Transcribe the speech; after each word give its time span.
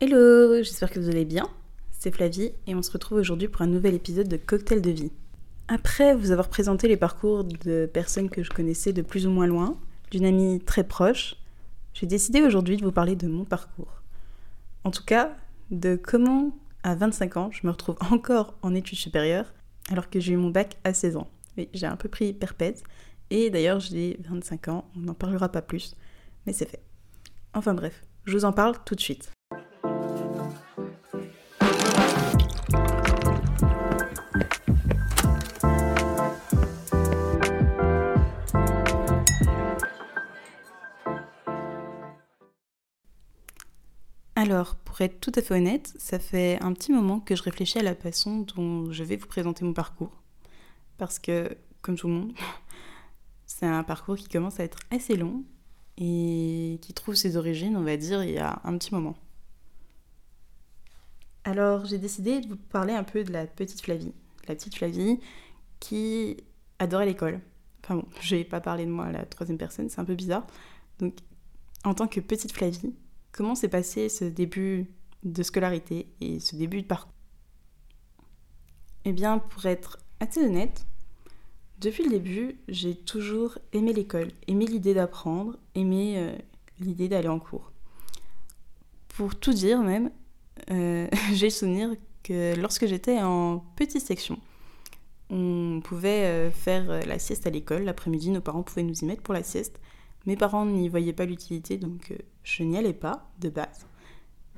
Hello, 0.00 0.54
j'espère 0.62 0.92
que 0.92 1.00
vous 1.00 1.08
allez 1.08 1.24
bien. 1.24 1.48
C'est 1.90 2.12
Flavie 2.12 2.52
et 2.68 2.76
on 2.76 2.82
se 2.82 2.92
retrouve 2.92 3.18
aujourd'hui 3.18 3.48
pour 3.48 3.62
un 3.62 3.66
nouvel 3.66 3.94
épisode 3.94 4.28
de 4.28 4.36
Cocktail 4.36 4.80
de 4.80 4.92
vie. 4.92 5.10
Après 5.66 6.14
vous 6.14 6.30
avoir 6.30 6.48
présenté 6.48 6.86
les 6.86 6.96
parcours 6.96 7.42
de 7.42 7.90
personnes 7.92 8.30
que 8.30 8.44
je 8.44 8.50
connaissais 8.50 8.92
de 8.92 9.02
plus 9.02 9.26
ou 9.26 9.30
moins 9.30 9.48
loin, 9.48 9.76
d'une 10.12 10.24
amie 10.24 10.60
très 10.60 10.84
proche, 10.84 11.34
j'ai 11.94 12.06
décidé 12.06 12.42
aujourd'hui 12.42 12.76
de 12.76 12.84
vous 12.84 12.92
parler 12.92 13.16
de 13.16 13.26
mon 13.26 13.44
parcours. 13.44 14.04
En 14.84 14.92
tout 14.92 15.04
cas, 15.04 15.36
de 15.72 15.96
comment 15.96 16.56
à 16.84 16.94
25 16.94 17.36
ans 17.36 17.50
je 17.50 17.66
me 17.66 17.72
retrouve 17.72 17.96
encore 18.12 18.54
en 18.62 18.76
études 18.76 18.98
supérieures 18.98 19.52
alors 19.90 20.08
que 20.10 20.20
j'ai 20.20 20.34
eu 20.34 20.36
mon 20.36 20.50
bac 20.50 20.76
à 20.84 20.94
16 20.94 21.16
ans. 21.16 21.28
Oui, 21.56 21.68
j'ai 21.74 21.86
un 21.86 21.96
peu 21.96 22.08
pris 22.08 22.32
perpète 22.32 22.84
et 23.30 23.50
d'ailleurs 23.50 23.80
j'ai 23.80 24.16
25 24.28 24.68
ans, 24.68 24.88
on 24.96 25.00
n'en 25.00 25.14
parlera 25.14 25.48
pas 25.48 25.60
plus, 25.60 25.96
mais 26.46 26.52
c'est 26.52 26.70
fait. 26.70 26.84
Enfin 27.52 27.74
bref, 27.74 28.04
je 28.26 28.36
vous 28.36 28.44
en 28.44 28.52
parle 28.52 28.76
tout 28.84 28.94
de 28.94 29.00
suite. 29.00 29.32
Alors, 44.58 44.74
pour 44.74 45.00
être 45.02 45.20
tout 45.20 45.30
à 45.36 45.40
fait 45.40 45.54
honnête, 45.54 45.94
ça 45.98 46.18
fait 46.18 46.60
un 46.60 46.72
petit 46.72 46.90
moment 46.90 47.20
que 47.20 47.36
je 47.36 47.44
réfléchis 47.44 47.78
à 47.78 47.82
la 47.84 47.94
façon 47.94 48.44
dont 48.56 48.90
je 48.90 49.04
vais 49.04 49.14
vous 49.14 49.28
présenter 49.28 49.64
mon 49.64 49.72
parcours. 49.72 50.10
Parce 50.96 51.20
que, 51.20 51.56
comme 51.80 51.94
tout 51.94 52.08
le 52.08 52.14
monde, 52.14 52.32
c'est 53.46 53.66
un 53.66 53.84
parcours 53.84 54.16
qui 54.16 54.26
commence 54.26 54.58
à 54.58 54.64
être 54.64 54.80
assez 54.90 55.16
long 55.16 55.44
et 55.96 56.80
qui 56.82 56.92
trouve 56.92 57.14
ses 57.14 57.36
origines, 57.36 57.76
on 57.76 57.84
va 57.84 57.96
dire, 57.96 58.24
il 58.24 58.32
y 58.32 58.38
a 58.38 58.60
un 58.64 58.76
petit 58.76 58.92
moment. 58.92 59.16
Alors, 61.44 61.84
j'ai 61.84 61.98
décidé 61.98 62.40
de 62.40 62.48
vous 62.48 62.56
parler 62.56 62.94
un 62.94 63.04
peu 63.04 63.22
de 63.22 63.32
la 63.32 63.46
petite 63.46 63.80
Flavie. 63.80 64.12
La 64.48 64.56
petite 64.56 64.74
Flavie 64.74 65.20
qui 65.78 66.36
adorait 66.80 67.06
l'école. 67.06 67.38
Enfin 67.84 67.94
bon, 67.94 68.08
je 68.22 68.34
vais 68.34 68.42
pas 68.42 68.60
parler 68.60 68.86
de 68.86 68.90
moi 68.90 69.04
à 69.04 69.12
la 69.12 69.24
troisième 69.24 69.56
personne, 69.56 69.88
c'est 69.88 70.00
un 70.00 70.04
peu 70.04 70.16
bizarre. 70.16 70.48
Donc, 70.98 71.14
en 71.84 71.94
tant 71.94 72.08
que 72.08 72.18
petite 72.18 72.50
Flavie, 72.50 72.92
Comment 73.38 73.54
s'est 73.54 73.68
passé 73.68 74.08
ce 74.08 74.24
début 74.24 74.90
de 75.22 75.44
scolarité 75.44 76.08
et 76.20 76.40
ce 76.40 76.56
début 76.56 76.82
de 76.82 76.88
parcours 76.88 77.14
Eh 79.04 79.12
bien, 79.12 79.38
pour 79.38 79.64
être 79.66 80.00
assez 80.18 80.44
honnête, 80.44 80.88
depuis 81.78 82.02
le 82.02 82.10
début, 82.10 82.58
j'ai 82.66 82.96
toujours 82.96 83.56
aimé 83.72 83.92
l'école, 83.92 84.32
aimé 84.48 84.66
l'idée 84.66 84.92
d'apprendre, 84.92 85.56
aimé 85.76 86.14
euh, 86.16 86.36
l'idée 86.80 87.08
d'aller 87.08 87.28
en 87.28 87.38
cours. 87.38 87.70
Pour 89.06 89.36
tout 89.36 89.52
dire 89.52 89.82
même, 89.82 90.10
euh, 90.72 91.06
j'ai 91.32 91.50
souvenir 91.50 91.90
que 92.24 92.56
lorsque 92.56 92.86
j'étais 92.86 93.22
en 93.22 93.60
petite 93.76 94.04
section, 94.04 94.40
on 95.30 95.80
pouvait 95.84 96.24
euh, 96.24 96.50
faire 96.50 97.06
la 97.06 97.20
sieste 97.20 97.46
à 97.46 97.50
l'école. 97.50 97.84
L'après-midi, 97.84 98.30
nos 98.30 98.40
parents 98.40 98.64
pouvaient 98.64 98.82
nous 98.82 98.98
y 98.98 99.04
mettre 99.04 99.22
pour 99.22 99.34
la 99.34 99.44
sieste. 99.44 99.78
Mes 100.26 100.36
parents 100.36 100.66
n'y 100.66 100.88
voyaient 100.88 101.12
pas 101.12 101.24
l'utilité, 101.24 101.78
donc 101.78 102.10
euh, 102.10 102.16
je 102.42 102.62
n'y 102.62 102.76
allais 102.76 102.92
pas 102.92 103.30
de 103.40 103.48
base. 103.48 103.86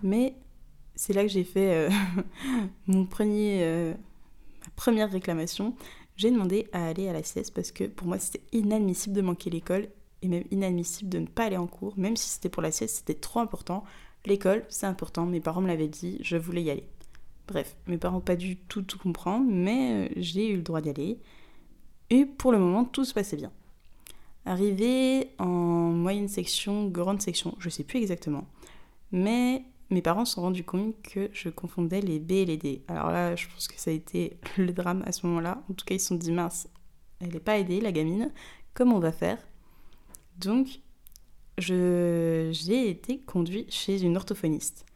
Mais 0.02 0.34
c'est 0.94 1.12
là 1.12 1.22
que 1.22 1.28
j'ai 1.28 1.44
fait 1.44 1.74
euh, 1.74 1.90
mon 2.86 3.06
premier, 3.06 3.62
euh, 3.62 3.92
ma 3.92 4.70
première 4.76 5.10
réclamation. 5.10 5.74
J'ai 6.16 6.30
demandé 6.30 6.68
à 6.72 6.88
aller 6.88 7.08
à 7.08 7.12
la 7.12 7.22
sieste 7.22 7.54
parce 7.54 7.72
que 7.72 7.84
pour 7.84 8.06
moi 8.06 8.18
c'était 8.18 8.42
inadmissible 8.52 9.14
de 9.14 9.22
manquer 9.22 9.48
l'école 9.48 9.88
et 10.22 10.28
même 10.28 10.44
inadmissible 10.50 11.08
de 11.08 11.18
ne 11.20 11.26
pas 11.26 11.44
aller 11.44 11.56
en 11.56 11.66
cours, 11.66 11.96
même 11.96 12.16
si 12.16 12.28
c'était 12.28 12.50
pour 12.50 12.62
la 12.62 12.70
sieste, 12.70 12.96
c'était 12.96 13.14
trop 13.14 13.40
important. 13.40 13.84
L'école, 14.26 14.66
c'est 14.68 14.86
important, 14.86 15.24
mes 15.24 15.40
parents 15.40 15.62
me 15.62 15.68
l'avaient 15.68 15.88
dit, 15.88 16.18
je 16.20 16.36
voulais 16.36 16.62
y 16.62 16.70
aller. 16.70 16.86
Bref, 17.48 17.74
mes 17.86 17.96
parents 17.96 18.16
n'ont 18.16 18.20
pas 18.20 18.36
dû 18.36 18.56
tout, 18.56 18.82
tout 18.82 18.98
comprendre, 18.98 19.46
mais 19.50 20.12
j'ai 20.16 20.50
eu 20.50 20.56
le 20.56 20.62
droit 20.62 20.82
d'y 20.82 20.90
aller. 20.90 21.18
Et 22.10 22.26
pour 22.26 22.52
le 22.52 22.58
moment, 22.58 22.84
tout 22.84 23.04
se 23.04 23.14
passait 23.14 23.36
bien. 23.36 23.50
Arrivé 24.46 25.30
en 25.38 25.46
moyenne 25.46 26.28
section, 26.28 26.88
grande 26.88 27.20
section, 27.20 27.54
je 27.58 27.68
sais 27.68 27.84
plus 27.84 27.98
exactement. 27.98 28.46
Mais 29.12 29.64
mes 29.90 30.02
parents 30.02 30.24
se 30.24 30.34
sont 30.34 30.42
rendus 30.42 30.64
compte 30.64 30.94
que 31.02 31.28
je 31.32 31.48
confondais 31.48 32.00
les 32.00 32.18
B 32.18 32.32
et 32.32 32.46
les 32.46 32.56
D. 32.56 32.84
Alors 32.88 33.10
là, 33.10 33.36
je 33.36 33.46
pense 33.48 33.68
que 33.68 33.78
ça 33.78 33.90
a 33.90 33.94
été 33.94 34.38
le 34.56 34.72
drame 34.72 35.02
à 35.06 35.12
ce 35.12 35.26
moment-là. 35.26 35.62
En 35.68 35.74
tout 35.74 35.84
cas, 35.84 35.94
ils 35.94 36.00
se 36.00 36.08
sont 36.08 36.14
dit 36.14 36.32
mince, 36.32 36.68
elle 37.20 37.32
n'est 37.32 37.40
pas 37.40 37.58
aidée, 37.58 37.80
la 37.80 37.92
gamine. 37.92 38.32
Comment 38.72 38.96
on 38.96 39.00
va 39.00 39.12
faire? 39.12 39.38
Donc, 40.38 40.80
j'ai 41.58 42.88
été 42.88 43.20
conduit 43.20 43.66
chez 43.68 44.00
une 44.02 44.16
orthophoniste. 44.16 44.86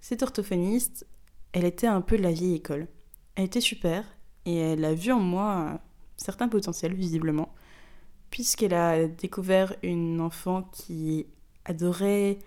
Cette 0.00 0.22
orthophoniste, 0.22 1.06
elle 1.52 1.64
était 1.64 1.86
un 1.86 2.00
peu 2.00 2.16
de 2.16 2.22
la 2.22 2.32
vieille 2.32 2.54
école. 2.54 2.88
Elle 3.34 3.44
était 3.44 3.60
super 3.60 4.04
et 4.46 4.56
elle 4.56 4.84
a 4.84 4.94
vu 4.94 5.12
en 5.12 5.20
moi 5.20 5.52
un 5.52 5.80
certain 6.16 6.48
potentiel, 6.48 6.94
visiblement 6.94 7.54
puisqu'elle 8.34 8.74
a 8.74 9.06
découvert 9.06 9.76
une 9.84 10.20
enfant 10.20 10.64
qui 10.72 11.24
adorait 11.64 12.40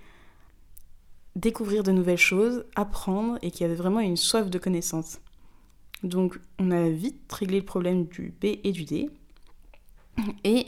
découvrir 1.37 1.81
de 1.83 1.93
nouvelles 1.93 2.17
choses, 2.17 2.65
apprendre 2.75 3.39
et 3.41 3.51
qui 3.51 3.63
avait 3.63 3.73
vraiment 3.73 4.01
une 4.01 4.17
soif 4.17 4.49
de 4.49 4.59
connaissances. 4.59 5.21
Donc 6.03 6.41
on 6.59 6.71
a 6.71 6.89
vite 6.89 7.31
réglé 7.31 7.59
le 7.59 7.65
problème 7.65 8.05
du 8.05 8.33
B 8.41 8.57
et 8.65 8.73
du 8.73 8.83
D 8.83 9.09
et 10.43 10.65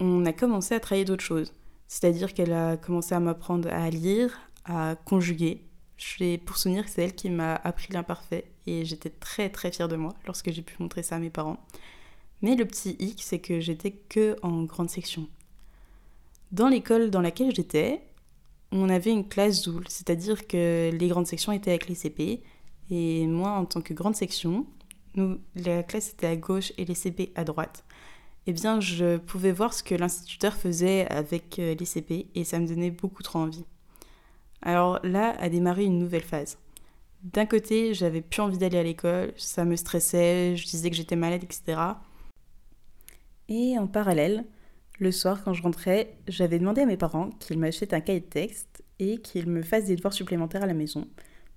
on 0.00 0.26
a 0.26 0.32
commencé 0.32 0.74
à 0.74 0.80
travailler 0.80 1.04
d'autres 1.04 1.22
choses. 1.22 1.52
C'est-à-dire 1.86 2.34
qu'elle 2.34 2.52
a 2.52 2.76
commencé 2.76 3.14
à 3.14 3.20
m'apprendre 3.20 3.68
à 3.72 3.88
lire, 3.90 4.40
à 4.64 4.96
conjuguer. 5.04 5.62
Je 5.98 6.36
pour 6.38 6.56
souvenir 6.56 6.84
que 6.84 6.90
c'est 6.90 7.04
elle 7.04 7.14
qui 7.14 7.30
m'a 7.30 7.54
appris 7.54 7.92
l'imparfait 7.92 8.50
et 8.66 8.84
j'étais 8.84 9.10
très 9.10 9.50
très 9.50 9.70
fière 9.70 9.86
de 9.86 9.94
moi 9.94 10.14
lorsque 10.26 10.50
j'ai 10.50 10.62
pu 10.62 10.74
montrer 10.80 11.04
ça 11.04 11.14
à 11.14 11.18
mes 11.20 11.30
parents. 11.30 11.64
Mais 12.42 12.54
le 12.54 12.64
petit 12.64 12.96
hic, 12.98 13.22
c'est 13.22 13.38
que 13.38 13.60
j'étais 13.60 13.92
que 13.92 14.36
en 14.42 14.62
grande 14.64 14.90
section. 14.90 15.28
Dans 16.52 16.68
l'école 16.68 17.10
dans 17.10 17.20
laquelle 17.20 17.54
j'étais, 17.54 18.00
on 18.72 18.88
avait 18.88 19.10
une 19.10 19.26
classe 19.26 19.62
zoul, 19.62 19.84
c'est-à-dire 19.88 20.46
que 20.46 20.90
les 20.92 21.08
grandes 21.08 21.26
sections 21.26 21.52
étaient 21.52 21.70
avec 21.70 21.88
les 21.88 21.94
CP, 21.94 22.42
et 22.90 23.26
moi, 23.26 23.50
en 23.50 23.64
tant 23.64 23.80
que 23.80 23.92
grande 23.92 24.16
section, 24.16 24.66
nous, 25.14 25.38
la 25.56 25.82
classe 25.82 26.10
était 26.10 26.26
à 26.26 26.36
gauche 26.36 26.72
et 26.78 26.84
les 26.84 26.94
CP 26.94 27.32
à 27.34 27.44
droite. 27.44 27.84
Eh 28.46 28.52
bien, 28.52 28.80
je 28.80 29.18
pouvais 29.18 29.52
voir 29.52 29.74
ce 29.74 29.82
que 29.82 29.94
l'instituteur 29.94 30.54
faisait 30.54 31.06
avec 31.08 31.58
euh, 31.58 31.74
les 31.74 31.84
CP, 31.84 32.28
et 32.34 32.44
ça 32.44 32.58
me 32.58 32.66
donnait 32.66 32.90
beaucoup 32.90 33.22
trop 33.22 33.40
envie. 33.40 33.64
Alors 34.62 34.98
là 35.04 35.36
a 35.38 35.48
démarré 35.48 35.84
une 35.84 35.98
nouvelle 35.98 36.22
phase. 36.22 36.58
D'un 37.22 37.46
côté, 37.46 37.94
j'avais 37.94 38.22
plus 38.22 38.40
envie 38.40 38.58
d'aller 38.58 38.78
à 38.78 38.82
l'école, 38.82 39.32
ça 39.36 39.64
me 39.64 39.76
stressait, 39.76 40.56
je 40.56 40.66
disais 40.66 40.88
que 40.88 40.96
j'étais 40.96 41.16
malade, 41.16 41.42
etc. 41.44 41.78
Et 43.48 43.78
en 43.78 43.86
parallèle, 43.86 44.44
le 44.98 45.12
soir, 45.12 45.42
quand 45.44 45.54
je 45.54 45.62
rentrais, 45.62 46.16
j'avais 46.26 46.58
demandé 46.58 46.82
à 46.82 46.86
mes 46.86 46.96
parents 46.96 47.30
qu'ils 47.38 47.58
m'achètent 47.58 47.94
un 47.94 48.00
cahier 48.00 48.20
de 48.20 48.26
texte 48.26 48.82
et 48.98 49.18
qu'ils 49.18 49.48
me 49.48 49.62
fassent 49.62 49.86
des 49.86 49.96
devoirs 49.96 50.12
supplémentaires 50.12 50.62
à 50.62 50.66
la 50.66 50.74
maison. 50.74 51.06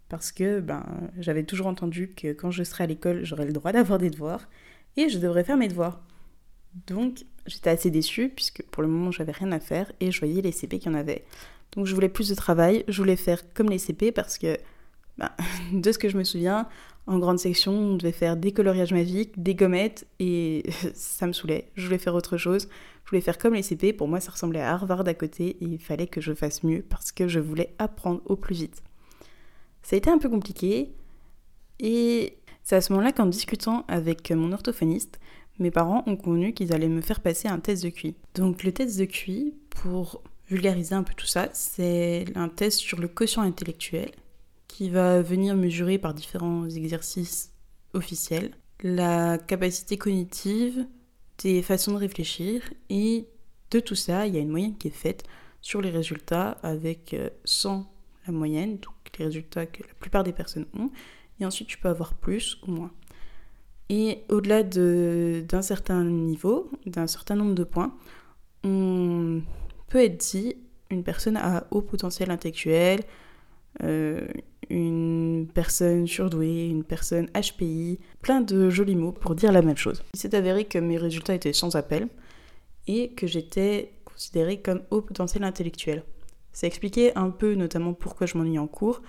Parce 0.10 0.32
que 0.32 0.60
ben, 0.60 0.86
j'avais 1.20 1.44
toujours 1.44 1.68
entendu 1.68 2.10
que 2.10 2.34
quand 2.34 2.52
je 2.52 2.64
serais 2.64 2.84
à 2.84 2.88
l'école, 2.88 3.24
j'aurais 3.24 3.46
le 3.46 3.54
droit 3.54 3.72
d'avoir 3.72 3.98
des 3.98 4.10
devoirs 4.10 4.48
et 4.98 5.10
je 5.10 5.18
devrais 5.18 5.44
faire 5.44 5.58
mes 5.58 5.68
devoirs. 5.68 6.02
Donc 6.88 7.26
j'étais 7.46 7.70
assez 7.70 7.90
déçue 7.90 8.30
puisque 8.30 8.64
pour 8.72 8.84
le 8.84 8.90
moment 8.90 9.12
j'avais 9.12 9.32
rien 9.32 9.52
à 9.52 9.60
faire 9.60 9.92
et 10.00 10.12
je 10.12 10.20
voyais 10.20 10.42
les 10.42 10.52
CP 10.52 10.80
qu'il 10.80 10.92
y 10.92 10.96
en 10.96 10.98
avait. 10.98 11.26
Donc 11.74 11.86
je 11.86 11.96
voulais 11.96 12.10
plus 12.10 12.30
de 12.30 12.36
travail, 12.36 12.84
je 12.88 12.98
voulais 12.98 13.16
faire 13.16 13.54
comme 13.54 13.70
les 13.70 13.80
CP 13.80 14.12
parce 14.12 14.38
que 14.38 14.58
ben, 15.18 15.30
de 15.74 15.92
ce 15.92 15.98
que 15.98 16.10
je 16.10 16.18
me 16.18 16.24
souviens, 16.24 16.68
en 17.08 17.20
grande 17.20 17.40
section, 17.40 17.74
on 17.74 17.96
devait 17.96 18.12
faire 18.12 18.38
des 18.38 18.52
coloriages 18.52 18.94
magiques, 18.94 19.42
des 19.42 19.56
gommettes, 19.56 20.06
et 20.20 20.64
ça 20.94 21.28
me 21.28 21.34
saoulait. 21.34 21.70
Je 21.76 21.86
voulais 21.86 21.98
faire 21.98 22.16
autre 22.16 22.38
chose. 22.38 22.68
Je 23.06 23.10
voulais 23.10 23.22
faire 23.22 23.38
comme 23.38 23.54
les 23.54 23.64
CP. 23.64 23.94
Pour 23.94 24.08
moi, 24.08 24.20
ça 24.20 24.32
ressemblait 24.32 24.62
à 24.62 24.74
Harvard 24.74 25.08
à 25.08 25.14
côté, 25.14 25.58
et 25.62 25.66
il 25.66 25.80
fallait 25.80 26.08
que 26.08 26.22
je 26.22 26.34
fasse 26.34 26.64
mieux 26.64 26.84
parce 26.88 27.12
que 27.12 27.28
je 27.28 27.40
voulais 27.40 27.74
apprendre 27.80 28.22
au 28.26 28.36
plus 28.36 28.56
vite. 28.56 28.84
Ça 29.84 29.96
a 29.96 29.98
été 29.98 30.10
un 30.10 30.20
peu 30.20 30.30
compliqué, 30.30 30.94
et 31.80 32.38
c'est 32.64 32.76
à 32.76 32.82
ce 32.82 32.94
moment-là 32.94 33.12
qu'en 33.12 33.26
discutant 33.26 33.86
avec 33.88 34.32
mon 34.32 34.52
orthophoniste, 34.52 35.20
mes 35.60 35.72
parents 35.72 36.04
ont 36.08 36.16
convenu 36.16 36.54
qu'ils 36.54 36.74
allaient 36.74 36.88
me 36.88 37.02
faire 37.02 37.20
passer 37.20 37.48
un 37.48 37.60
test 37.60 37.84
de 37.84 37.90
QI. 37.90 38.16
Donc 38.36 38.64
le 38.64 38.72
test 38.72 38.98
de 39.00 39.06
QI, 39.06 39.56
pour 39.70 40.22
vulgariser 40.48 40.96
un 40.96 41.04
peu 41.04 41.14
tout 41.16 41.26
ça, 41.26 41.50
c'est 41.54 42.26
un 42.36 42.50
test 42.50 42.80
sur 42.80 43.00
le 43.00 43.08
quotient 43.08 43.42
intellectuel 43.42 44.12
qui 44.72 44.90
va 44.90 45.22
venir 45.22 45.56
mesurer 45.56 45.98
par 45.98 46.14
différents 46.14 46.70
exercices 46.70 47.54
officiels 47.94 48.52
la 48.84 49.38
capacité 49.38 49.98
cognitive, 49.98 50.88
des 51.40 51.62
façons 51.62 51.92
de 51.92 51.98
réfléchir 51.98 52.64
et 52.90 53.28
de 53.70 53.80
tout 53.80 53.96
ça, 53.96 54.26
il 54.28 54.34
y 54.34 54.38
a 54.38 54.40
une 54.40 54.50
moyenne 54.50 54.78
qui 54.78 54.88
est 54.88 54.92
faite 54.92 55.24
sur 55.62 55.82
les 55.82 55.90
résultats 55.90 56.58
avec 56.64 57.16
100 57.46 57.80
euh, 57.80 57.84
la 58.28 58.34
moyenne, 58.34 58.78
donc 58.78 58.96
les 59.20 59.26
résultats 59.26 59.66
que 59.66 59.84
la 59.84 59.94
plupart 60.00 60.24
des 60.24 60.32
personnes 60.32 60.66
ont, 60.74 60.90
et 61.40 61.46
ensuite 61.46 61.68
tu 61.68 61.78
peux 61.78 61.90
avoir 61.90 62.14
plus 62.14 62.58
ou 62.66 62.72
moins. 62.72 62.92
Et 63.90 64.24
au-delà 64.30 64.64
d'un 64.64 65.62
certain 65.62 66.04
niveau, 66.04 66.72
d'un 66.86 67.08
certain 67.08 67.36
nombre 67.36 67.56
de 67.56 67.66
points, 67.66 67.94
on 68.64 69.42
peut 69.90 70.02
être 70.02 70.18
dit 70.18 70.56
une 70.90 71.04
personne 71.04 71.36
a 71.36 71.68
haut 71.72 71.82
potentiel 71.82 72.32
intellectuel, 72.32 73.02
euh, 73.84 74.28
une 74.72 75.48
personne 75.54 76.08
surdouée, 76.08 76.68
une 76.68 76.84
personne 76.84 77.28
HPI, 77.36 78.00
plein 78.22 78.42
de 78.42 78.70
jolis 78.70 78.96
mots 78.96 79.12
pour 79.12 79.36
dire 79.36 79.52
la 79.52 79.62
même 79.62 79.78
chose. 79.78 80.04
Il 80.14 80.20
s'est 80.20 80.34
avéré 80.34 80.66
que 80.66 80.78
mes 80.80 80.98
résultats 80.98 81.36
étaient 81.36 81.54
sans 81.54 81.76
appel 81.76 82.08
et 82.88 83.12
que 83.12 83.28
j'étais 83.28 83.94
considérée 84.06 84.62
comme 84.62 84.82
haut 84.90 85.02
potentiel 85.02 85.44
intellectuel. 85.44 86.04
Ça 86.54 86.68
expliquait 86.68 87.18
un 87.18 87.30
peu 87.30 87.54
notamment 87.54 87.94
pourquoi 87.94 88.28
je 88.28 88.38
m'ennuie 88.38 88.60
en 88.60 88.68
cours 88.68 89.02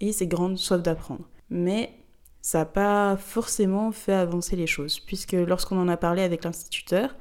et 0.00 0.12
ces 0.12 0.26
grandes 0.26 0.58
soif 0.58 0.82
d'apprendre. 0.82 1.28
Mais 1.50 1.92
ça 2.40 2.58
n'a 2.58 2.64
pas 2.66 3.16
forcément 3.16 3.92
fait 3.92 4.12
avancer 4.12 4.56
les 4.56 4.66
choses, 4.66 5.00
puisque 5.00 5.32
lorsqu'on 5.32 5.78
en 5.78 5.88
a 5.88 5.96
parlé 5.96 6.22
avec 6.22 6.44
l'instituteur, 6.44 7.16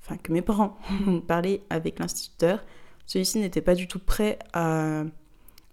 enfin 0.00 0.16
que 0.16 0.32
mes 0.32 0.42
parents 0.42 0.78
ont 1.06 1.20
parlé 1.20 1.62
avec 1.70 1.98
l'instituteur, 1.98 2.64
celui-ci 3.06 3.40
n'était 3.40 3.60
pas 3.60 3.74
du 3.74 3.88
tout 3.88 3.98
prêt 3.98 4.38
à 4.52 5.04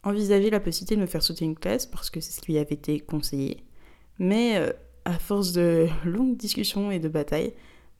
envisager 0.03 0.49
la 0.49 0.59
possibilité 0.59 0.95
de 0.95 1.01
me 1.01 1.07
faire 1.07 1.23
sauter 1.23 1.45
une 1.45 1.57
classe, 1.57 1.85
parce 1.85 2.09
que 2.09 2.19
c'est 2.19 2.31
ce 2.31 2.41
qui 2.41 2.53
lui 2.53 2.59
avait 2.59 2.75
été 2.75 2.99
conseillé. 2.99 3.63
Mais 4.17 4.57
euh, 4.57 4.71
à 5.05 5.17
force 5.19 5.51
de 5.53 5.87
longues 6.05 6.37
discussions 6.37 6.91
et 6.91 6.99
de 6.99 7.07
batailles, 7.07 7.53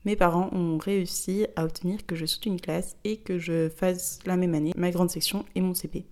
mes 0.04 0.16
parents 0.16 0.48
ont 0.52 0.78
réussi 0.78 1.46
à 1.56 1.64
obtenir 1.64 2.06
que 2.06 2.16
je 2.16 2.26
saute 2.26 2.46
une 2.46 2.60
classe 2.60 2.96
et 3.04 3.18
que 3.18 3.38
je 3.38 3.68
fasse 3.68 4.20
la 4.24 4.36
même 4.36 4.54
année 4.54 4.72
ma 4.76 4.90
grande 4.90 5.10
section 5.10 5.44
et 5.54 5.60
mon 5.60 5.74
CP. 5.74 6.06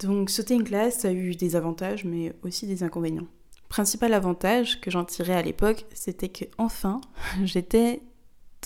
Donc 0.00 0.30
sauter 0.30 0.54
une 0.54 0.64
classe 0.64 1.04
a 1.04 1.12
eu 1.12 1.36
des 1.36 1.54
avantages 1.54 2.04
mais 2.04 2.34
aussi 2.42 2.66
des 2.66 2.82
inconvénients. 2.82 3.28
Principal 3.68 4.12
avantage 4.14 4.80
que 4.80 4.90
j'en 4.90 5.04
tirais 5.04 5.34
à 5.34 5.42
l'époque, 5.42 5.86
c'était 5.94 6.28
que 6.28 6.44
enfin 6.58 7.00
j'étais 7.44 8.02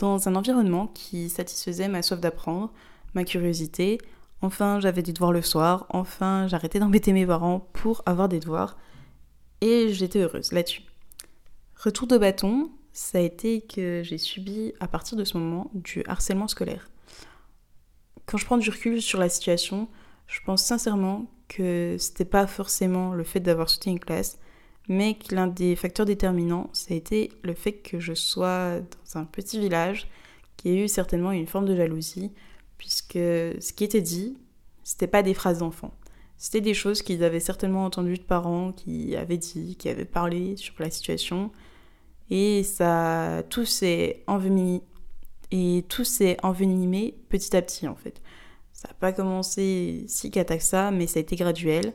dans 0.01 0.29
un 0.29 0.35
environnement 0.35 0.87
qui 0.89 1.29
satisfaisait 1.29 1.89
ma 1.89 2.03
soif 2.03 2.21
d'apprendre, 2.21 2.73
ma 3.15 3.25
curiosité. 3.25 3.99
Enfin, 4.43 4.81
j'avais 4.81 5.03
des 5.03 5.13
devoirs 5.13 5.33
le 5.33 5.43
soir. 5.43 5.87
Enfin, 5.91 6.47
j'arrêtais 6.49 6.79
d'embêter 6.79 7.13
mes 7.13 7.27
parents 7.27 7.69
pour 7.73 8.03
avoir 8.07 8.29
des 8.29 8.41
devoirs. 8.41 8.77
Et 9.61 9.93
j'étais 9.93 10.21
heureuse 10.21 10.53
là-dessus. 10.53 10.83
Retour 11.77 12.07
de 12.07 12.19
bâton, 12.19 12.71
ça 12.93 13.19
a 13.19 13.21
été 13.21 13.61
que 13.61 14.03
j'ai 14.03 14.19
subi 14.19 14.73
à 14.81 14.89
partir 14.89 15.17
de 15.17 15.25
ce 15.25 15.37
moment 15.37 15.71
du 15.75 16.03
harcèlement 16.07 16.49
scolaire. 16.49 16.89
Quand 18.27 18.39
je 18.39 18.45
prends 18.45 18.59
du 18.59 18.71
recul 18.71 19.01
sur 19.01 19.19
la 19.19 19.29
situation, 19.29 19.89
je 20.27 20.41
pense 20.45 20.65
sincèrement 20.65 21.27
que 21.49 21.97
c'était 21.99 22.25
pas 22.25 22.47
forcément 22.47 23.13
le 23.13 23.23
fait 23.23 23.41
d'avoir 23.41 23.71
soutenu 23.71 23.93
une 23.93 24.01
classe, 24.01 24.39
mais 24.89 25.15
que 25.15 25.35
l'un 25.35 25.47
des 25.47 25.77
facteurs 25.77 26.07
déterminants, 26.07 26.71
ça 26.73 26.95
a 26.95 26.97
été 26.97 27.31
le 27.43 27.55
fait 27.55 27.75
que 27.75 28.01
je 28.01 28.15
sois 28.15 28.81
dans 28.81 29.21
un 29.21 29.25
petit 29.25 29.59
village 29.59 30.09
qui 30.57 30.71
a 30.71 30.73
eu 30.73 30.89
certainement 30.89 31.33
une 31.33 31.47
forme 31.47 31.67
de 31.67 31.77
jalousie, 31.77 32.33
puisque 32.79 33.15
ce 33.15 33.73
qui 33.73 33.85
était 33.85 34.01
dit, 34.01 34.37
c'était 34.85 35.07
pas 35.07 35.23
des 35.23 35.35
phrases 35.35 35.59
d'enfants. 35.59 35.95
C'était 36.39 36.61
des 36.61 36.75
choses 36.75 37.03
qu'ils 37.03 37.25
avaient 37.25 37.41
certainement 37.41 37.85
entendues 37.85 38.19
de 38.19 38.23
parents 38.23 38.73
qui 38.73 39.17
avaient 39.17 39.39
dit, 39.39 39.77
qui 39.77 39.89
avaient 39.89 40.05
parlé 40.05 40.57
sur 40.57 40.75
la 40.79 40.91
situation. 40.91 41.51
Et 42.31 42.63
ça, 42.63 43.43
tout 43.49 43.65
s'est 43.65 44.23
envenimé, 44.27 44.83
et 45.51 45.85
tout 45.89 46.05
s'est 46.05 46.37
envenimé 46.43 47.15
petit 47.29 47.57
à 47.57 47.63
petit 47.63 47.89
en 47.89 47.95
fait. 47.95 48.21
Ça 48.73 48.89
n'a 48.89 48.95
pas 48.95 49.13
commencé 49.13 50.05
si 50.09 50.31
cata 50.31 50.59
que 50.59 50.63
ça, 50.63 50.91
mais 50.91 51.07
ça 51.07 51.19
a 51.19 51.23
été 51.23 51.37
graduel. 51.37 51.95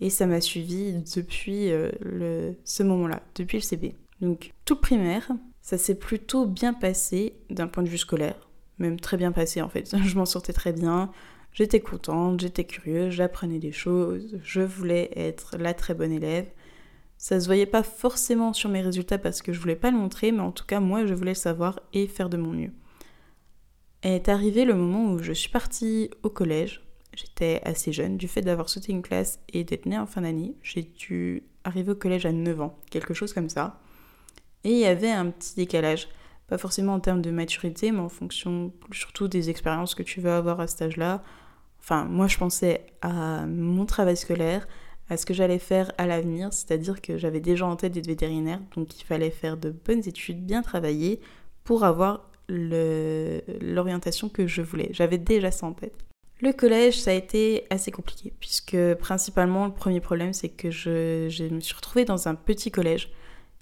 Et 0.00 0.10
ça 0.10 0.26
m'a 0.26 0.40
suivi 0.40 0.92
depuis 1.14 1.70
euh, 1.70 1.92
le, 2.00 2.56
ce 2.64 2.82
moment-là, 2.82 3.22
depuis 3.36 3.58
le 3.58 3.62
CP. 3.62 3.94
Donc 4.20 4.52
tout 4.64 4.76
primaire, 4.76 5.30
ça 5.62 5.78
s'est 5.78 5.94
plutôt 5.94 6.46
bien 6.46 6.74
passé 6.74 7.36
d'un 7.48 7.68
point 7.68 7.84
de 7.84 7.88
vue 7.88 7.98
scolaire. 7.98 8.48
Même 8.78 8.98
très 8.98 9.16
bien 9.16 9.32
passé 9.32 9.62
en 9.62 9.68
fait. 9.68 9.96
Je 10.04 10.16
m'en 10.16 10.26
sortais 10.26 10.52
très 10.52 10.72
bien. 10.72 11.10
J'étais 11.52 11.80
contente, 11.80 12.40
j'étais 12.40 12.64
curieuse, 12.64 13.12
j'apprenais 13.12 13.60
des 13.60 13.70
choses, 13.70 14.40
je 14.42 14.60
voulais 14.60 15.10
être 15.14 15.56
la 15.56 15.72
très 15.72 15.94
bonne 15.94 16.10
élève. 16.10 16.50
Ça 17.16 17.38
se 17.38 17.46
voyait 17.46 17.64
pas 17.64 17.84
forcément 17.84 18.52
sur 18.52 18.68
mes 18.68 18.80
résultats 18.80 19.18
parce 19.18 19.40
que 19.40 19.52
je 19.52 19.60
voulais 19.60 19.76
pas 19.76 19.92
le 19.92 19.96
montrer, 19.96 20.32
mais 20.32 20.40
en 20.40 20.50
tout 20.50 20.66
cas 20.66 20.80
moi 20.80 21.06
je 21.06 21.14
voulais 21.14 21.30
le 21.30 21.36
savoir 21.36 21.78
et 21.92 22.08
faire 22.08 22.28
de 22.28 22.36
mon 22.36 22.50
mieux. 22.50 22.72
Est 24.02 24.28
arrivé 24.28 24.64
le 24.64 24.74
moment 24.74 25.12
où 25.12 25.18
je 25.18 25.32
suis 25.32 25.48
partie 25.48 26.10
au 26.24 26.28
collège. 26.28 26.82
J'étais 27.14 27.60
assez 27.64 27.92
jeune, 27.92 28.16
du 28.16 28.26
fait 28.26 28.42
d'avoir 28.42 28.68
sauté 28.68 28.90
une 28.90 29.02
classe 29.02 29.38
et 29.52 29.62
d'être 29.62 29.86
née 29.86 29.96
en 29.96 30.06
fin 30.06 30.22
d'année. 30.22 30.56
J'ai 30.60 30.82
dû 30.82 31.44
arriver 31.62 31.92
au 31.92 31.94
collège 31.94 32.26
à 32.26 32.32
9 32.32 32.60
ans, 32.60 32.76
quelque 32.90 33.14
chose 33.14 33.32
comme 33.32 33.48
ça. 33.48 33.80
Et 34.64 34.72
il 34.72 34.78
y 34.78 34.86
avait 34.86 35.12
un 35.12 35.30
petit 35.30 35.54
décalage 35.54 36.08
pas 36.46 36.58
forcément 36.58 36.94
en 36.94 37.00
termes 37.00 37.22
de 37.22 37.30
maturité, 37.30 37.90
mais 37.90 38.00
en 38.00 38.08
fonction 38.08 38.72
surtout 38.92 39.28
des 39.28 39.50
expériences 39.50 39.94
que 39.94 40.02
tu 40.02 40.20
veux 40.20 40.32
avoir 40.32 40.60
à 40.60 40.66
cet 40.66 40.82
âge-là, 40.82 41.22
Enfin, 41.84 42.06
moi, 42.06 42.28
je 42.28 42.38
pensais 42.38 42.86
à 43.02 43.44
mon 43.44 43.84
travail 43.84 44.16
scolaire, 44.16 44.66
à 45.10 45.18
ce 45.18 45.26
que 45.26 45.34
j'allais 45.34 45.58
faire 45.58 45.92
à 45.98 46.06
l'avenir, 46.06 46.50
c'est-à-dire 46.50 47.02
que 47.02 47.18
j'avais 47.18 47.40
déjà 47.40 47.66
en 47.66 47.76
tête 47.76 47.92
d'être 47.92 48.06
vétérinaire, 48.06 48.58
donc 48.74 48.98
il 48.98 49.04
fallait 49.04 49.30
faire 49.30 49.58
de 49.58 49.68
bonnes 49.68 50.08
études, 50.08 50.46
bien 50.46 50.62
travailler 50.62 51.20
pour 51.62 51.84
avoir 51.84 52.30
l'orientation 52.48 54.30
que 54.30 54.46
je 54.46 54.62
voulais. 54.62 54.88
J'avais 54.92 55.18
déjà 55.18 55.50
ça 55.50 55.66
en 55.66 55.74
tête. 55.74 55.94
Le 56.40 56.54
collège, 56.54 56.98
ça 56.98 57.10
a 57.10 57.14
été 57.14 57.66
assez 57.68 57.90
compliqué, 57.90 58.32
puisque 58.40 58.94
principalement, 58.94 59.66
le 59.66 59.72
premier 59.72 60.00
problème, 60.00 60.32
c'est 60.32 60.48
que 60.48 60.70
je, 60.70 61.28
je, 61.28 61.44
me 61.44 61.60
suis 61.60 61.74
retrouvée 61.74 62.06
dans 62.06 62.28
un 62.28 62.34
petit 62.34 62.70
collège. 62.70 63.12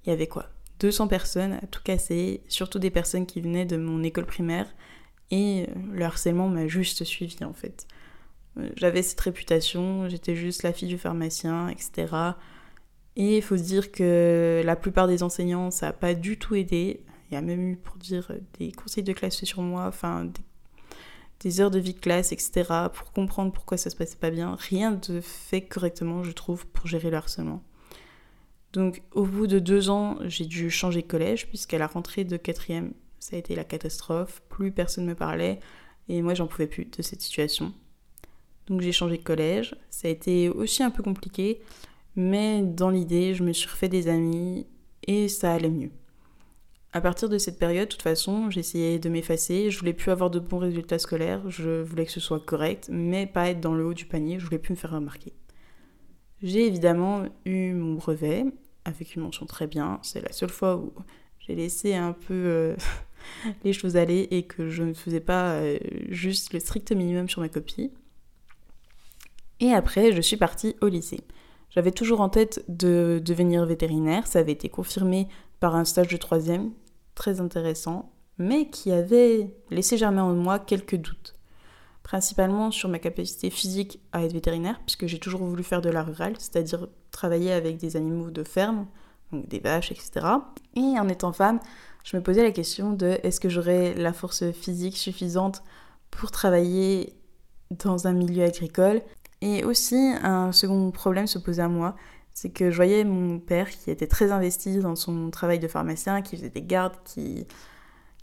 Il 0.06 0.10
y 0.10 0.12
avait 0.12 0.28
quoi? 0.28 0.46
200 0.82 1.06
personnes 1.06 1.52
à 1.52 1.66
tout 1.66 1.80
casser, 1.82 2.42
surtout 2.48 2.80
des 2.80 2.90
personnes 2.90 3.24
qui 3.24 3.40
venaient 3.40 3.64
de 3.64 3.76
mon 3.76 4.02
école 4.02 4.26
primaire, 4.26 4.66
et 5.30 5.68
le 5.92 6.04
harcèlement 6.04 6.48
m'a 6.48 6.66
juste 6.66 7.04
suivi 7.04 7.44
en 7.44 7.52
fait. 7.52 7.86
Euh, 8.58 8.68
j'avais 8.76 9.02
cette 9.02 9.20
réputation, 9.20 10.08
j'étais 10.08 10.34
juste 10.34 10.64
la 10.64 10.72
fille 10.72 10.88
du 10.88 10.98
pharmacien, 10.98 11.68
etc. 11.68 12.08
Et 13.14 13.36
il 13.36 13.42
faut 13.42 13.56
se 13.56 13.62
dire 13.62 13.92
que 13.92 14.60
la 14.64 14.74
plupart 14.74 15.06
des 15.06 15.22
enseignants, 15.22 15.70
ça 15.70 15.86
n'a 15.86 15.92
pas 15.92 16.14
du 16.14 16.36
tout 16.36 16.56
aidé. 16.56 17.04
Il 17.30 17.34
y 17.34 17.36
a 17.36 17.42
même 17.42 17.62
eu, 17.68 17.76
pour 17.76 17.96
dire, 17.96 18.32
des 18.58 18.72
conseils 18.72 19.04
de 19.04 19.12
classe 19.12 19.44
sur 19.44 19.62
moi, 19.62 19.86
enfin, 19.86 20.30
des, 21.40 21.60
heures 21.60 21.70
de 21.70 21.78
vie 21.78 21.94
de 21.94 22.00
classe, 22.00 22.32
etc., 22.32 22.64
pour 22.92 23.12
comprendre 23.12 23.52
pourquoi 23.52 23.76
ça 23.78 23.88
se 23.88 23.96
passait 23.96 24.16
pas 24.16 24.30
bien. 24.30 24.56
Rien 24.68 24.92
de 24.92 25.20
fait 25.20 25.62
correctement, 25.62 26.24
je 26.24 26.32
trouve, 26.32 26.66
pour 26.66 26.88
gérer 26.88 27.10
le 27.10 27.16
harcèlement. 27.16 27.62
Donc, 28.72 29.02
au 29.12 29.24
bout 29.24 29.46
de 29.46 29.58
deux 29.58 29.90
ans, 29.90 30.16
j'ai 30.22 30.46
dû 30.46 30.70
changer 30.70 31.02
de 31.02 31.06
collège, 31.06 31.46
puisqu'à 31.48 31.78
la 31.78 31.86
rentrée 31.86 32.24
de 32.24 32.36
quatrième, 32.36 32.92
ça 33.18 33.36
a 33.36 33.38
été 33.38 33.54
la 33.54 33.64
catastrophe. 33.64 34.42
Plus 34.48 34.72
personne 34.72 35.04
ne 35.04 35.10
me 35.10 35.14
parlait, 35.14 35.60
et 36.08 36.22
moi, 36.22 36.34
j'en 36.34 36.46
pouvais 36.46 36.66
plus 36.66 36.86
de 36.86 37.02
cette 37.02 37.20
situation. 37.20 37.72
Donc 38.66 38.80
j'ai 38.80 38.92
changé 38.92 39.18
de 39.18 39.22
collège. 39.22 39.74
Ça 39.90 40.08
a 40.08 40.10
été 40.10 40.48
aussi 40.48 40.82
un 40.82 40.90
peu 40.90 41.02
compliqué, 41.02 41.60
mais 42.16 42.62
dans 42.62 42.90
l'idée, 42.90 43.34
je 43.34 43.42
me 43.42 43.52
suis 43.52 43.68
refait 43.68 43.88
des 43.88 44.08
amis 44.08 44.66
et 45.06 45.28
ça 45.28 45.52
allait 45.52 45.70
mieux. 45.70 45.90
À 46.92 47.00
partir 47.00 47.28
de 47.28 47.38
cette 47.38 47.58
période, 47.58 47.88
de 47.88 47.92
toute 47.92 48.02
façon, 48.02 48.50
j'essayais 48.50 48.98
de 48.98 49.08
m'effacer. 49.08 49.70
Je 49.70 49.78
voulais 49.78 49.94
plus 49.94 50.10
avoir 50.10 50.30
de 50.30 50.38
bons 50.38 50.58
résultats 50.58 50.98
scolaires. 50.98 51.48
Je 51.50 51.82
voulais 51.82 52.04
que 52.04 52.12
ce 52.12 52.20
soit 52.20 52.40
correct, 52.40 52.88
mais 52.92 53.26
pas 53.26 53.48
être 53.48 53.60
dans 53.60 53.74
le 53.74 53.86
haut 53.86 53.94
du 53.94 54.04
panier. 54.04 54.38
Je 54.38 54.44
voulais 54.44 54.58
plus 54.58 54.72
me 54.72 54.78
faire 54.78 54.90
remarquer. 54.90 55.32
J'ai 56.42 56.66
évidemment 56.66 57.24
eu 57.46 57.72
mon 57.72 57.94
brevet 57.94 58.44
avec 58.84 59.14
une 59.14 59.22
mention 59.22 59.46
très 59.46 59.66
bien. 59.66 59.98
C'est 60.02 60.20
la 60.20 60.32
seule 60.32 60.50
fois 60.50 60.76
où 60.76 60.92
j'ai 61.38 61.54
laissé 61.54 61.94
un 61.94 62.12
peu 62.12 62.34
euh, 62.34 62.76
les 63.64 63.72
choses 63.72 63.96
aller 63.96 64.28
et 64.30 64.44
que 64.44 64.68
je 64.68 64.82
ne 64.82 64.94
faisais 64.94 65.20
pas 65.20 65.52
euh, 65.52 65.78
juste 66.08 66.52
le 66.52 66.60
strict 66.60 66.92
minimum 66.92 67.28
sur 67.28 67.40
ma 67.40 67.48
copie. 67.48 67.92
Et 69.60 69.72
après, 69.72 70.12
je 70.12 70.20
suis 70.20 70.36
partie 70.36 70.76
au 70.80 70.88
lycée. 70.88 71.20
J'avais 71.70 71.92
toujours 71.92 72.20
en 72.20 72.28
tête 72.28 72.64
de 72.68 73.20
devenir 73.24 73.64
vétérinaire, 73.64 74.26
ça 74.26 74.40
avait 74.40 74.52
été 74.52 74.68
confirmé 74.68 75.28
par 75.58 75.74
un 75.74 75.84
stage 75.84 76.08
de 76.08 76.16
troisième, 76.16 76.72
très 77.14 77.40
intéressant, 77.40 78.12
mais 78.36 78.68
qui 78.68 78.90
avait 78.92 79.54
laissé 79.70 79.96
germer 79.96 80.20
en 80.20 80.34
moi 80.34 80.58
quelques 80.58 80.96
doutes. 80.96 81.34
Principalement 82.02 82.70
sur 82.70 82.88
ma 82.88 82.98
capacité 82.98 83.48
physique 83.48 84.00
à 84.12 84.24
être 84.24 84.32
vétérinaire, 84.32 84.80
puisque 84.84 85.06
j'ai 85.06 85.18
toujours 85.18 85.44
voulu 85.44 85.62
faire 85.62 85.80
de 85.80 85.88
la 85.88 86.02
rurale, 86.02 86.34
c'est-à-dire 86.38 86.88
travailler 87.12 87.52
avec 87.52 87.76
des 87.76 87.96
animaux 87.96 88.30
de 88.30 88.42
ferme, 88.42 88.86
donc 89.30 89.48
des 89.48 89.60
vaches, 89.60 89.92
etc. 89.92 90.10
Et 90.74 90.98
en 90.98 91.08
étant 91.08 91.32
femme, 91.32 91.60
je 92.04 92.16
me 92.16 92.22
posais 92.22 92.42
la 92.42 92.50
question 92.50 92.92
de 92.92 93.18
est-ce 93.22 93.38
que 93.38 93.48
j'aurais 93.48 93.94
la 93.94 94.12
force 94.12 94.50
physique 94.50 94.96
suffisante 94.96 95.62
pour 96.10 96.30
travailler 96.32 97.14
dans 97.70 98.06
un 98.06 98.12
milieu 98.12 98.44
agricole? 98.44 99.02
Et 99.40 99.64
aussi, 99.64 100.12
un 100.22 100.52
second 100.52 100.90
problème 100.90 101.26
se 101.26 101.38
posait 101.38 101.62
à 101.62 101.68
moi, 101.68 101.96
c'est 102.34 102.50
que 102.50 102.70
je 102.70 102.76
voyais 102.76 103.04
mon 103.04 103.38
père 103.38 103.68
qui 103.70 103.90
était 103.90 104.06
très 104.06 104.32
investi 104.32 104.78
dans 104.78 104.96
son 104.96 105.30
travail 105.30 105.58
de 105.58 105.68
pharmacien, 105.68 106.22
qui 106.22 106.36
faisait 106.36 106.48
des 106.48 106.62
gardes, 106.62 106.96
qui, 107.04 107.46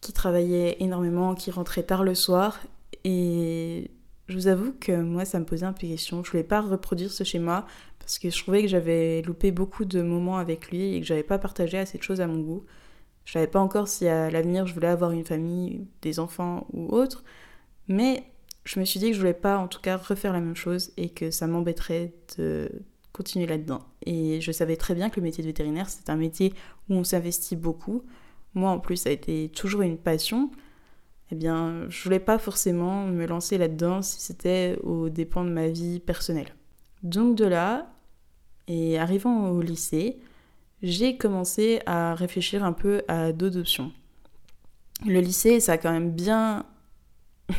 qui 0.01 0.13
travaillait 0.13 0.77
énormément, 0.79 1.35
qui 1.35 1.51
rentrait 1.51 1.83
tard 1.83 2.03
le 2.03 2.15
soir. 2.15 2.59
Et 3.03 3.91
je 4.27 4.35
vous 4.35 4.47
avoue 4.47 4.73
que 4.79 4.93
moi, 4.93 5.25
ça 5.25 5.39
me 5.39 5.45
posait 5.45 5.65
un 5.65 5.73
peu 5.73 5.87
question. 5.87 6.23
Je 6.23 6.31
voulais 6.31 6.43
pas 6.43 6.61
reproduire 6.61 7.11
ce 7.11 7.23
schéma 7.23 7.65
parce 8.09 8.17
que 8.17 8.31
je 8.31 8.41
trouvais 8.41 8.63
que 8.63 8.67
j'avais 8.67 9.21
loupé 9.21 9.51
beaucoup 9.51 9.85
de 9.85 10.01
moments 10.01 10.39
avec 10.39 10.71
lui 10.71 10.95
et 10.95 10.99
que 10.99 11.05
j'avais 11.05 11.21
pas 11.21 11.37
partagé 11.37 11.77
assez 11.77 11.99
de 11.99 12.01
choses 12.01 12.21
à 12.21 12.25
mon 12.25 12.39
goût. 12.39 12.65
Je 13.23 13.33
savais 13.33 13.45
pas 13.45 13.59
encore 13.59 13.87
si 13.87 14.07
à 14.07 14.31
l'avenir 14.31 14.65
je 14.65 14.73
voulais 14.73 14.87
avoir 14.87 15.11
une 15.11 15.23
famille, 15.23 15.85
des 16.01 16.19
enfants 16.19 16.65
ou 16.73 16.87
autre, 16.87 17.23
mais 17.87 18.23
je 18.63 18.79
me 18.79 18.85
suis 18.85 18.99
dit 18.99 19.09
que 19.09 19.13
je 19.13 19.19
voulais 19.19 19.35
pas 19.35 19.59
en 19.59 19.67
tout 19.67 19.79
cas 19.79 19.95
refaire 19.95 20.33
la 20.33 20.39
même 20.39 20.55
chose 20.55 20.91
et 20.97 21.09
que 21.09 21.29
ça 21.29 21.45
m'embêterait 21.45 22.11
de 22.39 22.71
continuer 23.11 23.45
là-dedans. 23.45 23.83
Et 24.07 24.41
je 24.41 24.51
savais 24.51 24.75
très 24.75 24.95
bien 24.95 25.11
que 25.11 25.19
le 25.19 25.25
métier 25.25 25.43
de 25.43 25.47
vétérinaire, 25.47 25.87
c'est 25.87 26.09
un 26.09 26.17
métier 26.17 26.55
où 26.89 26.95
on 26.95 27.03
s'investit 27.03 27.57
beaucoup. 27.57 28.01
Moi, 28.55 28.71
en 28.71 28.79
plus, 28.79 28.97
ça 28.97 29.09
a 29.09 29.11
été 29.11 29.49
toujours 29.49 29.83
une 29.83 29.99
passion. 29.99 30.49
Eh 31.31 31.35
bien, 31.35 31.87
je 31.89 32.03
voulais 32.03 32.19
pas 32.19 32.39
forcément 32.39 33.05
me 33.05 33.27
lancer 33.27 33.59
là-dedans 33.59 34.01
si 34.01 34.19
c'était 34.19 34.79
au 34.81 35.09
dépend 35.09 35.43
de 35.43 35.51
ma 35.51 35.67
vie 35.67 35.99
personnelle. 35.99 36.55
Donc 37.03 37.35
de 37.35 37.45
là, 37.45 37.87
et 38.69 38.99
arrivant 38.99 39.49
au 39.49 39.61
lycée, 39.61 40.19
j'ai 40.81 41.17
commencé 41.17 41.81
à 41.85 42.15
réfléchir 42.15 42.63
un 42.63 42.71
peu 42.71 43.01
à 43.07 43.33
d'autres 43.33 43.57
options. 43.57 43.91
Le 45.05 45.19
lycée, 45.19 45.59
ça 45.59 45.73
a 45.73 45.77
quand 45.77 45.91
même 45.91 46.11
bien 46.11 46.65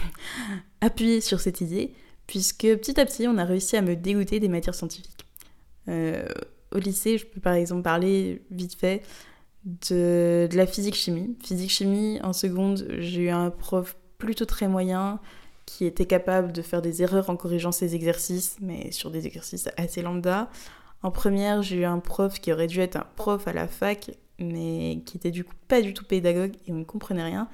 appuyé 0.81 1.21
sur 1.21 1.41
cette 1.41 1.61
idée, 1.61 1.93
puisque 2.27 2.63
petit 2.63 2.99
à 2.99 3.05
petit, 3.05 3.27
on 3.27 3.37
a 3.39 3.45
réussi 3.45 3.77
à 3.77 3.83
me 3.83 3.97
dégoûter 3.97 4.41
des 4.41 4.49
matières 4.49 4.75
scientifiques. 4.75 5.27
Euh, 5.89 6.27
au 6.71 6.79
lycée, 6.79 7.19
je 7.19 7.27
peux 7.27 7.41
par 7.41 7.55
exemple 7.55 7.83
parler 7.83 8.43
vite 8.53 8.77
fait 8.77 9.03
de, 9.65 10.49
de 10.49 10.57
la 10.57 10.67
physique-chimie. 10.67 11.37
Physique-chimie, 11.43 12.21
en 12.23 12.33
seconde, 12.33 12.87
j'ai 12.99 13.23
eu 13.23 13.31
un 13.31 13.51
prof 13.51 13.97
plutôt 14.19 14.45
très 14.45 14.69
moyen 14.69 15.19
qui 15.67 15.87
était 15.87 16.07
capable 16.07 16.53
de 16.53 16.63
faire 16.63 16.83
des 16.83 17.03
erreurs 17.03 17.31
en 17.31 17.37
corrigeant 17.37 17.73
ses 17.73 17.95
exercices, 17.95 18.57
mais 18.61 18.93
sur 18.93 19.11
des 19.11 19.27
exercices 19.27 19.69
assez 19.77 20.03
lambda. 20.03 20.51
En 21.03 21.11
première, 21.11 21.63
j'ai 21.63 21.77
eu 21.77 21.85
un 21.85 21.99
prof 21.99 22.41
qui 22.41 22.53
aurait 22.53 22.67
dû 22.67 22.81
être 22.81 22.97
un 22.97 23.07
prof 23.17 23.47
à 23.49 23.53
la 23.53 23.67
fac, 23.67 24.11
mais 24.39 25.03
qui 25.07 25.17
était 25.17 25.31
du 25.31 25.45
coup 25.45 25.55
pas 25.69 25.81
du 25.81 25.95
tout 25.95 26.05
pédagogue 26.05 26.53
et 26.67 26.73
on 26.73 26.77
ne 26.77 26.85
comprenait 26.85 27.25
rien. 27.25 27.49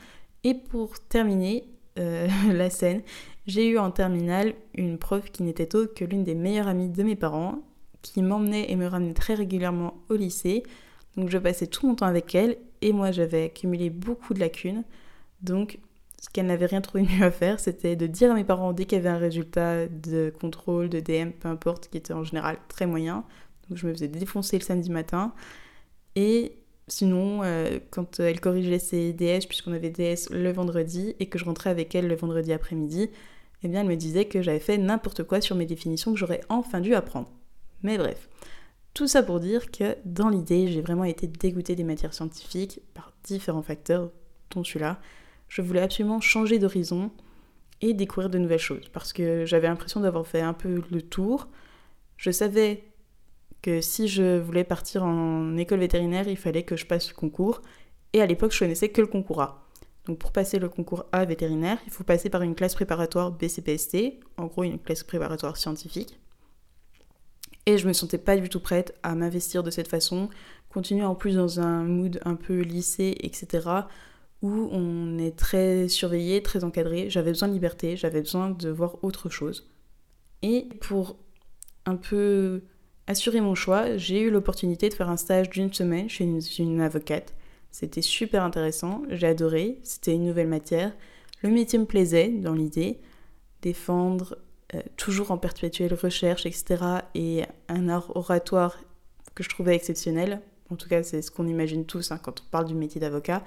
Et 0.45 0.55
pour 0.55 0.99
terminer 1.01 1.65
euh, 1.99 2.29
la 2.53 2.71
scène, 2.71 3.03
j'ai 3.47 3.69
eu 3.69 3.79
en 3.79 3.91
terminale 3.91 4.55
une 4.75 4.99
prof 4.99 5.31
qui 5.31 5.43
n'était 5.43 5.75
autre 5.77 5.95
que 5.95 6.05
l'une 6.05 6.25
des 6.25 6.35
meilleures 6.35 6.69
amies 6.69 6.89
de 6.89 7.03
mes 7.03 7.17
parents, 7.17 7.63
qui 8.03 8.23
m'emmenait 8.23 8.71
et 8.71 8.77
me 8.77 8.87
ramenait 8.87 9.15
très 9.15 9.35
régulièrement 9.35 9.95
au 10.09 10.15
lycée. 10.15 10.63
Donc 11.17 11.31
je 11.31 11.39
passais 11.39 11.67
tout 11.67 11.87
mon 11.87 11.95
temps 11.95 12.07
avec 12.07 12.35
elle 12.35 12.57
et 12.83 12.93
moi 12.93 13.11
j'avais 13.11 13.45
accumulé 13.45 13.91
beaucoup 13.91 14.35
de 14.35 14.41
lacunes. 14.41 14.85
Donc 15.43 15.79
qu'elle 16.37 16.47
n'avait 16.47 16.67
rien 16.67 16.81
trouvé 16.81 17.05
mieux 17.05 17.25
à 17.25 17.31
faire, 17.31 17.61
c'était 17.61 17.97
de 17.97 18.07
dire 18.07 18.31
à 18.31 18.35
mes 18.35 18.45
parents 18.45 18.73
dès 18.73 18.85
qu'il 18.85 18.99
y 18.99 19.01
avait 19.01 19.09
un 19.09 19.19
résultat 19.19 19.87
de 19.87 20.33
contrôle, 20.41 20.89
de 20.89 21.01
DM, 21.01 21.31
peu 21.31 21.49
importe, 21.49 21.89
qui 21.89 21.99
était 21.99 22.13
en 22.13 22.25
général 22.25 22.59
très 22.69 22.87
moyen. 22.87 23.25
Donc 23.69 23.79
je 23.79 23.87
me 23.87 23.93
faisais 23.93 24.09
défoncer 24.09 24.59
le 24.59 24.65
samedi 24.65 24.91
matin. 24.91 25.33
Et 26.15 26.59
sinon, 26.89 27.43
euh, 27.43 27.79
quand 27.91 28.21
elle 28.21 28.41
corrigeait 28.41 28.79
ses 28.79 29.13
DS, 29.13 29.47
puisqu'on 29.47 29.73
avait 29.73 29.91
DS 29.91 30.31
le 30.31 30.53
vendredi, 30.53 31.15
et 31.21 31.27
que 31.27 31.39
je 31.39 31.45
rentrais 31.45 31.71
avec 31.71 31.95
elle 31.95 32.07
le 32.07 32.17
vendredi 32.17 32.53
après-midi, 32.53 33.11
eh 33.63 33.69
bien 33.69 33.81
elle 33.81 33.89
me 33.89 33.97
disait 33.97 34.27
que 34.27 34.43
j'avais 34.43 34.61
fait 34.61 34.79
n'importe 34.79 35.25
quoi 35.25 35.41
sur 35.41 35.57
mes 35.57 35.67
définitions 35.67 36.13
que 36.13 36.19
j'aurais 36.19 36.43
enfin 36.49 36.81
dû 36.81 36.95
apprendre. 36.95 37.31
Mais 37.83 37.99
bref. 37.99 38.29
Tout 38.95 39.07
ça 39.07 39.23
pour 39.23 39.41
dire 39.41 39.71
que 39.71 39.97
dans 40.07 40.31
l'idée, 40.31 40.69
j'ai 40.69 40.81
vraiment 40.81 41.05
été 41.05 41.27
dégoûtée 41.27 41.77
des 41.77 41.85
matières 41.85 42.15
scientifiques 42.15 42.81
par 42.95 43.13
différents 43.25 43.63
facteurs, 43.63 44.11
dont 44.53 44.65
celui-là 44.65 44.99
je 45.49 45.63
voulais 45.63 45.81
absolument 45.81 46.21
changer 46.21 46.59
d'horizon 46.59 47.11
et 47.81 47.95
découvrir 47.95 48.31
de 48.31 48.39
nouvelles 48.39 48.59
choses 48.59 48.89
parce 48.93 49.13
que 49.13 49.45
j'avais 49.45 49.69
l'impression 49.69 50.01
d'avoir 50.01 50.27
fait 50.27 50.41
un 50.41 50.55
peu 50.55 50.83
le 50.91 51.03
tour. 51.03 51.49
Je 52.17 52.31
savais 52.31 52.85
que 53.63 53.81
si 53.81 54.09
je 54.09 54.39
voulais 54.39 54.65
partir 54.65 55.05
en 55.05 55.57
école 55.57 55.81
vétérinaire, 55.81 56.29
il 56.29 56.37
fallait 56.37 56.63
que 56.63 56.77
je 56.77 56.87
passe 56.87 57.09
le 57.09 57.15
concours 57.15 57.63
et 58.13 58.23
à 58.23 58.27
l'époque, 58.27 58.53
je 58.53 58.59
connaissais 58.59 58.89
que 58.89 59.01
le 59.01 59.07
concours 59.07 59.43
A. 59.43 59.67
Donc 60.07 60.19
pour 60.19 60.33
passer 60.33 60.59
le 60.59 60.69
concours 60.69 61.05
A 61.13 61.25
vétérinaire, 61.25 61.79
il 61.87 61.93
faut 61.93 62.05
passer 62.05 62.31
par 62.31 62.43
une 62.43 62.55
classe 62.55 62.75
préparatoire 62.75 63.33
BCPST, 63.33 64.21
en 64.37 64.47
gros 64.47 64.63
une 64.63 64.79
classe 64.79 65.03
préparatoire 65.03 65.57
scientifique. 65.57 66.19
Et 67.67 67.79
je 67.79 67.89
me 67.89 67.93
sentais 67.93 68.19
pas 68.19 68.37
du 68.37 68.49
tout 68.49 68.61
prête 68.61 68.95
à 69.03 69.17
m'investir 69.17 69.65
de 69.65 69.71
cette 69.71 69.89
façon, 69.89 70.31
continuer 70.71 71.05
en 71.05 71.17
plus 71.17 71.35
dans 71.35 71.59
un 71.59 71.83
mood 71.83 72.21
un 72.25 72.37
peu 72.37 72.61
lycée, 72.61 73.17
etc 73.21 73.83
où 74.47 74.69
on 74.71 75.19
est 75.19 75.37
très 75.37 75.89
surveillé, 75.89 76.43
très 76.43 76.63
encadré. 76.63 77.11
J'avais 77.11 77.31
besoin 77.31 77.49
de 77.49 77.55
liberté, 77.55 77.97
j'avais 77.97 78.21
besoin 78.21 78.51
de 78.51 78.71
voir 78.71 79.03
autre 79.03 79.29
chose. 79.29 79.69
Et 80.43 80.69
pour 80.81 81.17
un 81.85 81.97
peu 81.97 82.63
assurer 83.09 83.41
mon 83.41 83.55
choix, 83.55 83.97
j'ai 83.97 84.21
eu 84.21 84.31
l'opportunité 84.31 84.89
de 84.89 84.95
faire 84.95 85.11
un 85.11 85.17
stage 85.17 85.51
d'une 85.51 85.73
semaine 85.73 86.09
chez 86.09 86.25
une, 86.59 86.81
avocate. 86.81 87.35
C'était 87.73 88.03
super 88.03 88.45
intéressant, 88.45 89.03
j'ai 89.11 89.27
adoré, 89.27 89.81
c'était 89.83 90.15
une 90.15 90.27
nouvelle 90.27 90.49
matière. 90.49 90.93
Le 91.43 91.51
métier 91.51 91.79
me 91.79 91.85
plaisait 91.85 92.29
dans 92.29 92.55
l'idée, 92.55 93.01
défendre 93.63 94.39
euh, 94.75 94.81
toujours 94.97 95.33
en 95.33 95.39
perpétuelle 95.39 95.95
recherche, 95.95 96.47
etc. 96.47 96.77
Et 97.15 97.43
un 97.69 97.89
art 97.89 98.17
oratoire 98.17 98.77
que 99.35 99.43
je 99.43 99.49
trouvais 99.49 99.75
exceptionnel. 99.75 100.41
En 100.71 100.77
tout 100.77 100.89
cas, 100.89 101.03
c'est 101.03 101.23
ce 101.23 101.31
qu'on 101.31 101.47
imagine 101.47 101.85
tous 101.85 102.11
hein, 102.11 102.19
quand 102.19 102.41
on 102.41 102.51
parle 102.51 102.67
du 102.67 102.75
métier 102.75 103.01
d'avocat 103.01 103.43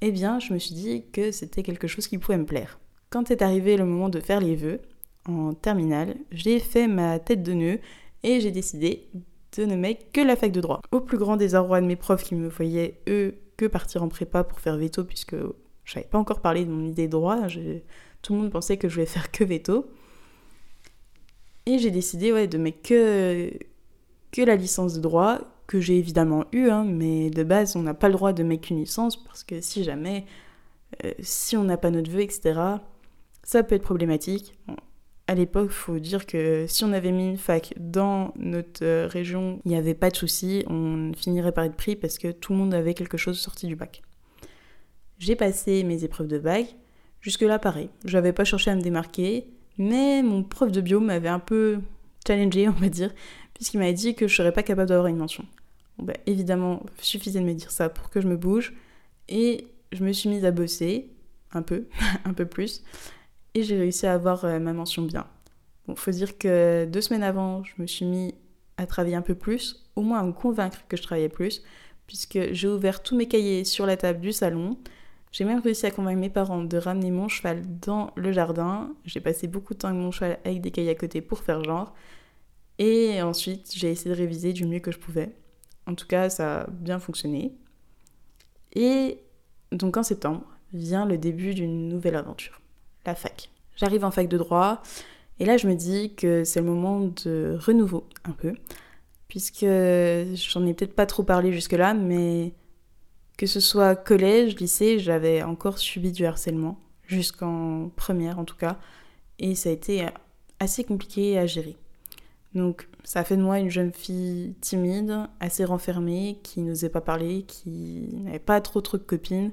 eh 0.00 0.10
bien, 0.10 0.38
je 0.38 0.52
me 0.52 0.58
suis 0.58 0.74
dit 0.74 1.04
que 1.12 1.30
c'était 1.30 1.62
quelque 1.62 1.86
chose 1.86 2.06
qui 2.06 2.18
pouvait 2.18 2.38
me 2.38 2.46
plaire. 2.46 2.78
Quand 3.10 3.30
est 3.30 3.42
arrivé 3.42 3.76
le 3.76 3.84
moment 3.84 4.08
de 4.08 4.20
faire 4.20 4.40
les 4.40 4.56
vœux, 4.56 4.80
en 5.26 5.54
terminale, 5.54 6.16
j'ai 6.30 6.60
fait 6.60 6.86
ma 6.86 7.18
tête 7.18 7.42
de 7.42 7.52
nœud 7.52 7.78
et 8.22 8.40
j'ai 8.40 8.50
décidé 8.50 9.08
de 9.56 9.64
ne 9.64 9.76
mettre 9.76 10.10
que 10.12 10.20
la 10.20 10.36
fac 10.36 10.52
de 10.52 10.60
droit. 10.60 10.82
Au 10.92 11.00
plus 11.00 11.18
grand 11.18 11.36
désarroi 11.36 11.80
de 11.80 11.86
mes 11.86 11.96
profs 11.96 12.24
qui 12.24 12.34
me 12.34 12.48
voyaient, 12.48 13.00
eux, 13.08 13.36
que 13.56 13.66
partir 13.66 14.02
en 14.02 14.08
prépa 14.08 14.44
pour 14.44 14.60
faire 14.60 14.76
veto, 14.76 15.04
puisque 15.04 15.36
je 15.84 15.94
n'avais 15.94 16.08
pas 16.08 16.18
encore 16.18 16.40
parlé 16.40 16.64
de 16.64 16.70
mon 16.70 16.84
idée 16.84 17.06
de 17.06 17.12
droit, 17.12 17.46
tout 18.22 18.34
le 18.34 18.40
monde 18.40 18.50
pensait 18.50 18.76
que 18.76 18.88
je 18.88 18.94
voulais 18.94 19.06
faire 19.06 19.30
que 19.30 19.44
veto. 19.44 19.86
Et 21.64 21.78
j'ai 21.78 21.90
décidé 21.90 22.32
ouais, 22.32 22.46
de 22.46 22.58
mettre 22.58 22.82
que, 22.82 23.50
que 24.30 24.42
la 24.42 24.56
licence 24.56 24.94
de 24.94 25.00
droit, 25.00 25.40
que 25.66 25.80
j'ai 25.80 25.98
évidemment 25.98 26.44
eu, 26.52 26.68
hein, 26.68 26.84
mais 26.84 27.30
de 27.30 27.42
base, 27.42 27.76
on 27.76 27.82
n'a 27.82 27.94
pas 27.94 28.08
le 28.08 28.14
droit 28.14 28.32
de 28.32 28.42
mettre 28.42 28.70
une 28.70 28.78
licence 28.78 29.22
parce 29.22 29.44
que 29.44 29.60
si 29.60 29.84
jamais, 29.84 30.24
euh, 31.04 31.12
si 31.20 31.56
on 31.56 31.64
n'a 31.64 31.76
pas 31.76 31.90
notre 31.90 32.10
vœu, 32.10 32.20
etc., 32.20 32.60
ça 33.42 33.62
peut 33.62 33.74
être 33.74 33.82
problématique. 33.82 34.58
à 35.28 35.34
l'époque, 35.34 35.70
faut 35.70 35.98
dire 35.98 36.24
que 36.24 36.66
si 36.68 36.84
on 36.84 36.92
avait 36.92 37.10
mis 37.10 37.28
une 37.28 37.36
fac 37.36 37.74
dans 37.78 38.32
notre 38.36 38.84
euh, 38.84 39.08
région, 39.08 39.60
il 39.64 39.70
n'y 39.70 39.76
avait 39.76 39.94
pas 39.94 40.10
de 40.10 40.16
souci, 40.16 40.64
on 40.68 41.12
finirait 41.14 41.52
par 41.52 41.64
être 41.64 41.76
pris 41.76 41.96
parce 41.96 42.18
que 42.18 42.30
tout 42.30 42.52
le 42.52 42.58
monde 42.58 42.74
avait 42.74 42.94
quelque 42.94 43.16
chose 43.16 43.38
sorti 43.38 43.66
du 43.66 43.74
bac. 43.74 44.02
J'ai 45.18 45.34
passé 45.34 45.82
mes 45.82 46.04
épreuves 46.04 46.28
de 46.28 46.38
bac. 46.38 46.76
Jusque-là, 47.20 47.58
pareil. 47.58 47.90
Je 48.04 48.16
n'avais 48.16 48.32
pas 48.32 48.44
cherché 48.44 48.70
à 48.70 48.76
me 48.76 48.82
démarquer, 48.82 49.48
mais 49.78 50.22
mon 50.22 50.44
prof 50.44 50.70
de 50.70 50.80
bio 50.80 51.00
m'avait 51.00 51.28
un 51.28 51.40
peu 51.40 51.80
challengé, 52.26 52.68
on 52.68 52.72
va 52.72 52.88
dire, 52.88 53.12
puisqu'il 53.56 53.78
m'avait 53.78 53.94
dit 53.94 54.14
que 54.14 54.28
je 54.28 54.36
serais 54.36 54.52
pas 54.52 54.62
capable 54.62 54.88
d'avoir 54.88 55.08
une 55.08 55.16
mention. 55.16 55.44
Bon, 55.96 56.04
bah, 56.04 56.12
évidemment, 56.26 56.84
suffisait 57.00 57.40
de 57.40 57.44
me 57.44 57.54
dire 57.54 57.70
ça 57.70 57.88
pour 57.88 58.10
que 58.10 58.20
je 58.20 58.28
me 58.28 58.36
bouge. 58.36 58.74
Et 59.28 59.66
je 59.92 60.04
me 60.04 60.12
suis 60.12 60.28
mise 60.28 60.44
à 60.44 60.50
bosser, 60.50 61.10
un 61.52 61.62
peu, 61.62 61.86
un 62.24 62.34
peu 62.34 62.44
plus. 62.46 62.84
Et 63.54 63.62
j'ai 63.62 63.78
réussi 63.78 64.06
à 64.06 64.12
avoir 64.12 64.44
euh, 64.44 64.58
ma 64.58 64.72
mention 64.72 65.02
bien. 65.02 65.26
Bon, 65.86 65.96
faut 65.96 66.10
dire 66.10 66.36
que 66.36 66.84
deux 66.84 67.00
semaines 67.00 67.22
avant, 67.22 67.64
je 67.64 67.72
me 67.78 67.86
suis 67.86 68.04
mis 68.04 68.34
à 68.76 68.86
travailler 68.86 69.16
un 69.16 69.22
peu 69.22 69.34
plus, 69.34 69.86
au 69.96 70.02
moins 70.02 70.20
à 70.20 70.22
me 70.22 70.32
convaincre 70.32 70.78
que 70.88 70.96
je 70.96 71.02
travaillais 71.02 71.30
plus, 71.30 71.62
puisque 72.06 72.52
j'ai 72.52 72.68
ouvert 72.68 73.02
tous 73.02 73.16
mes 73.16 73.26
cahiers 73.26 73.64
sur 73.64 73.86
la 73.86 73.96
table 73.96 74.20
du 74.20 74.32
salon. 74.32 74.76
J'ai 75.32 75.44
même 75.44 75.60
réussi 75.60 75.86
à 75.86 75.90
convaincre 75.90 76.20
mes 76.20 76.28
parents 76.28 76.62
de 76.62 76.76
ramener 76.76 77.10
mon 77.10 77.28
cheval 77.28 77.62
dans 77.80 78.10
le 78.16 78.32
jardin. 78.32 78.92
J'ai 79.04 79.20
passé 79.20 79.46
beaucoup 79.46 79.74
de 79.74 79.78
temps 79.78 79.88
avec 79.88 80.00
mon 80.00 80.10
cheval 80.10 80.38
avec 80.44 80.60
des 80.60 80.70
cahiers 80.70 80.90
à 80.90 80.94
côté 80.94 81.20
pour 81.20 81.38
faire 81.38 81.64
genre. 81.64 81.94
Et 82.78 83.22
ensuite, 83.22 83.72
j'ai 83.74 83.90
essayé 83.90 84.10
de 84.14 84.16
réviser 84.16 84.52
du 84.52 84.66
mieux 84.66 84.80
que 84.80 84.92
je 84.92 84.98
pouvais. 84.98 85.34
En 85.86 85.94
tout 85.94 86.06
cas, 86.06 86.28
ça 86.28 86.62
a 86.62 86.66
bien 86.70 86.98
fonctionné. 86.98 87.54
Et 88.74 89.18
donc 89.72 89.96
en 89.96 90.02
septembre 90.02 90.44
vient 90.72 91.06
le 91.06 91.18
début 91.18 91.54
d'une 91.54 91.88
nouvelle 91.88 92.16
aventure, 92.16 92.60
la 93.04 93.14
fac. 93.14 93.50
J'arrive 93.76 94.04
en 94.04 94.10
fac 94.10 94.28
de 94.28 94.38
droit 94.38 94.82
et 95.38 95.44
là 95.44 95.56
je 95.56 95.66
me 95.66 95.74
dis 95.74 96.14
que 96.14 96.44
c'est 96.44 96.60
le 96.60 96.66
moment 96.66 97.00
de 97.24 97.56
renouveau 97.58 98.06
un 98.24 98.32
peu, 98.32 98.54
puisque 99.28 99.64
j'en 99.64 100.66
ai 100.66 100.74
peut-être 100.74 100.94
pas 100.94 101.06
trop 101.06 101.22
parlé 101.22 101.52
jusque-là, 101.52 101.94
mais 101.94 102.52
que 103.36 103.46
ce 103.46 103.60
soit 103.60 103.96
collège, 103.96 104.56
lycée, 104.56 104.98
j'avais 104.98 105.42
encore 105.42 105.78
subi 105.78 106.12
du 106.12 106.24
harcèlement, 106.24 106.78
jusqu'en 107.06 107.90
première 107.96 108.38
en 108.38 108.44
tout 108.44 108.56
cas, 108.56 108.78
et 109.38 109.54
ça 109.54 109.68
a 109.68 109.72
été 109.72 110.06
assez 110.58 110.84
compliqué 110.84 111.38
à 111.38 111.46
gérer. 111.46 111.76
Donc 112.56 112.88
ça 113.04 113.20
a 113.20 113.24
fait 113.24 113.36
de 113.36 113.42
moi 113.42 113.58
une 113.58 113.68
jeune 113.68 113.92
fille 113.92 114.54
timide, 114.62 115.28
assez 115.40 115.64
renfermée, 115.64 116.40
qui 116.42 116.62
n'osait 116.62 116.88
pas 116.88 117.02
parler, 117.02 117.42
qui 117.42 118.08
n'avait 118.14 118.38
pas 118.38 118.62
trop 118.62 118.80
trop 118.80 118.96
de 118.96 119.02
copines, 119.02 119.52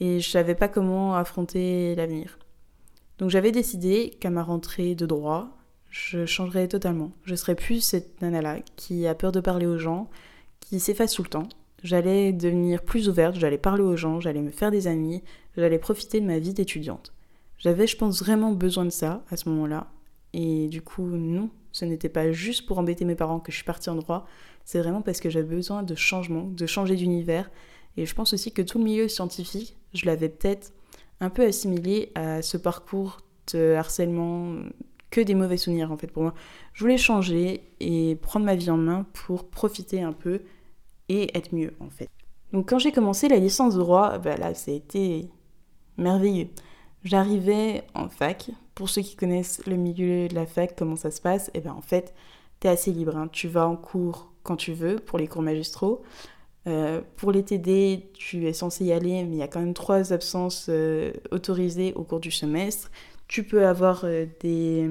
et 0.00 0.20
je 0.20 0.28
savais 0.28 0.54
pas 0.54 0.68
comment 0.68 1.14
affronter 1.14 1.94
l'avenir. 1.94 2.38
Donc 3.18 3.30
j'avais 3.30 3.52
décidé 3.52 4.10
qu'à 4.20 4.28
ma 4.28 4.42
rentrée 4.42 4.94
de 4.94 5.06
droit, 5.06 5.56
je 5.88 6.26
changerais 6.26 6.68
totalement. 6.68 7.12
Je 7.24 7.34
serais 7.34 7.54
plus 7.54 7.80
cette 7.80 8.20
nana-là 8.20 8.58
qui 8.76 9.06
a 9.06 9.14
peur 9.14 9.32
de 9.32 9.40
parler 9.40 9.66
aux 9.66 9.78
gens, 9.78 10.10
qui 10.60 10.78
s'efface 10.78 11.14
tout 11.14 11.22
le 11.22 11.30
temps. 11.30 11.48
J'allais 11.82 12.34
devenir 12.34 12.82
plus 12.82 13.08
ouverte, 13.08 13.36
j'allais 13.36 13.56
parler 13.56 13.82
aux 13.82 13.96
gens, 13.96 14.20
j'allais 14.20 14.42
me 14.42 14.50
faire 14.50 14.70
des 14.70 14.88
amis, 14.88 15.22
j'allais 15.56 15.78
profiter 15.78 16.20
de 16.20 16.26
ma 16.26 16.38
vie 16.38 16.52
d'étudiante. 16.52 17.14
J'avais, 17.56 17.86
je 17.86 17.96
pense, 17.96 18.22
vraiment 18.22 18.52
besoin 18.52 18.84
de 18.84 18.90
ça 18.90 19.24
à 19.30 19.38
ce 19.38 19.48
moment-là. 19.48 19.90
Et 20.34 20.68
du 20.68 20.82
coup, 20.82 21.06
non, 21.06 21.48
ce 21.80 21.84
n'était 21.86 22.08
pas 22.08 22.30
juste 22.30 22.66
pour 22.66 22.78
embêter 22.78 23.04
mes 23.04 23.14
parents 23.14 23.40
que 23.40 23.50
je 23.50 23.56
suis 23.56 23.64
partie 23.64 23.90
en 23.90 23.96
droit, 23.96 24.26
c'est 24.64 24.78
vraiment 24.78 25.02
parce 25.02 25.20
que 25.20 25.30
j'avais 25.30 25.46
besoin 25.46 25.82
de 25.82 25.94
changement, 25.94 26.42
de 26.42 26.66
changer 26.66 26.94
d'univers. 26.94 27.50
Et 27.96 28.06
je 28.06 28.14
pense 28.14 28.32
aussi 28.34 28.52
que 28.52 28.62
tout 28.62 28.78
le 28.78 28.84
milieu 28.84 29.08
scientifique, 29.08 29.76
je 29.94 30.06
l'avais 30.06 30.28
peut-être 30.28 30.72
un 31.20 31.30
peu 31.30 31.44
assimilé 31.44 32.12
à 32.14 32.42
ce 32.42 32.56
parcours 32.56 33.18
de 33.52 33.74
harcèlement, 33.74 34.56
que 35.10 35.20
des 35.20 35.34
mauvais 35.34 35.56
souvenirs 35.56 35.90
en 35.90 35.96
fait 35.96 36.06
pour 36.06 36.22
moi. 36.22 36.34
Je 36.72 36.84
voulais 36.84 36.98
changer 36.98 37.62
et 37.80 38.16
prendre 38.16 38.46
ma 38.46 38.54
vie 38.54 38.70
en 38.70 38.76
main 38.76 39.06
pour 39.12 39.48
profiter 39.48 40.02
un 40.02 40.12
peu 40.12 40.42
et 41.08 41.36
être 41.36 41.54
mieux 41.54 41.74
en 41.80 41.90
fait. 41.90 42.08
Donc 42.52 42.68
quand 42.68 42.78
j'ai 42.78 42.92
commencé 42.92 43.28
la 43.28 43.38
licence 43.38 43.74
de 43.74 43.80
droit, 43.80 44.18
bah 44.18 44.36
là, 44.36 44.54
ça 44.54 44.70
a 44.70 44.74
été 44.74 45.28
merveilleux. 45.96 46.48
J'arrivais 47.04 47.84
en 47.94 48.08
fac. 48.08 48.50
Pour 48.74 48.88
ceux 48.88 49.02
qui 49.02 49.16
connaissent 49.16 49.62
le 49.66 49.76
milieu 49.76 50.28
de 50.28 50.34
la 50.34 50.46
fac, 50.46 50.74
comment 50.76 50.96
ça 50.96 51.10
se 51.10 51.20
passe, 51.20 51.48
et 51.48 51.58
eh 51.58 51.60
ben 51.60 51.72
en 51.72 51.82
fait, 51.82 52.14
tu 52.60 52.66
es 52.66 52.70
assez 52.70 52.92
libre. 52.92 53.16
Hein. 53.16 53.28
Tu 53.32 53.48
vas 53.48 53.66
en 53.66 53.76
cours 53.76 54.32
quand 54.42 54.56
tu 54.56 54.72
veux 54.72 54.96
pour 54.96 55.18
les 55.18 55.28
cours 55.28 55.42
magistraux. 55.42 56.02
Euh, 56.66 57.00
pour 57.16 57.32
les 57.32 57.42
TD, 57.42 58.10
tu 58.12 58.46
es 58.46 58.52
censé 58.52 58.84
y 58.84 58.92
aller, 58.92 59.24
mais 59.24 59.36
il 59.36 59.38
y 59.38 59.42
a 59.42 59.48
quand 59.48 59.60
même 59.60 59.74
trois 59.74 60.12
absences 60.12 60.66
euh, 60.68 61.12
autorisées 61.30 61.94
au 61.94 62.04
cours 62.04 62.20
du 62.20 62.30
semestre. 62.30 62.90
Tu 63.28 63.44
peux 63.44 63.66
avoir 63.66 64.02
euh, 64.04 64.26
des, 64.40 64.86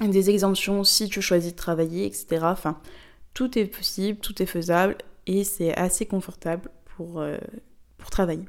des 0.00 0.30
exemptions 0.30 0.84
si 0.84 1.08
tu 1.08 1.20
choisis 1.20 1.52
de 1.52 1.56
travailler, 1.56 2.06
etc. 2.06 2.26
Enfin, 2.42 2.78
tout 3.34 3.58
est 3.58 3.66
possible, 3.66 4.20
tout 4.20 4.40
est 4.42 4.46
faisable 4.46 4.96
et 5.26 5.42
c'est 5.42 5.74
assez 5.76 6.06
confortable 6.06 6.70
pour, 6.96 7.24
pour 7.98 8.10
travailler. 8.10 8.44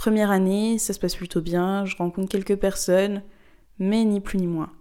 Première 0.00 0.30
année, 0.30 0.78
ça 0.78 0.94
se 0.94 0.98
passe 0.98 1.14
plutôt 1.14 1.42
bien, 1.42 1.84
je 1.84 1.94
rencontre 1.94 2.30
quelques 2.30 2.56
personnes, 2.56 3.22
mais 3.78 4.02
ni 4.04 4.20
plus 4.20 4.38
ni 4.38 4.46
moins. 4.46 4.72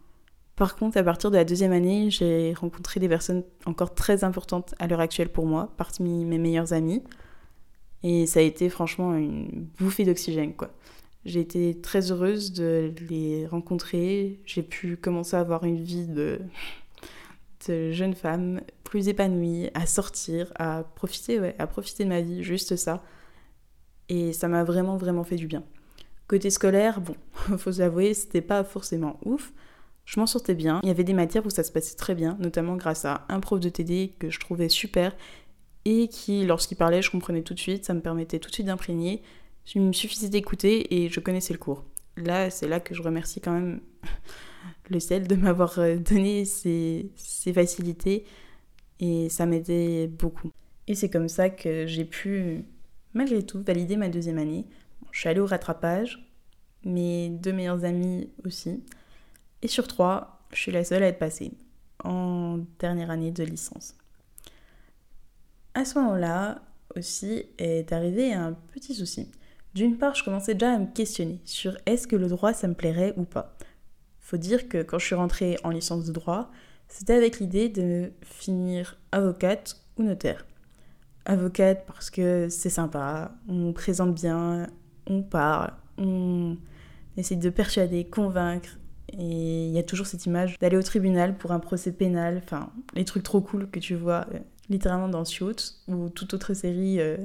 Par 0.56 0.78
contre, 0.78 0.96
à 0.96 1.04
partir 1.04 1.30
de 1.30 1.36
la 1.36 1.44
deuxième 1.44 1.74
année, 1.74 2.10
j'ai 2.10 2.54
rencontré 2.54 3.02
des 3.02 3.10
personnes 3.10 3.44
encore 3.66 3.94
très 3.94 4.24
importantes 4.24 4.74
à 4.80 4.88
l'heure 4.88 5.02
actuelle 5.02 5.28
pour 5.28 5.46
moi, 5.46 5.74
parmi 5.76 6.24
mes 6.24 6.38
meilleurs 6.38 6.72
amis. 6.72 7.04
Et 8.02 8.28
ça 8.28 8.40
a 8.40 8.44
été 8.44 8.70
franchement 8.70 9.14
une 9.14 9.68
bouffée 9.78 10.06
d'oxygène, 10.06 10.54
quoi. 10.54 10.70
J'ai 11.26 11.42
été 11.42 11.76
très 11.82 12.14
heureuse 12.14 12.54
de 12.54 12.94
les 13.10 13.46
rencontrer. 13.46 14.40
J'ai 14.46 14.64
pu 14.64 14.96
commencer 14.96 15.36
à 15.36 15.42
avoir 15.42 15.66
une 15.66 15.84
vie 15.84 16.08
de, 16.08 16.40
de 17.68 17.92
jeune 17.92 18.16
femme 18.16 18.62
plus 18.86 19.10
épanouie, 19.10 19.70
à 19.74 19.86
sortir, 19.86 20.54
à 20.56 20.86
profiter, 20.96 21.42
ouais, 21.42 21.56
à 21.60 21.68
profiter 21.68 22.06
de 22.06 22.10
ma 22.10 22.22
vie, 22.22 22.42
juste 22.42 22.78
ça. 22.78 23.04
Et 24.10 24.34
ça 24.34 24.48
m'a 24.48 24.64
vraiment, 24.64 24.98
vraiment 24.98 25.24
fait 25.24 25.36
du 25.36 25.48
bien. 25.48 25.64
Côté 26.28 26.50
scolaire, 26.50 27.02
bon, 27.02 27.16
faut 27.58 27.82
avouer, 27.82 28.14
c'était 28.14 28.42
pas 28.42 28.64
forcément 28.64 29.20
ouf. 29.24 29.54
Je 30.06 30.20
m'en 30.20 30.26
sortais 30.26 30.56
bien. 30.56 30.80
Il 30.84 30.88
y 30.88 30.92
avait 30.92 31.04
des 31.04 31.14
matières 31.14 31.46
où 31.46 31.50
ça 31.50 31.64
se 31.64 31.72
passait 31.72 31.96
très 31.96 32.16
bien, 32.16 32.36
notamment 32.40 32.76
grâce 32.76 33.06
à 33.06 33.26
un 33.30 33.40
prof 33.40 33.60
de 33.60 33.70
TD 33.70 34.14
que 34.18 34.30
je 34.30 34.40
trouvais 34.40 34.70
super 34.70 35.16
et 35.86 36.08
qui, 36.08 36.46
lorsqu'il 36.46 36.78
parlait, 36.78 37.02
je 37.02 37.12
comprenais 37.12 37.44
tout 37.44 37.54
de 37.54 37.60
suite. 37.60 37.86
Ça 37.86 37.94
me 37.94 38.02
permettait 38.02 38.40
tout 38.40 38.50
de 38.50 38.54
suite 38.54 38.68
d'imprégner. 38.68 39.22
Il 39.76 39.82
me 39.82 39.94
suffisait 39.94 40.30
d'écouter 40.30 40.96
et 40.96 41.10
je 41.10 41.20
connaissais 41.20 41.54
le 41.54 41.60
cours. 41.60 41.84
Là, 42.18 42.50
c'est 42.50 42.68
là 42.68 42.80
que 42.80 42.96
je 42.96 43.04
remercie 43.04 43.40
quand 43.40 43.54
même 43.54 43.82
le 44.90 45.00
ciel 45.00 45.28
de 45.28 45.36
m'avoir 45.36 45.78
euh, 45.78 45.98
donné 45.98 46.46
ces, 46.46 47.12
ces 47.16 47.54
facilités 47.54 48.26
et 49.00 49.30
ça 49.30 49.46
m'aidait 49.46 50.08
beaucoup. 50.08 50.52
Et 50.88 50.96
c'est 50.96 51.10
comme 51.10 51.30
ça 51.30 51.50
que 51.50 51.86
j'ai 51.86 52.06
pu 52.06 52.66
malgré 53.14 53.44
tout 53.44 53.62
valider 53.62 53.98
ma 53.98 54.10
deuxième 54.10 54.38
année. 54.38 54.66
je 55.12 55.20
suis 55.20 55.30
allée 55.30 55.40
au 55.40 55.46
rattrapage, 55.46 56.26
mes 56.84 57.30
deux 57.30 57.54
meilleurs 57.54 57.86
amis 57.86 58.30
aussi. 58.46 58.84
Et 59.62 59.68
sur 59.68 59.88
trois, 59.88 60.40
je 60.52 60.58
suis 60.58 60.72
la 60.72 60.84
seule 60.84 61.04
à 61.04 61.08
être 61.08 61.20
passée 61.20 61.52
en 62.04 62.60
dernière 62.80 63.12
année 63.12 63.32
de 63.32 63.44
licence. 63.44 63.96
À 65.74 65.86
ce 65.86 66.00
moment-là 66.00 66.62
aussi 66.96 67.46
est 67.58 67.92
arrivé 67.92 68.34
un 68.34 68.54
petit 68.74 68.96
souci. 68.96 69.30
D'une 69.76 69.98
part, 69.98 70.16
je 70.16 70.24
commençais 70.24 70.56
déjà 70.56 70.74
à 70.74 70.80
me 70.80 70.88
questionner 70.88 71.40
sur 71.46 71.78
est-ce 71.86 72.08
que 72.08 72.16
le 72.16 72.28
droit 72.28 72.54
ça 72.54 72.68
me 72.68 72.74
plairait 72.74 73.14
ou 73.18 73.24
pas. 73.24 73.56
Faut 74.20 74.38
dire 74.38 74.68
que 74.68 74.82
quand 74.82 75.00
je 75.00 75.06
suis 75.06 75.16
rentrée 75.16 75.58
en 75.64 75.70
licence 75.70 76.06
de 76.06 76.12
droit, 76.12 76.52
c'était 76.88 77.14
avec 77.14 77.40
l'idée 77.40 77.70
de 77.70 78.12
finir 78.24 78.98
avocate 79.12 79.78
ou 79.98 80.04
notaire 80.04 80.46
avocate 81.26 81.86
parce 81.86 82.10
que 82.10 82.50
c'est 82.50 82.70
sympa, 82.70 83.32
on 83.48 83.74
présente 83.74 84.14
bien, 84.14 84.68
on 85.08 85.22
parle, 85.22 85.74
on 85.98 86.58
essaie 87.18 87.36
de 87.36 87.50
persuader, 87.50 88.06
convaincre. 88.06 88.78
Et 89.14 89.68
il 89.68 89.72
y 89.72 89.80
a 89.80 89.84
toujours 89.84 90.06
cette 90.06 90.26
image 90.26 90.58
d'aller 90.60 90.78
au 90.78 90.84
tribunal 90.84 91.36
pour 91.38 91.52
un 91.52 91.60
procès 91.60 91.92
pénal, 91.92 92.42
enfin, 92.44 92.72
les 92.94 93.06
trucs 93.06 93.24
trop 93.24 93.42
cool 93.42 93.70
que 93.70 93.80
tu 93.80 93.96
vois 93.96 94.28
euh, 94.34 94.40
littéralement 94.70 95.10
dans 95.10 95.26
Suits 95.26 95.82
ou 95.88 96.10
toute 96.10 96.34
autre 96.36 96.54
série 96.54 97.00
euh, 97.00 97.18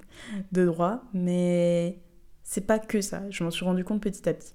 de 0.52 0.66
droit. 0.66 1.02
Mais 1.14 1.98
c'est 2.42 2.66
pas 2.66 2.78
que 2.78 3.00
ça, 3.00 3.22
je 3.30 3.44
m'en 3.44 3.50
suis 3.50 3.64
rendu 3.64 3.84
compte 3.84 4.02
petit 4.02 4.28
à 4.28 4.34
petit. 4.34 4.54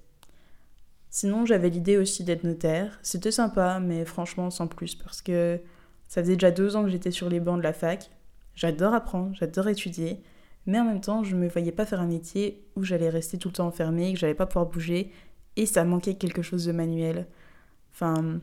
Sinon, 1.08 1.46
j'avais 1.46 1.70
l'idée 1.70 1.96
aussi 1.96 2.24
d'être 2.24 2.42
notaire. 2.42 2.98
C'était 3.02 3.30
sympa, 3.30 3.78
mais 3.80 4.04
franchement, 4.04 4.50
sans 4.50 4.66
plus, 4.66 4.96
parce 4.96 5.22
que 5.22 5.60
ça 6.08 6.22
faisait 6.22 6.34
déjà 6.34 6.50
deux 6.50 6.74
ans 6.74 6.82
que 6.82 6.90
j'étais 6.90 7.12
sur 7.12 7.30
les 7.30 7.40
bancs 7.40 7.58
de 7.58 7.62
la 7.62 7.72
fac. 7.72 8.10
J'adore 8.54 8.94
apprendre, 8.94 9.34
j'adore 9.34 9.68
étudier, 9.68 10.22
mais 10.66 10.78
en 10.78 10.84
même 10.84 11.00
temps, 11.00 11.24
je 11.24 11.36
ne 11.36 11.40
me 11.40 11.48
voyais 11.48 11.72
pas 11.72 11.86
faire 11.86 12.00
un 12.00 12.06
métier 12.06 12.64
où 12.76 12.84
j'allais 12.84 13.10
rester 13.10 13.38
tout 13.38 13.48
le 13.48 13.54
temps 13.54 13.66
enfermée, 13.66 14.12
que 14.12 14.18
j'allais 14.18 14.34
pas 14.34 14.46
pouvoir 14.46 14.66
bouger, 14.66 15.12
et 15.56 15.66
ça 15.66 15.84
manquait 15.84 16.14
quelque 16.14 16.42
chose 16.42 16.64
de 16.64 16.72
manuel. 16.72 17.26
Enfin, 17.92 18.40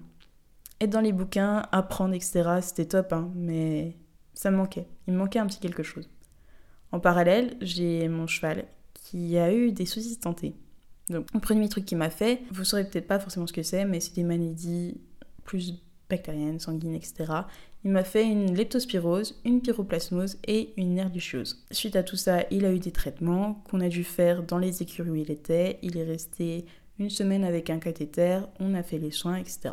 être 0.80 0.90
dans 0.90 1.02
les 1.02 1.14
bouquins, 1.14 1.64
apprendre, 1.72 2.14
etc., 2.14 2.60
c'était 2.62 2.86
top, 2.86 3.14
hein, 3.14 3.32
mais 3.36 3.98
ça 4.34 4.52
me 4.52 4.58
manquait. 4.58 4.88
Il 5.08 5.14
me 5.14 5.20
manquait 5.20 5.40
un 5.40 5.48
petit 5.48 5.60
quelque 5.60 5.84
chose. 5.84 6.10
En 6.92 7.00
parallèle, 7.00 7.56
j'ai 7.62 8.08
mon 8.08 8.28
cheval 8.28 8.66
qui 8.94 9.38
a 9.38 9.54
eu 9.54 9.72
des 9.72 9.86
soucis 9.86 10.18
de 10.18 10.24
santé. 10.24 10.56
Donc, 11.10 11.28
le 11.34 11.40
premier 11.40 11.68
truc 11.70 11.86
qu'il 11.86 11.98
m'a 11.98 12.10
fait, 12.10 12.42
vous 12.52 12.64
saurez 12.64 12.86
peut-être 12.86 13.08
pas 13.08 13.20
forcément 13.20 13.48
ce 13.48 13.54
que 13.54 13.64
c'est, 13.64 13.86
mais 13.86 14.00
c'est 14.00 14.16
des 14.16 14.24
maladies 14.24 15.02
plus 15.44 15.82
bactérienne, 16.10 16.60
sanguine, 16.60 16.96
etc. 16.96 17.32
Il 17.84 17.92
m'a 17.92 18.04
fait 18.04 18.26
une 18.26 18.56
leptospirose, 18.56 19.40
une 19.44 19.62
pyroplasmose 19.62 20.38
et 20.48 20.74
une 20.78 20.94
nerduchiose. 20.94 21.66
Suite 21.72 21.96
à 21.96 22.04
tout 22.04 22.16
ça, 22.16 22.44
il 22.52 22.66
a 22.66 22.72
eu 22.72 22.80
des 22.80 22.92
traitements 22.92 23.64
qu'on 23.70 23.80
a 23.82 23.90
dû 23.90 24.04
faire 24.04 24.44
dans 24.44 24.60
les 24.60 24.84
écuries 24.84 25.10
où 25.10 25.16
il 25.16 25.32
était. 25.32 25.80
Il 25.82 25.98
est 25.98 26.04
resté 26.04 26.66
une 27.00 27.10
semaine 27.10 27.44
avec 27.44 27.72
un 27.72 27.80
cathéter, 27.80 28.40
on 28.60 28.76
a 28.76 28.84
fait 28.84 29.00
les 29.00 29.10
soins, 29.10 29.38
etc. 29.38 29.72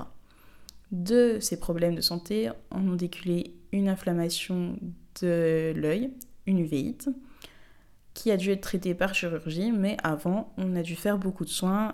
De 0.90 1.38
ces 1.40 1.60
problèmes 1.60 1.94
de 1.94 2.00
santé 2.00 2.48
en 2.70 2.88
ont 2.88 2.94
déculé 2.94 3.54
une 3.72 3.88
inflammation 3.88 4.78
de 5.20 5.74
l'œil, 5.76 6.10
une 6.46 6.60
uvéite, 6.60 7.10
qui 8.14 8.30
a 8.30 8.38
dû 8.38 8.50
être 8.50 8.62
traitée 8.62 8.94
par 8.94 9.14
chirurgie, 9.14 9.70
mais 9.70 9.98
avant, 10.02 10.54
on 10.56 10.74
a 10.74 10.82
dû 10.82 10.96
faire 10.96 11.18
beaucoup 11.18 11.44
de 11.44 11.50
soins 11.50 11.92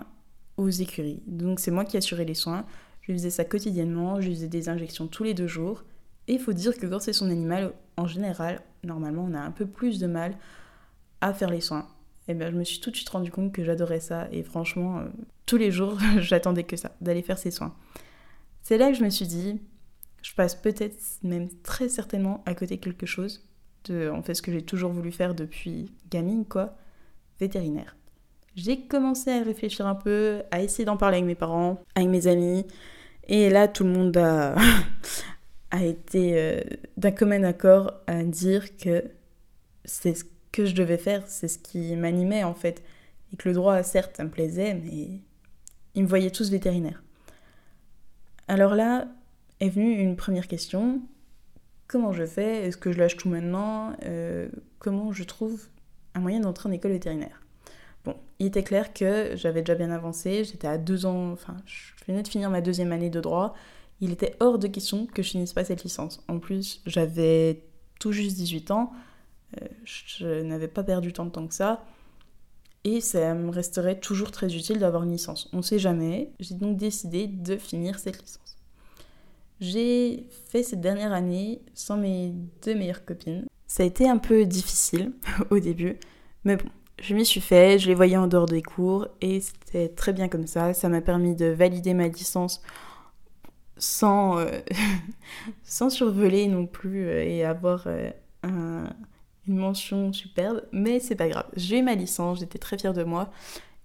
aux 0.55 0.69
écuries. 0.69 1.21
Donc 1.27 1.59
c'est 1.59 1.71
moi 1.71 1.83
qui 1.83 1.97
assurais 1.97 2.23
les 2.23 2.33
soins. 2.33 2.65
Je 3.01 3.11
faisais 3.11 3.29
ça 3.29 3.43
quotidiennement, 3.43 4.21
je 4.21 4.29
faisais 4.29 4.47
des 4.47 4.69
injections 4.69 5.07
tous 5.07 5.23
les 5.23 5.33
deux 5.33 5.47
jours. 5.47 5.83
Et 6.27 6.33
il 6.33 6.39
faut 6.39 6.53
dire 6.53 6.77
que 6.77 6.85
quand 6.87 6.99
c'est 6.99 7.13
son 7.13 7.29
animal, 7.29 7.73
en 7.97 8.07
général, 8.07 8.61
normalement, 8.83 9.25
on 9.29 9.33
a 9.33 9.39
un 9.39 9.51
peu 9.51 9.65
plus 9.65 9.99
de 9.99 10.07
mal 10.07 10.35
à 11.21 11.33
faire 11.33 11.49
les 11.49 11.61
soins. 11.61 11.87
Et 12.27 12.33
bien, 12.33 12.49
je 12.49 12.55
me 12.55 12.63
suis 12.63 12.79
tout 12.79 12.89
de 12.89 12.95
suite 12.95 13.09
rendu 13.09 13.31
compte 13.31 13.51
que 13.51 13.63
j'adorais 13.63 13.99
ça. 13.99 14.27
Et 14.31 14.43
franchement, 14.43 14.99
euh, 14.99 15.05
tous 15.45 15.57
les 15.57 15.71
jours, 15.71 15.97
j'attendais 16.17 16.63
que 16.63 16.75
ça, 16.75 16.91
d'aller 17.01 17.21
faire 17.21 17.37
ses 17.37 17.51
soins. 17.51 17.75
C'est 18.61 18.77
là 18.77 18.89
que 18.89 18.97
je 18.97 19.03
me 19.03 19.09
suis 19.09 19.27
dit, 19.27 19.61
je 20.23 20.33
passe 20.33 20.55
peut-être, 20.55 20.97
même 21.21 21.49
très 21.61 21.87
certainement, 21.87 22.43
à 22.45 22.55
côté 22.55 22.77
quelque 22.79 23.05
chose. 23.05 23.47
De, 23.85 24.09
en 24.09 24.23
fait, 24.23 24.33
ce 24.33 24.41
que 24.41 24.51
j'ai 24.51 24.63
toujours 24.63 24.91
voulu 24.91 25.11
faire 25.11 25.35
depuis 25.35 25.91
gamine, 26.09 26.45
quoi. 26.45 26.75
Vétérinaire. 27.39 27.95
J'ai 28.55 28.87
commencé 28.87 29.29
à 29.29 29.43
réfléchir 29.43 29.85
un 29.85 29.95
peu, 29.95 30.41
à 30.49 30.61
essayer 30.61 30.85
d'en 30.85 30.97
parler 30.97 31.17
avec 31.17 31.27
mes 31.27 31.35
parents, 31.35 31.83
avec 31.93 32.09
mes 32.09 32.25
amis. 32.25 32.65
Et 33.27 33.49
là, 33.49 33.67
tout 33.67 33.83
le 33.83 33.91
monde 33.91 34.17
a, 34.17 34.55
a 35.71 35.83
été 35.83 36.33
euh, 36.37 36.61
d'un 36.97 37.11
commun 37.11 37.43
accord 37.43 37.93
à 38.07 38.23
dire 38.23 38.77
que 38.77 39.03
c'est 39.83 40.15
ce 40.15 40.23
que 40.51 40.65
je 40.65 40.75
devais 40.75 40.97
faire, 40.97 41.23
c'est 41.27 41.47
ce 41.47 41.59
qui 41.59 41.95
m'animait 41.95 42.43
en 42.43 42.53
fait. 42.53 42.83
Et 43.33 43.37
que 43.37 43.49
le 43.49 43.55
droit, 43.55 43.81
certes, 43.83 44.17
ça 44.17 44.23
me 44.23 44.29
plaisait, 44.29 44.73
mais 44.73 45.21
ils 45.95 46.03
me 46.03 46.07
voyaient 46.07 46.31
tous 46.31 46.49
vétérinaires. 46.51 47.03
Alors 48.47 48.75
là 48.75 49.07
est 49.59 49.69
venue 49.69 49.93
une 49.99 50.15
première 50.15 50.47
question. 50.47 51.01
Comment 51.87 52.11
je 52.13 52.25
fais? 52.25 52.65
Est-ce 52.65 52.77
que 52.77 52.91
je 52.91 52.97
lâche 52.97 53.17
tout 53.17 53.29
maintenant? 53.29 53.95
Euh, 54.03 54.49
Comment 54.79 55.11
je 55.11 55.23
trouve 55.23 55.67
un 56.13 56.19
moyen 56.19 56.41
d'entrer 56.41 56.69
en 56.69 56.71
école 56.71 56.91
vétérinaire? 56.91 57.41
Bon, 58.03 58.15
il 58.37 58.45
était 58.45 58.63
clair 58.63 58.93
que 58.93 59.31
j'avais 59.35 59.61
déjà 59.61 59.73
bien 59.73 59.89
avancé, 59.89 60.43
j'étais 60.43 60.67
à 60.67 60.77
deux 60.77 61.07
ans, 61.07 61.31
enfin, 61.31 61.57
je 61.65 61.91
venais 62.05 62.21
de 62.21 62.27
finir 62.27 62.51
ma 62.51 62.61
deuxième 62.61 62.91
année 62.91 63.09
de 63.09 63.19
droit. 63.19 63.55
Il 64.01 64.11
était 64.11 64.35
hors 64.39 64.59
de 64.59 64.67
question 64.67 65.07
que 65.07 65.23
je 65.23 65.29
finisse 65.29 65.53
pas 65.53 65.63
cette 65.63 65.83
licence. 65.83 66.21
En 66.27 66.39
plus, 66.39 66.81
j'avais 66.85 67.63
tout 67.99 68.11
juste 68.11 68.35
18 68.35 68.71
ans, 68.71 68.91
euh, 69.61 69.67
je 69.85 70.41
n'avais 70.41 70.67
pas 70.67 70.83
perdu 70.83 71.13
tant 71.13 71.25
de 71.25 71.31
temps 71.31 71.47
que 71.47 71.53
ça. 71.53 71.85
et 72.83 73.01
ça 73.01 73.33
me 73.33 73.49
resterait 73.49 73.99
toujours 73.99 74.31
très 74.31 74.55
utile 74.55 74.79
d'avoir 74.79 75.03
une 75.03 75.11
licence. 75.11 75.49
On 75.53 75.57
ne 75.57 75.61
sait 75.63 75.79
jamais. 75.79 76.31
J'ai 76.39 76.55
donc 76.55 76.77
décidé 76.77 77.25
de 77.25 77.57
finir 77.57 77.97
cette 77.97 78.21
licence. 78.21 78.57
J'ai 79.59 80.27
fait 80.49 80.61
cette 80.63 80.81
dernière 80.81 81.13
année 81.13 81.61
sans 81.73 81.97
mes 81.97 82.33
deux 82.63 82.75
meilleures 82.75 83.05
copines. 83.05 83.45
Ça 83.67 83.83
a 83.83 83.85
été 83.85 84.07
un 84.07 84.17
peu 84.17 84.45
difficile 84.45 85.13
au 85.49 85.59
début, 85.59 85.97
mais 86.43 86.57
bon, 86.57 86.69
je 87.01 87.15
m'y 87.15 87.25
suis 87.25 87.41
fait, 87.41 87.79
je 87.79 87.87
les 87.87 87.95
voyais 87.95 88.17
en 88.17 88.27
dehors 88.27 88.45
des 88.45 88.61
cours 88.61 89.07
et 89.21 89.41
c'était 89.41 89.89
très 89.89 90.13
bien 90.13 90.27
comme 90.27 90.47
ça. 90.47 90.73
Ça 90.73 90.89
m'a 90.89 91.01
permis 91.01 91.35
de 91.35 91.47
valider 91.47 91.93
ma 91.93 92.07
licence 92.07 92.61
sans, 93.77 94.37
euh, 94.37 94.59
sans 95.63 95.89
survoler 95.89 96.47
non 96.47 96.65
plus 96.65 97.07
euh, 97.07 97.23
et 97.23 97.43
avoir 97.43 97.87
euh, 97.87 98.11
une 98.43 99.57
mention 99.57 100.13
superbe, 100.13 100.63
mais 100.71 100.99
c'est 100.99 101.15
pas 101.15 101.27
grave. 101.27 101.47
J'ai 101.55 101.81
ma 101.81 101.95
licence, 101.95 102.39
j'étais 102.39 102.59
très 102.59 102.77
fière 102.77 102.93
de 102.93 103.03
moi 103.03 103.31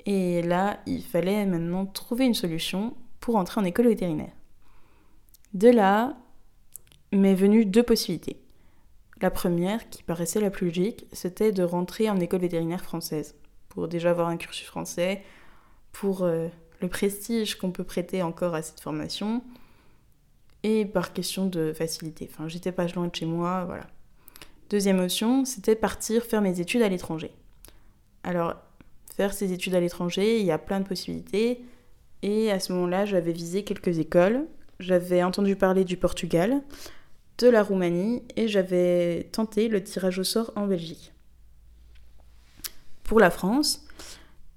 et 0.07 0.43
là, 0.43 0.81
il 0.87 1.03
fallait 1.03 1.45
maintenant 1.47 1.87
trouver 1.87 2.25
une 2.25 2.35
solution 2.35 2.95
pour 3.21 3.37
entrer 3.37 3.61
en 3.61 3.65
école 3.65 3.89
vétérinaire. 3.89 4.33
De 5.53 5.69
là 5.69 6.17
m'est 7.13 7.35
venue 7.35 7.67
deux 7.67 7.83
possibilités. 7.83 8.41
La 9.21 9.31
première, 9.31 9.91
qui 9.91 10.03
paraissait 10.03 10.41
la 10.41 10.49
plus 10.49 10.69
logique, 10.69 11.07
c'était 11.13 11.53
de 11.53 11.63
rentrer 11.63 12.09
en 12.09 12.19
école 12.19 12.41
vétérinaire 12.41 12.83
française, 12.83 13.35
pour 13.69 13.89
déjà 13.89 14.11
avoir 14.11 14.29
un 14.29 14.39
cursus 14.39 14.67
français, 14.67 15.23
pour 15.93 16.25
le 16.25 16.89
prestige 16.89 17.59
qu'on 17.59 17.71
peut 17.71 17.85
prêter 17.85 18.23
encore 18.23 18.55
à 18.55 18.63
cette 18.63 18.81
formation, 18.81 19.43
et 20.63 20.85
par 20.85 21.13
question 21.13 21.47
de 21.47 21.73
facilité. 21.73 22.29
Enfin, 22.31 22.49
j'étais 22.49 22.73
pas 22.73 22.87
loin 22.89 23.07
de 23.07 23.15
chez 23.15 23.27
moi, 23.27 23.65
voilà. 23.65 23.87
Deuxième 24.69 25.01
option, 25.01 25.45
c'était 25.45 25.75
partir 25.75 26.25
faire 26.25 26.43
mes 26.43 26.61
études 26.61 26.83
à 26.83 26.89
l'étranger. 26.89 27.33
Alors, 28.23 28.55
faire 29.17 29.33
ces 29.33 29.53
études 29.53 29.75
à 29.75 29.81
l'étranger, 29.81 30.39
il 30.39 30.47
y 30.47 30.53
a 30.53 30.59
plein 30.59 30.81
de 30.81 30.87
possibilités, 30.87 31.61
et 32.23 32.51
à 32.51 32.61
ce 32.61 32.73
moment-là, 32.73 33.07
j'avais 33.07 33.33
visé 33.33 33.65
quelques 33.65 33.99
écoles. 33.99 34.47
J'avais 34.79 35.23
entendu 35.23 35.57
parler 35.57 35.85
du 35.85 35.97
Portugal, 35.97 36.63
de 37.39 37.49
la 37.49 37.63
Roumanie 37.63 38.23
et 38.37 38.49
j'avais 38.49 39.29
tenté 39.33 39.69
le 39.69 39.83
tirage 39.83 40.19
au 40.19 40.25
sort 40.25 40.53
en 40.57 40.67
Belgique. 40.67 41.13
Pour 43.05 43.19
la 43.19 43.31
France, 43.31 43.87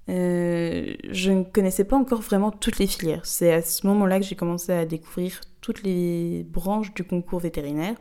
euh, 0.08 0.94
je 1.10 1.30
ne 1.32 1.44
connaissais 1.44 1.84
pas 1.84 1.96
encore 1.96 2.20
vraiment 2.20 2.50
toutes 2.50 2.78
les 2.78 2.86
filières. 2.86 3.24
C'est 3.24 3.52
à 3.52 3.62
ce 3.62 3.86
moment-là 3.86 4.20
que 4.20 4.26
j'ai 4.26 4.36
commencé 4.36 4.72
à 4.72 4.84
découvrir 4.84 5.40
toutes 5.60 5.82
les 5.82 6.44
branches 6.44 6.92
du 6.94 7.04
concours 7.04 7.40
vétérinaire. 7.40 7.96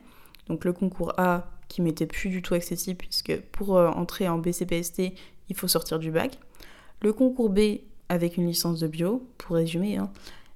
Donc 0.48 0.66
le 0.66 0.74
concours 0.74 1.14
A 1.18 1.50
qui 1.70 1.82
m'était 1.82 2.06
plus 2.06 2.30
du 2.30 2.42
tout 2.42 2.54
accessible 2.54 2.98
puisque 2.98 3.40
pour 3.52 3.78
euh, 3.78 3.90
entrer 3.90 4.28
en 4.28 4.38
BCPST, 4.38 5.14
il 5.50 5.56
faut 5.56 5.68
sortir 5.68 6.00
du 6.00 6.12
bac. 6.12 6.38
Le 7.02 7.14
concours 7.14 7.50
B 7.50 7.60
avec 8.10 8.38
une 8.38 8.48
licence 8.48 8.80
de 8.80 8.88
bio, 8.88 9.28
pour 9.38 9.56
résumer. 9.56 9.98
Hein. 9.98 10.12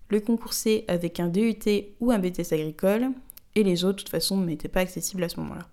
Le 0.09 0.19
concours 0.19 0.53
C 0.53 0.85
avec 0.87 1.19
un 1.19 1.27
DUT 1.27 1.57
ou 1.99 2.11
un 2.11 2.19
BTS 2.19 2.53
agricole 2.53 3.09
et 3.55 3.63
les 3.63 3.83
autres, 3.83 3.97
de 3.97 4.03
toute 4.03 4.09
façon, 4.09 4.37
ne 4.37 4.45
m'étaient 4.45 4.67
pas 4.67 4.81
accessibles 4.81 5.23
à 5.23 5.29
ce 5.29 5.39
moment-là. 5.39 5.67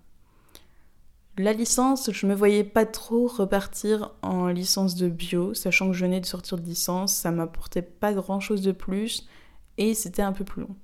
La 1.37 1.51
licence, 1.51 2.09
je 2.11 2.27
me 2.27 2.33
voyais 2.33 2.63
pas 2.63 2.85
trop 2.85 3.27
repartir 3.27 4.11
en 4.21 4.47
licence 4.47 4.95
de 4.95 5.09
bio, 5.09 5.53
sachant 5.53 5.87
que 5.87 5.93
je 5.93 6.05
venais 6.05 6.21
de 6.21 6.25
sortir 6.25 6.57
de 6.57 6.63
licence, 6.63 7.13
ça 7.13 7.31
m'apportait 7.31 7.81
pas 7.81 8.13
grand 8.13 8.39
chose 8.39 8.61
de 8.61 8.71
plus 8.71 9.27
et 9.77 9.93
c'était 9.93 10.21
un 10.21 10.31
peu 10.31 10.45
plus 10.45 10.61
long. 10.61 10.75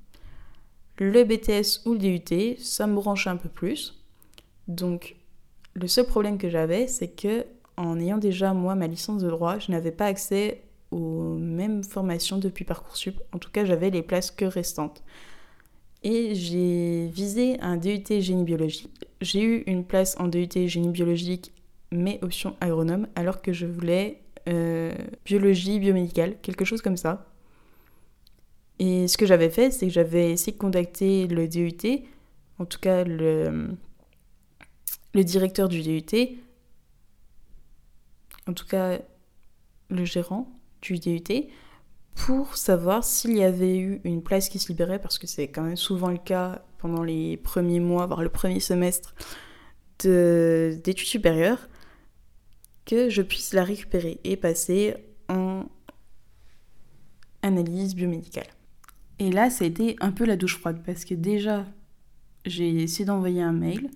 Le 0.97 1.23
BTS 1.23 1.85
ou 1.85 1.93
le 1.93 1.99
DUT, 1.99 2.57
ça 2.61 2.85
me 2.85 2.95
branchait 2.95 3.29
un 3.29 3.37
peu 3.37 3.47
plus. 3.47 4.03
Donc, 4.67 5.15
le 5.73 5.87
seul 5.87 6.05
problème 6.05 6.37
que 6.37 6.49
j'avais, 6.49 6.87
c'est 6.87 7.07
que 7.07 7.45
en 7.77 7.97
ayant 7.97 8.17
déjà 8.17 8.53
moi 8.53 8.75
ma 8.75 8.87
licence 8.87 9.23
de 9.23 9.29
droit, 9.29 9.57
je 9.57 9.71
n'avais 9.71 9.91
pas 9.91 10.05
accès 10.05 10.63
aux 10.91 11.35
mêmes 11.35 11.81
formations 11.83 12.37
depuis 12.37 12.65
Parcoursup. 12.65 13.21
En 13.31 13.37
tout 13.37 13.49
cas, 13.49 13.63
j'avais 13.63 13.89
les 13.89 14.01
places 14.01 14.31
que 14.31 14.43
restantes 14.43 15.01
et 16.03 16.33
j'ai 16.35 17.07
visé 17.07 17.59
un 17.61 17.77
DUT 17.77 18.03
génie 18.21 18.43
biologique. 18.43 18.89
J'ai 19.21 19.43
eu 19.43 19.63
une 19.67 19.85
place 19.85 20.15
en 20.19 20.27
DUT 20.27 20.67
génie 20.67 20.89
biologique, 20.89 21.51
mais 21.91 22.19
option 22.21 22.55
agronome, 22.59 23.07
alors 23.15 23.41
que 23.41 23.53
je 23.53 23.65
voulais 23.65 24.21
euh, 24.49 24.93
biologie 25.25 25.79
biomédicale, 25.79 26.37
quelque 26.41 26.65
chose 26.65 26.81
comme 26.81 26.97
ça. 26.97 27.27
Et 28.79 29.07
ce 29.07 29.17
que 29.17 29.27
j'avais 29.27 29.51
fait, 29.51 29.69
c'est 29.69 29.87
que 29.87 29.93
j'avais 29.93 30.31
essayé 30.31 30.53
de 30.53 30.57
contacter 30.57 31.27
le 31.27 31.47
DUT, 31.47 32.03
en 32.57 32.65
tout 32.65 32.79
cas 32.79 33.03
le, 33.03 33.69
le 35.13 35.23
directeur 35.23 35.69
du 35.69 35.83
DUT, 35.83 36.39
en 38.47 38.53
tout 38.53 38.65
cas 38.65 38.99
le 39.89 40.05
gérant 40.05 40.51
du 40.81 40.97
DUT, 40.97 41.49
pour 42.15 42.57
savoir 42.57 43.03
s'il 43.03 43.37
y 43.37 43.43
avait 43.43 43.77
eu 43.77 44.01
une 44.03 44.21
place 44.21 44.49
qui 44.49 44.59
se 44.59 44.67
libérait, 44.67 44.99
parce 44.99 45.17
que 45.17 45.27
c'est 45.27 45.47
quand 45.47 45.63
même 45.63 45.77
souvent 45.77 46.09
le 46.09 46.17
cas 46.17 46.63
pendant 46.77 47.03
les 47.03 47.37
premiers 47.37 47.79
mois, 47.79 48.05
voire 48.05 48.21
le 48.21 48.29
premier 48.29 48.59
semestre 48.59 49.15
d'études 49.99 51.07
supérieures, 51.07 51.69
que 52.85 53.09
je 53.09 53.21
puisse 53.21 53.53
la 53.53 53.63
récupérer 53.63 54.19
et 54.23 54.35
passer 54.35 54.95
en 55.29 55.65
analyse 57.41 57.95
biomédicale. 57.95 58.47
Et 59.19 59.31
là, 59.31 59.49
ça 59.49 59.63
a 59.63 59.67
été 59.67 59.95
un 59.99 60.11
peu 60.11 60.25
la 60.25 60.35
douche 60.35 60.57
froide, 60.57 60.81
parce 60.85 61.05
que 61.05 61.13
déjà, 61.13 61.65
j'ai 62.45 62.81
essayé 62.81 63.05
d'envoyer 63.05 63.41
un 63.41 63.53
mail 63.53 63.89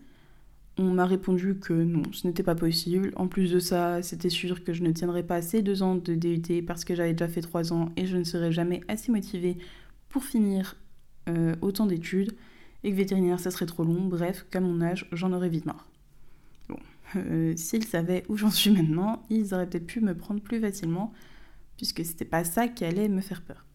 on 0.77 0.91
m'a 0.91 1.05
répondu 1.05 1.55
que 1.55 1.73
non, 1.73 2.03
ce 2.11 2.27
n'était 2.27 2.43
pas 2.43 2.55
possible. 2.55 3.13
En 3.15 3.27
plus 3.27 3.51
de 3.51 3.59
ça, 3.59 4.01
c'était 4.01 4.29
sûr 4.29 4.63
que 4.63 4.73
je 4.73 4.83
ne 4.83 4.91
tiendrais 4.91 5.23
pas 5.23 5.41
ces 5.41 5.61
deux 5.61 5.83
ans 5.83 5.95
de 5.95 6.15
DUT 6.15 6.63
parce 6.63 6.83
que 6.83 6.95
j'avais 6.95 7.13
déjà 7.13 7.27
fait 7.27 7.41
trois 7.41 7.71
ans 7.71 7.91
et 7.95 8.05
je 8.05 8.17
ne 8.17 8.23
serais 8.23 8.51
jamais 8.51 8.81
assez 8.87 9.11
motivée 9.11 9.57
pour 10.09 10.25
finir 10.25 10.75
euh, 11.29 11.55
autant 11.61 11.85
d'études 11.85 12.35
et 12.83 12.91
que 12.91 12.95
vétérinaire 12.95 13.39
ça 13.39 13.51
serait 13.51 13.65
trop 13.65 13.83
long. 13.83 14.05
Bref, 14.05 14.45
qu'à 14.51 14.59
mon 14.59 14.81
âge, 14.81 15.07
j'en 15.13 15.31
aurais 15.31 15.49
vite 15.49 15.65
marre. 15.65 15.87
Bon, 16.67 16.77
euh, 17.15 17.53
s'ils 17.55 17.85
savaient 17.85 18.25
où 18.27 18.35
j'en 18.35 18.51
suis 18.51 18.71
maintenant, 18.71 19.23
ils 19.29 19.53
auraient 19.53 19.69
peut-être 19.69 19.87
pu 19.87 20.01
me 20.01 20.13
prendre 20.13 20.41
plus 20.41 20.59
facilement 20.59 21.13
puisque 21.77 22.03
c'était 22.03 22.25
pas 22.25 22.43
ça 22.43 22.67
qui 22.67 22.83
allait 22.85 23.09
me 23.09 23.21
faire 23.21 23.41
peur. 23.41 23.65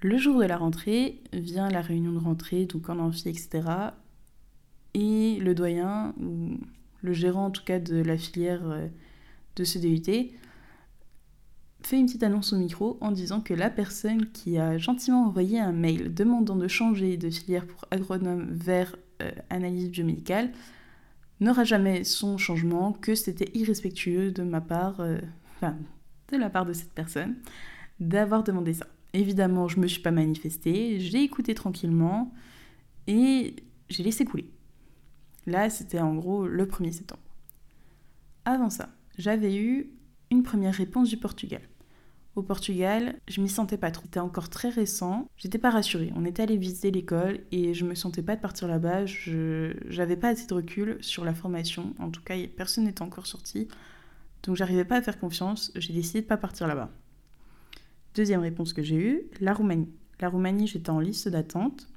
Le 0.00 0.18
jour 0.18 0.38
de 0.40 0.44
la 0.44 0.56
rentrée 0.56 1.22
vient 1.32 1.68
la 1.68 1.80
réunion 1.80 2.12
de 2.12 2.18
rentrée, 2.18 2.66
donc 2.66 2.88
en 2.90 2.98
amphi, 2.98 3.28
etc. 3.28 3.62
Et 4.94 5.38
le 5.40 5.54
doyen, 5.54 6.14
ou 6.20 6.58
le 7.02 7.12
gérant 7.12 7.46
en 7.46 7.50
tout 7.50 7.64
cas 7.64 7.78
de 7.78 7.96
la 7.96 8.16
filière 8.16 8.62
euh, 8.64 8.86
de 9.56 9.64
ce 9.64 9.78
DUT, 9.78 10.30
fait 11.82 11.98
une 11.98 12.06
petite 12.06 12.22
annonce 12.22 12.52
au 12.52 12.56
micro 12.56 12.96
en 13.00 13.12
disant 13.12 13.40
que 13.40 13.52
la 13.52 13.70
personne 13.70 14.30
qui 14.30 14.58
a 14.58 14.78
gentiment 14.78 15.26
envoyé 15.26 15.60
un 15.60 15.72
mail 15.72 16.14
demandant 16.14 16.56
de 16.56 16.68
changer 16.68 17.16
de 17.16 17.28
filière 17.28 17.66
pour 17.66 17.84
agronome 17.90 18.48
vers 18.50 18.96
euh, 19.22 19.30
analyse 19.50 19.90
biomédicale 19.90 20.50
n'aura 21.40 21.64
jamais 21.64 22.04
son 22.04 22.38
changement, 22.38 22.92
que 22.92 23.14
c'était 23.14 23.50
irrespectueux 23.54 24.30
de 24.30 24.42
ma 24.42 24.60
part, 24.60 25.00
euh, 25.00 25.18
enfin 25.56 25.76
de 26.32 26.38
la 26.38 26.48
part 26.48 26.64
de 26.64 26.72
cette 26.72 26.92
personne, 26.92 27.36
d'avoir 28.00 28.44
demandé 28.44 28.72
ça. 28.72 28.86
Évidemment, 29.12 29.68
je 29.68 29.78
me 29.78 29.86
suis 29.86 30.00
pas 30.00 30.10
manifestée, 30.10 30.98
j'ai 31.00 31.22
écouté 31.22 31.54
tranquillement 31.54 32.32
et 33.06 33.56
j'ai 33.88 34.02
laissé 34.02 34.24
couler. 34.24 34.53
Là, 35.46 35.70
c'était 35.70 36.00
en 36.00 36.14
gros 36.14 36.46
le 36.46 36.66
1er 36.66 36.92
septembre. 36.92 37.22
Avant 38.44 38.70
ça, 38.70 38.88
j'avais 39.18 39.56
eu 39.56 39.90
une 40.30 40.42
première 40.42 40.74
réponse 40.74 41.08
du 41.08 41.16
Portugal. 41.16 41.62
Au 42.36 42.42
Portugal, 42.42 43.14
je 43.28 43.40
m'y 43.40 43.48
sentais 43.48 43.76
pas 43.76 43.92
trop. 43.92 44.04
C'était 44.04 44.18
encore 44.18 44.48
très 44.48 44.68
récent. 44.68 45.28
J'étais 45.36 45.58
pas 45.58 45.70
rassurée. 45.70 46.12
On 46.16 46.24
était 46.24 46.42
allé 46.42 46.56
visiter 46.56 46.90
l'école 46.90 47.40
et 47.52 47.74
je 47.74 47.84
me 47.84 47.94
sentais 47.94 48.22
pas 48.22 48.34
de 48.34 48.40
partir 48.40 48.66
là-bas. 48.66 49.06
Je 49.06 49.72
j'avais 49.88 50.16
pas 50.16 50.30
assez 50.30 50.46
de 50.46 50.54
recul 50.54 50.98
sur 51.00 51.24
la 51.24 51.32
formation. 51.32 51.94
En 52.00 52.10
tout 52.10 52.22
cas, 52.22 52.34
personne 52.56 52.84
n'était 52.84 53.02
encore 53.02 53.28
sorti. 53.28 53.68
Donc 54.42 54.56
j'arrivais 54.56 54.84
pas 54.84 54.96
à 54.96 55.02
faire 55.02 55.20
confiance. 55.20 55.70
J'ai 55.76 55.92
décidé 55.92 56.22
de 56.22 56.26
pas 56.26 56.36
partir 56.36 56.66
là-bas. 56.66 56.90
Deuxième 58.16 58.40
réponse 58.40 58.72
que 58.72 58.82
j'ai 58.82 58.96
eue, 58.96 59.22
la 59.40 59.54
Roumanie. 59.54 59.92
La 60.20 60.28
Roumanie, 60.28 60.66
j'étais 60.66 60.90
en 60.90 61.00
liste 61.00 61.28
d'attente 61.28 61.88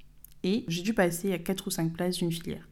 et 0.44 0.64
j'ai 0.68 0.82
dû 0.82 0.94
passer 0.94 1.32
à 1.32 1.38
4 1.38 1.66
ou 1.66 1.70
5 1.70 1.92
places 1.92 2.18
d'une 2.18 2.32
filière. 2.32 2.68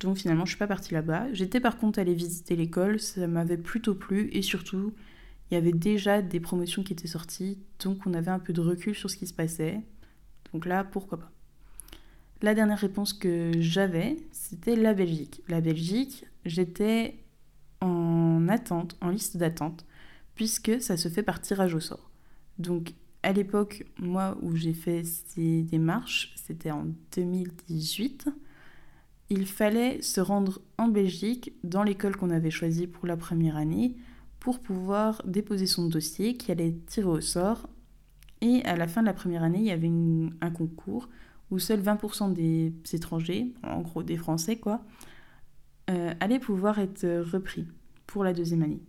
Donc 0.00 0.18
finalement, 0.18 0.44
je 0.44 0.50
suis 0.50 0.58
pas 0.58 0.66
partie 0.66 0.92
là-bas. 0.92 1.32
J'étais 1.32 1.60
par 1.60 1.78
contre 1.78 1.98
allée 1.98 2.14
visiter 2.14 2.56
l'école, 2.56 3.00
ça 3.00 3.26
m'avait 3.26 3.56
plutôt 3.56 3.94
plu 3.94 4.28
et 4.32 4.42
surtout, 4.42 4.92
il 5.50 5.54
y 5.54 5.56
avait 5.56 5.72
déjà 5.72 6.22
des 6.22 6.40
promotions 6.40 6.82
qui 6.82 6.92
étaient 6.92 7.06
sorties, 7.06 7.58
donc 7.82 8.06
on 8.06 8.14
avait 8.14 8.30
un 8.30 8.38
peu 8.38 8.52
de 8.52 8.60
recul 8.60 8.94
sur 8.94 9.10
ce 9.10 9.16
qui 9.16 9.26
se 9.26 9.34
passait. 9.34 9.80
Donc 10.52 10.66
là, 10.66 10.84
pourquoi 10.84 11.18
pas. 11.18 11.30
La 12.42 12.54
dernière 12.54 12.78
réponse 12.78 13.12
que 13.12 13.52
j'avais, 13.60 14.16
c'était 14.32 14.76
la 14.76 14.92
Belgique. 14.92 15.42
La 15.48 15.60
Belgique, 15.60 16.26
j'étais 16.44 17.16
en 17.80 18.46
attente, 18.48 18.96
en 19.00 19.08
liste 19.08 19.36
d'attente, 19.36 19.86
puisque 20.34 20.80
ça 20.82 20.96
se 20.96 21.08
fait 21.08 21.22
par 21.22 21.40
tirage 21.40 21.74
au 21.74 21.80
sort. 21.80 22.10
Donc 22.58 22.92
à 23.22 23.32
l'époque, 23.32 23.86
moi 23.98 24.36
où 24.42 24.54
j'ai 24.54 24.74
fait 24.74 25.02
ces 25.04 25.62
démarches, 25.62 26.32
c'était 26.36 26.70
en 26.70 26.86
2018 27.14 28.28
il 29.30 29.46
fallait 29.46 30.00
se 30.02 30.20
rendre 30.20 30.60
en 30.78 30.88
Belgique, 30.88 31.52
dans 31.64 31.82
l'école 31.82 32.16
qu'on 32.16 32.30
avait 32.30 32.50
choisie 32.50 32.86
pour 32.86 33.06
la 33.06 33.16
première 33.16 33.56
année, 33.56 33.96
pour 34.38 34.60
pouvoir 34.60 35.22
déposer 35.26 35.66
son 35.66 35.88
dossier 35.88 36.36
qui 36.36 36.52
allait 36.52 36.76
tirer 36.86 37.08
au 37.08 37.20
sort. 37.20 37.68
Et 38.40 38.62
à 38.64 38.76
la 38.76 38.86
fin 38.86 39.00
de 39.00 39.06
la 39.06 39.14
première 39.14 39.42
année, 39.42 39.58
il 39.58 39.64
y 39.64 39.70
avait 39.70 39.90
un 40.40 40.50
concours 40.50 41.08
où 41.50 41.58
seuls 41.58 41.80
20% 41.80 42.32
des 42.32 42.72
étrangers, 42.92 43.52
en 43.62 43.80
gros 43.80 44.02
des 44.02 44.16
Français 44.16 44.56
quoi, 44.56 44.82
euh, 45.90 46.12
allaient 46.20 46.38
pouvoir 46.38 46.78
être 46.78 47.06
repris 47.32 47.66
pour 48.06 48.24
la 48.24 48.32
deuxième 48.32 48.62
année. 48.62 48.80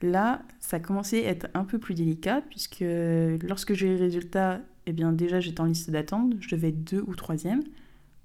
Là, 0.00 0.42
ça 0.60 0.78
commençait 0.78 1.26
à 1.26 1.30
être 1.30 1.48
un 1.54 1.64
peu 1.64 1.78
plus 1.78 1.94
délicat 1.94 2.42
puisque 2.48 2.84
lorsque 3.42 3.74
j'ai 3.74 3.88
eu 3.88 3.90
les 3.90 4.00
résultats, 4.00 4.60
eh 4.86 4.92
bien 4.92 5.12
déjà 5.12 5.40
j'étais 5.40 5.60
en 5.60 5.64
liste 5.64 5.90
d'attente, 5.90 6.34
je 6.40 6.54
devais 6.54 6.68
être 6.68 6.84
deux 6.84 7.02
ou 7.06 7.14
troisième. 7.14 7.62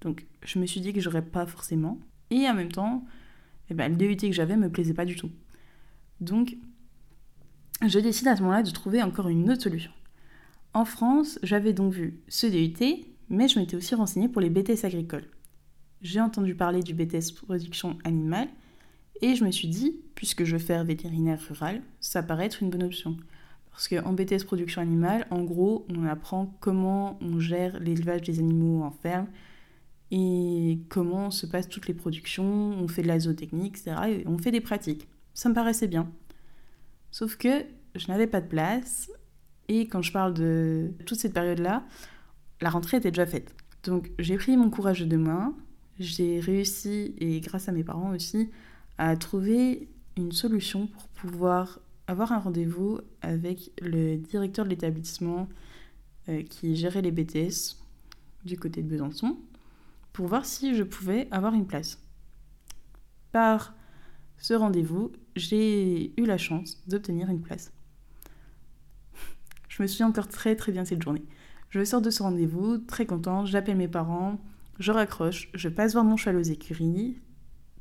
Donc 0.04 0.26
je 0.44 0.60
me 0.60 0.66
suis 0.66 0.82
dit 0.82 0.94
que 0.94 1.00
j'aurais 1.00 1.26
pas 1.26 1.46
forcément. 1.46 1.98
Et 2.30 2.48
en 2.48 2.54
même 2.54 2.72
temps, 2.72 3.06
eh 3.70 3.74
ben, 3.74 3.90
le 3.90 3.98
DUT 3.98 4.18
que 4.18 4.32
j'avais 4.32 4.58
me 4.58 4.70
plaisait 4.70 4.94
pas 4.94 5.06
du 5.06 5.16
tout. 5.16 5.32
Donc 6.20 6.58
je 7.82 8.00
décide 8.00 8.28
à 8.28 8.36
ce 8.36 8.42
moment-là 8.42 8.64
de 8.64 8.72
trouver 8.72 9.02
encore 9.02 9.30
une 9.30 9.50
autre 9.50 9.64
solution. 9.64 9.92
En 10.74 10.86
France, 10.86 11.40
j'avais 11.44 11.74
donc 11.74 11.94
vu 11.94 12.20
ce 12.28 12.48
DUT, 12.48 13.06
mais 13.30 13.48
je 13.48 13.60
m'étais 13.60 13.76
aussi 13.76 13.96
renseignée 13.96 14.28
pour 14.28 14.42
les 14.42 14.50
BTS 14.50 14.86
agricoles. 14.86 15.28
J'ai 16.02 16.20
entendu 16.20 16.54
parler 16.54 16.82
du 16.82 16.94
BTS 16.94 17.32
production 17.46 17.98
animale 18.04 18.50
et 19.22 19.36
je 19.36 19.46
me 19.46 19.52
suis 19.52 19.70
dit, 19.70 20.02
puisque 20.16 20.44
je 20.44 20.54
veux 20.54 20.62
faire 20.62 20.84
vétérinaire 20.84 21.40
rural, 21.48 21.82
ça 22.02 22.24
paraît 22.24 22.48
être 22.48 22.62
une 22.62 22.70
bonne 22.70 22.84
option. 22.84 23.16
Parce 23.72 23.88
qu'en 23.88 24.14
BTS 24.14 24.44
production 24.46 24.82
animale, 24.82 25.26
en 25.32 25.44
gros, 25.44 25.86
on 25.90 26.06
apprend 26.06 26.54
comment 26.60 27.18
on 27.22 27.40
gère 27.40 27.80
l'élevage 27.80 28.22
des 28.22 28.40
animaux 28.40 28.84
en 28.84 28.92
ferme 28.92 29.28
et 30.16 30.78
comment 30.90 31.32
se 31.32 31.48
passent 31.48 31.68
toutes 31.68 31.88
les 31.88 31.96
productions, 31.96 32.46
on 32.46 32.88
fait 32.88 33.02
de 33.02 33.08
la 33.08 33.18
zootechnique, 33.18 33.80
etc. 33.80 33.96
Et 34.10 34.28
on 34.28 34.38
fait 34.38 34.52
des 34.52 34.62
pratiques. 34.62 35.08
Ça 35.34 35.50
me 35.50 35.56
paraissait 35.56 35.88
bien. 35.88 36.08
Sauf 37.10 37.36
que 37.36 37.66
je 37.96 38.08
n'avais 38.10 38.28
pas 38.28 38.40
de 38.40 38.46
place 38.46 39.10
et 39.70 39.88
quand 39.88 40.04
je 40.04 40.12
parle 40.12 40.36
de 40.36 40.92
toute 41.08 41.18
cette 41.18 41.34
période-là, 41.34 41.84
la 42.62 42.70
rentrée 42.70 42.98
était 42.98 43.10
déjà 43.10 43.26
faite. 43.26 43.56
Donc 43.86 44.12
j'ai 44.20 44.38
pris 44.38 44.56
mon 44.56 44.70
courage 44.70 45.02
de 45.02 45.18
main, 45.18 45.56
j'ai 46.00 46.40
réussi, 46.40 47.16
et 47.18 47.40
grâce 47.40 47.68
à 47.68 47.72
mes 47.72 47.84
parents 47.84 48.14
aussi, 48.14 48.52
à 49.00 49.18
trouver 49.18 49.90
une 50.16 50.32
solution 50.32 50.86
pour 50.86 51.08
pouvoir 51.08 51.80
avoir 52.06 52.34
un 52.34 52.40
rendez-vous 52.40 53.00
avec 53.24 53.72
le 53.82 54.18
directeur 54.18 54.66
de 54.66 54.70
l'établissement 54.70 55.50
euh, 56.30 56.44
qui 56.44 56.76
gérait 56.76 57.02
les 57.02 57.12
BTS 57.12 57.78
du 58.46 58.60
côté 58.60 58.84
de 58.84 58.88
Besançon 58.88 59.40
pour 60.14 60.28
voir 60.28 60.46
si 60.46 60.76
je 60.76 60.84
pouvais 60.84 61.28
avoir 61.32 61.54
une 61.54 61.68
place. 61.68 62.00
Par 63.32 63.76
ce 64.38 64.54
rendez-vous, 64.54 65.12
j'ai 65.36 66.14
eu 66.20 66.26
la 66.26 66.38
chance 66.38 66.88
d'obtenir 66.88 67.30
une 67.30 67.42
place. 67.42 67.74
Je 69.68 69.82
me 69.82 69.88
souviens 69.88 70.08
encore 70.08 70.28
très 70.28 70.56
très 70.56 70.72
bien 70.72 70.86
cette 70.86 71.02
journée. 71.02 71.26
Je 71.72 71.84
sors 71.84 72.02
de 72.02 72.12
ce 72.12 72.22
rendez-vous, 72.22 72.78
très 72.78 73.08
contente, 73.08 73.48
j'appelle 73.48 73.78
mes 73.78 73.88
parents, 73.88 74.40
je 74.80 74.92
raccroche, 74.92 75.50
je 75.56 75.70
passe 75.70 75.94
voir 75.94 76.06
mon 76.06 76.18
cheval 76.18 76.38
aux 76.38 76.44
écuries, 76.44 77.18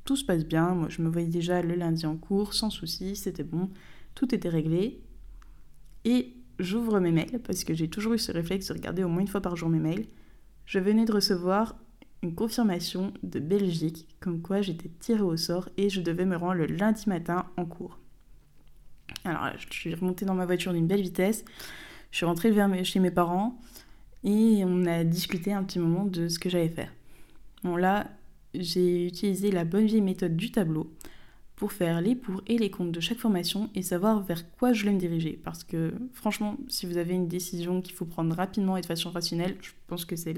tout 0.04 0.16
se 0.16 0.24
passe 0.24 0.46
bien, 0.46 0.70
moi 0.74 0.88
je 0.88 1.02
me 1.02 1.10
voyais 1.10 1.28
déjà 1.28 1.60
le 1.60 1.74
lundi 1.74 2.06
en 2.06 2.16
cours, 2.16 2.54
sans 2.54 2.70
souci, 2.70 3.14
c'était 3.14 3.44
bon, 3.44 3.68
tout 4.14 4.34
était 4.34 4.48
réglé. 4.48 5.02
Et 6.06 6.34
j'ouvre 6.58 7.00
mes 7.00 7.12
mails, 7.12 7.40
parce 7.44 7.64
que 7.64 7.74
j'ai 7.74 7.88
toujours 7.88 8.14
eu 8.14 8.18
ce 8.18 8.32
réflexe 8.32 8.68
de 8.68 8.72
regarder 8.72 9.04
au 9.04 9.08
moins 9.08 9.20
une 9.20 9.28
fois 9.28 9.42
par 9.42 9.56
jour 9.56 9.68
mes 9.68 9.78
mails. 9.78 10.06
Je 10.64 10.78
venais 10.78 11.04
de 11.04 11.12
recevoir 11.12 11.76
une 12.22 12.34
confirmation 12.34 13.12
de 13.22 13.40
Belgique, 13.40 14.06
comme 14.20 14.40
quoi 14.40 14.62
j'étais 14.62 14.90
tirée 15.00 15.22
au 15.22 15.36
sort 15.36 15.68
et 15.76 15.90
je 15.90 16.00
devais 16.00 16.24
me 16.24 16.36
rendre 16.36 16.54
le 16.54 16.66
lundi 16.66 17.08
matin 17.08 17.46
en 17.56 17.64
cours. 17.64 17.98
Alors 19.24 19.50
je 19.58 19.66
suis 19.70 19.94
remontée 19.94 20.24
dans 20.24 20.34
ma 20.34 20.46
voiture 20.46 20.72
d'une 20.72 20.86
belle 20.86 21.02
vitesse, 21.02 21.44
je 22.10 22.16
suis 22.16 22.26
rentrée 22.26 22.50
vers 22.50 22.84
chez 22.84 23.00
mes 23.00 23.10
parents, 23.10 23.58
et 24.24 24.62
on 24.64 24.86
a 24.86 25.02
discuté 25.02 25.52
un 25.52 25.64
petit 25.64 25.80
moment 25.80 26.04
de 26.04 26.28
ce 26.28 26.38
que 26.38 26.48
j'allais 26.48 26.68
faire. 26.68 26.92
Bon 27.64 27.76
là, 27.76 28.08
j'ai 28.54 29.06
utilisé 29.06 29.50
la 29.50 29.64
bonne 29.64 29.86
vieille 29.86 30.00
méthode 30.00 30.36
du 30.36 30.50
tableau 30.52 30.92
pour 31.56 31.72
faire 31.72 32.00
les 32.00 32.14
pour 32.14 32.42
et 32.46 32.58
les 32.58 32.70
contre 32.70 32.92
de 32.92 33.00
chaque 33.00 33.18
formation 33.18 33.70
et 33.74 33.82
savoir 33.82 34.22
vers 34.22 34.50
quoi 34.52 34.72
je 34.72 34.80
voulais 34.80 34.94
me 34.94 34.98
diriger. 34.98 35.40
Parce 35.42 35.64
que 35.64 35.92
franchement, 36.12 36.56
si 36.68 36.86
vous 36.86 36.96
avez 36.96 37.14
une 37.14 37.28
décision 37.28 37.80
qu'il 37.80 37.94
faut 37.94 38.04
prendre 38.04 38.34
rapidement 38.34 38.76
et 38.76 38.80
de 38.80 38.86
façon 38.86 39.10
rationnelle, 39.10 39.56
je 39.60 39.70
pense 39.86 40.04
que 40.04 40.16
c'est 40.16 40.34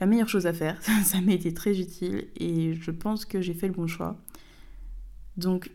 la 0.00 0.06
meilleure 0.06 0.28
chose 0.28 0.46
à 0.46 0.52
faire. 0.52 0.80
Ça 1.04 1.20
m'a 1.20 1.32
été 1.32 1.54
très 1.54 1.78
utile 1.78 2.28
et 2.36 2.74
je 2.74 2.90
pense 2.90 3.24
que 3.24 3.40
j'ai 3.40 3.54
fait 3.54 3.68
le 3.68 3.74
bon 3.74 3.86
choix. 3.86 4.18
Donc, 5.36 5.70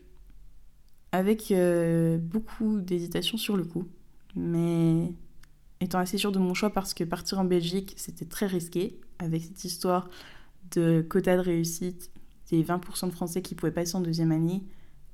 avec 1.12 1.50
euh, 1.50 2.18
beaucoup 2.18 2.80
d'hésitation 2.80 3.38
sur 3.38 3.56
le 3.56 3.64
coup, 3.64 3.88
mais 4.34 5.12
étant 5.80 5.98
assez 5.98 6.18
sûre 6.18 6.32
de 6.32 6.38
mon 6.38 6.54
choix 6.54 6.70
parce 6.70 6.92
que 6.92 7.04
partir 7.04 7.38
en 7.38 7.44
Belgique, 7.44 7.94
c'était 7.96 8.24
très 8.24 8.46
risqué, 8.46 9.00
avec 9.18 9.42
cette 9.42 9.64
histoire 9.64 10.10
de 10.74 11.00
quota 11.08 11.36
de 11.36 11.40
réussite 11.40 12.10
des 12.50 12.62
20% 12.62 13.06
de 13.06 13.12
Français 13.12 13.42
qui 13.42 13.54
pouvaient 13.54 13.72
passer 13.72 13.96
en 13.96 14.00
deuxième 14.00 14.32
année, 14.32 14.62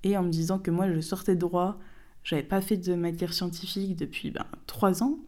et 0.03 0.16
en 0.16 0.22
me 0.22 0.31
disant 0.31 0.59
que 0.59 0.70
moi, 0.70 0.92
je 0.92 1.01
sortais 1.01 1.35
de 1.35 1.40
droit, 1.40 1.79
j'avais 2.25 2.42
pas 2.42 2.61
fait 2.61 2.77
de 2.77 2.94
matière 2.94 3.33
scientifique 3.33 3.96
depuis 3.96 4.31
ben, 4.31 4.44
3 4.66 5.03
ans, 5.03 5.18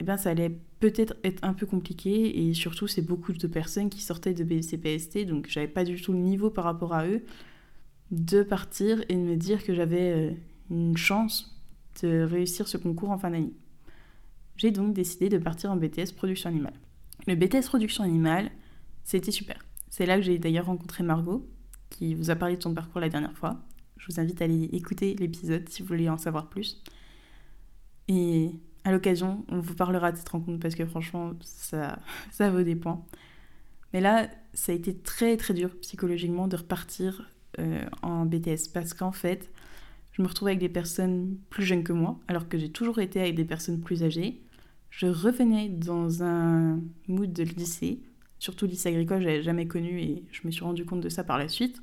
et 0.00 0.02
eh 0.02 0.04
ben 0.04 0.16
ça 0.16 0.30
allait 0.30 0.56
peut-être 0.80 1.14
être 1.24 1.42
un 1.44 1.54
peu 1.54 1.66
compliqué, 1.66 2.48
et 2.48 2.54
surtout, 2.54 2.86
c'est 2.86 3.02
beaucoup 3.02 3.32
de 3.32 3.46
personnes 3.46 3.90
qui 3.90 4.00
sortaient 4.00 4.34
de 4.34 4.44
BCPST, 4.44 5.26
donc 5.26 5.46
j'avais 5.48 5.68
pas 5.68 5.84
du 5.84 6.00
tout 6.00 6.12
le 6.12 6.18
niveau 6.18 6.50
par 6.50 6.64
rapport 6.64 6.94
à 6.94 7.06
eux, 7.06 7.24
de 8.10 8.42
partir 8.42 9.02
et 9.08 9.14
de 9.14 9.20
me 9.20 9.36
dire 9.36 9.64
que 9.64 9.74
j'avais 9.74 10.12
euh, 10.12 10.30
une 10.70 10.96
chance 10.96 11.60
de 12.02 12.22
réussir 12.22 12.68
ce 12.68 12.76
concours 12.76 13.10
en 13.10 13.18
fin 13.18 13.30
d'année. 13.30 13.52
J'ai 14.56 14.70
donc 14.70 14.94
décidé 14.94 15.28
de 15.28 15.38
partir 15.38 15.70
en 15.70 15.76
BTS 15.76 16.12
production 16.16 16.48
animale. 16.48 16.74
Le 17.26 17.34
BTS 17.34 17.66
production 17.66 18.04
animale, 18.04 18.50
c'était 19.04 19.30
super. 19.30 19.64
C'est 19.90 20.06
là 20.06 20.16
que 20.16 20.22
j'ai 20.22 20.38
d'ailleurs 20.38 20.66
rencontré 20.66 21.02
Margot, 21.02 21.46
qui 21.90 22.14
vous 22.14 22.30
a 22.30 22.36
parlé 22.36 22.56
de 22.56 22.62
son 22.62 22.74
parcours 22.74 23.00
la 23.00 23.08
dernière 23.08 23.36
fois. 23.36 23.60
Je 23.96 24.06
vous 24.12 24.20
invite 24.20 24.40
à 24.40 24.44
aller 24.44 24.64
écouter 24.72 25.14
l'épisode 25.14 25.68
si 25.68 25.82
vous 25.82 25.88
voulez 25.88 26.08
en 26.08 26.18
savoir 26.18 26.48
plus. 26.48 26.82
Et 28.08 28.52
à 28.88 28.92
l'occasion, 28.92 29.44
on 29.48 29.60
vous 29.60 29.74
parlera 29.74 30.12
de 30.12 30.16
cette 30.16 30.28
rencontre 30.28 30.60
parce 30.60 30.74
que 30.74 30.86
franchement, 30.86 31.32
ça, 31.40 31.98
ça 32.30 32.50
vaut 32.50 32.62
des 32.62 32.76
points. 32.76 33.04
Mais 33.92 34.00
là, 34.00 34.28
ça 34.54 34.72
a 34.72 34.74
été 34.74 34.96
très 34.96 35.36
très 35.36 35.54
dur 35.54 35.70
psychologiquement 35.80 36.48
de 36.48 36.56
repartir 36.56 37.30
euh, 37.58 37.84
en 38.02 38.26
BTS 38.26 38.68
parce 38.72 38.94
qu'en 38.94 39.12
fait, 39.12 39.50
je 40.12 40.22
me 40.22 40.28
retrouvais 40.28 40.52
avec 40.52 40.60
des 40.60 40.68
personnes 40.68 41.36
plus 41.50 41.64
jeunes 41.64 41.84
que 41.84 41.92
moi, 41.92 42.18
alors 42.28 42.48
que 42.48 42.58
j'ai 42.58 42.70
toujours 42.70 42.98
été 42.98 43.20
avec 43.20 43.34
des 43.34 43.44
personnes 43.44 43.80
plus 43.80 44.02
âgées 44.02 44.42
je 44.90 45.06
revenais 45.06 45.68
dans 45.68 46.22
un 46.22 46.80
mood 47.06 47.32
de 47.32 47.42
lycée, 47.42 48.00
surtout 48.38 48.66
lycée 48.66 48.88
agricole, 48.88 49.22
j'avais 49.22 49.42
jamais 49.42 49.66
connu 49.66 50.00
et 50.00 50.24
je 50.32 50.40
me 50.44 50.50
suis 50.50 50.64
rendu 50.64 50.84
compte 50.84 51.00
de 51.00 51.08
ça 51.08 51.24
par 51.24 51.38
la 51.38 51.48
suite. 51.48 51.82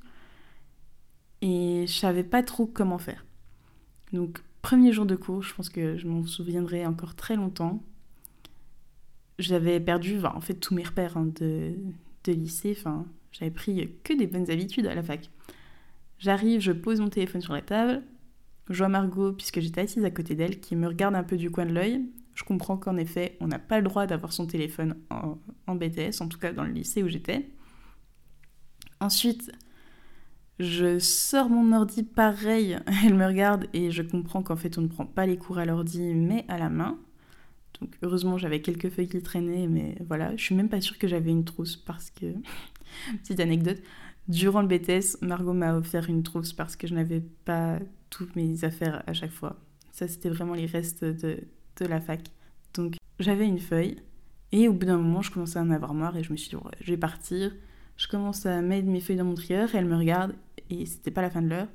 Et 1.41 1.85
je 1.87 1.93
savais 1.93 2.23
pas 2.23 2.43
trop 2.43 2.65
comment 2.65 2.97
faire. 2.97 3.25
Donc, 4.11 4.41
premier 4.65 4.91
jour 4.91 5.05
de 5.05 5.15
cours, 5.15 5.43
je 5.43 5.53
pense 5.53 5.69
que 5.69 5.95
je 5.95 6.07
m'en 6.07 6.25
souviendrai 6.25 6.85
encore 6.85 7.15
très 7.15 7.35
longtemps. 7.35 7.83
J'avais 9.37 9.79
perdu 9.79 10.23
en 10.25 10.41
fait 10.41 10.55
tous 10.55 10.73
mes 10.73 10.83
repères 10.83 11.17
hein, 11.17 11.29
de, 11.39 11.75
de, 12.23 12.31
lycée. 12.31 12.75
Enfin, 12.77 13.05
j'avais 13.31 13.51
pris 13.51 13.89
que 14.03 14.13
des 14.13 14.25
bonnes 14.25 14.49
habitudes 14.49 14.87
à 14.87 14.95
la 14.95 15.03
fac. 15.03 15.29
J'arrive, 16.17 16.61
je 16.61 16.71
pose 16.71 16.99
mon 16.99 17.09
téléphone 17.09 17.41
sur 17.41 17.53
la 17.53 17.61
table. 17.61 18.01
Je 18.69 18.77
vois 18.77 18.89
Margot, 18.89 19.33
puisque 19.33 19.59
j'étais 19.59 19.81
assise 19.81 20.03
à 20.03 20.09
côté 20.09 20.33
d'elle, 20.33 20.59
qui 20.59 20.75
me 20.75 20.87
regarde 20.87 21.13
un 21.13 21.23
peu 21.23 21.37
du 21.37 21.51
coin 21.51 21.67
de 21.67 21.73
l'œil 21.73 22.01
je 22.35 22.43
comprends 22.43 22.77
qu'en 22.77 22.97
effet, 22.97 23.37
on 23.39 23.47
n'a 23.47 23.59
pas 23.59 23.77
le 23.77 23.85
droit 23.85 24.05
d'avoir 24.05 24.33
son 24.33 24.45
téléphone 24.45 24.97
en, 25.09 25.75
BTS, 25.75 26.21
en 26.21 26.27
tout 26.27 26.37
cas 26.37 26.51
dans 26.51 26.65
le 26.65 26.71
lycée 26.71 27.01
où 27.01 27.07
j'étais. 27.07 27.49
Ensuite, 28.99 29.51
je 30.59 30.99
sors 30.99 31.49
mon 31.49 31.75
ordi 31.75 32.03
pareil, 32.03 32.79
elle 33.05 33.15
me 33.15 33.25
regarde 33.25 33.67
et 33.73 33.91
je 33.91 34.01
comprends 34.01 34.41
qu'en 34.41 34.55
fait 34.55 34.77
on 34.77 34.81
ne 34.81 34.87
prend 34.87 35.05
pas 35.05 35.25
les 35.25 35.37
cours 35.37 35.57
à 35.57 35.65
l'ordi 35.65 36.13
mais 36.13 36.45
à 36.47 36.57
la 36.57 36.69
main. 36.69 36.97
Donc 37.81 37.97
heureusement 38.01 38.37
j'avais 38.37 38.61
quelques 38.61 38.89
feuilles 38.89 39.09
qui 39.09 39.21
traînaient 39.21 39.67
mais 39.67 39.97
voilà, 40.07 40.35
je 40.37 40.43
suis 40.43 40.55
même 40.55 40.69
pas 40.69 40.79
sûre 40.79 40.97
que 40.97 41.07
j'avais 41.07 41.31
une 41.31 41.43
trousse 41.45 41.75
parce 41.75 42.09
que... 42.09 42.25
Petite 43.23 43.41
anecdote, 43.41 43.81
durant 44.29 44.61
le 44.61 44.67
BTS, 44.67 45.17
Margot 45.21 45.51
m'a 45.51 45.75
offert 45.75 46.09
une 46.09 46.23
trousse 46.23 46.53
parce 46.53 46.77
que 46.77 46.87
je 46.87 46.95
n'avais 46.95 47.21
pas 47.43 47.79
toutes 48.09 48.37
mes 48.37 48.63
affaires 48.63 49.03
à 49.07 49.13
chaque 49.13 49.31
fois. 49.31 49.57
Ça 49.91 50.07
c'était 50.07 50.29
vraiment 50.29 50.53
les 50.53 50.65
restes 50.65 51.03
de, 51.03 51.39
de 51.77 51.85
la 51.85 51.99
fac. 51.99 52.21
Donc 52.73 52.95
j'avais 53.19 53.45
une 53.45 53.59
feuille 53.59 53.97
et 54.53 54.69
au 54.69 54.73
bout 54.73 54.85
d'un 54.85 54.97
moment 54.97 55.21
je 55.21 55.31
commençais 55.31 55.59
à 55.59 55.63
en 55.63 55.71
avoir 55.71 55.93
marre 55.93 56.15
et 56.15 56.23
je 56.23 56.31
me 56.31 56.37
suis 56.37 56.49
dit 56.49 56.63
je 56.79 56.91
vais 56.91 56.97
partir. 56.97 57.51
Je 57.97 58.07
commence 58.07 58.45
à 58.45 58.61
mettre 58.61 58.87
mes 58.87 58.99
feuilles 58.99 59.15
dans 59.15 59.25
mon 59.25 59.35
trieur 59.35 59.73
et 59.73 59.77
elle 59.77 59.85
me 59.85 59.95
regarde 59.95 60.33
et 60.69 60.85
c'était 60.85 61.11
pas 61.11 61.21
la 61.21 61.29
fin 61.29 61.41
de 61.41 61.47
l'heure. 61.47 61.67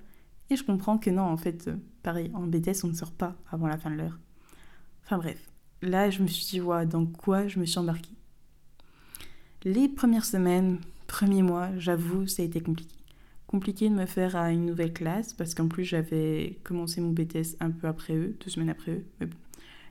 Et 0.50 0.56
je 0.56 0.64
comprends 0.64 0.98
que 0.98 1.11
non, 1.11 1.22
en 1.22 1.37
fait, 1.37 1.68
euh, 1.68 1.76
pareil, 2.02 2.30
en 2.35 2.46
BTS 2.46 2.85
on 2.85 2.88
ne 2.88 2.94
sort 2.94 3.12
pas 3.12 3.37
avant 3.50 3.68
la 3.68 3.78
fin 3.78 3.90
de 3.90 3.96
l'heure. 3.96 4.18
Enfin 5.04 5.18
bref, 5.18 5.50
là 5.83 6.11
je 6.11 6.22
me 6.22 6.26
suis 6.26 6.46
dit 6.46 6.61
ouais, 6.61 6.87
dans 6.87 7.06
quoi 7.06 7.48
je 7.48 7.59
me 7.59 7.64
suis 7.64 7.78
embarquée? 7.78 8.14
Les 9.64 9.88
premières 9.88 10.24
semaines, 10.24 10.78
premiers 11.06 11.42
mois, 11.42 11.70
j'avoue, 11.78 12.26
ça 12.26 12.42
a 12.42 12.46
été 12.46 12.61
compliqué. 12.61 12.96
compliqué 13.46 13.88
de 13.88 13.94
me 13.94 14.06
faire 14.06 14.37
à 14.37 14.52
une 14.52 14.66
nouvelle 14.66 14.92
classe 14.92 15.33
parce 15.33 15.54
qu'en 15.54 15.68
plus 15.68 15.85
j'avais 15.85 16.59
commencé 16.64 17.00
mon 17.00 17.11
BTS 17.11 17.56
un 17.61 17.70
peu 17.70 17.87
après 17.87 18.14
eux, 18.14 18.37
deux 18.44 18.50
semaines 18.50 18.70
après 18.70 18.92
eux. 18.92 19.04
Mais 19.20 19.26
bon, 19.26 19.37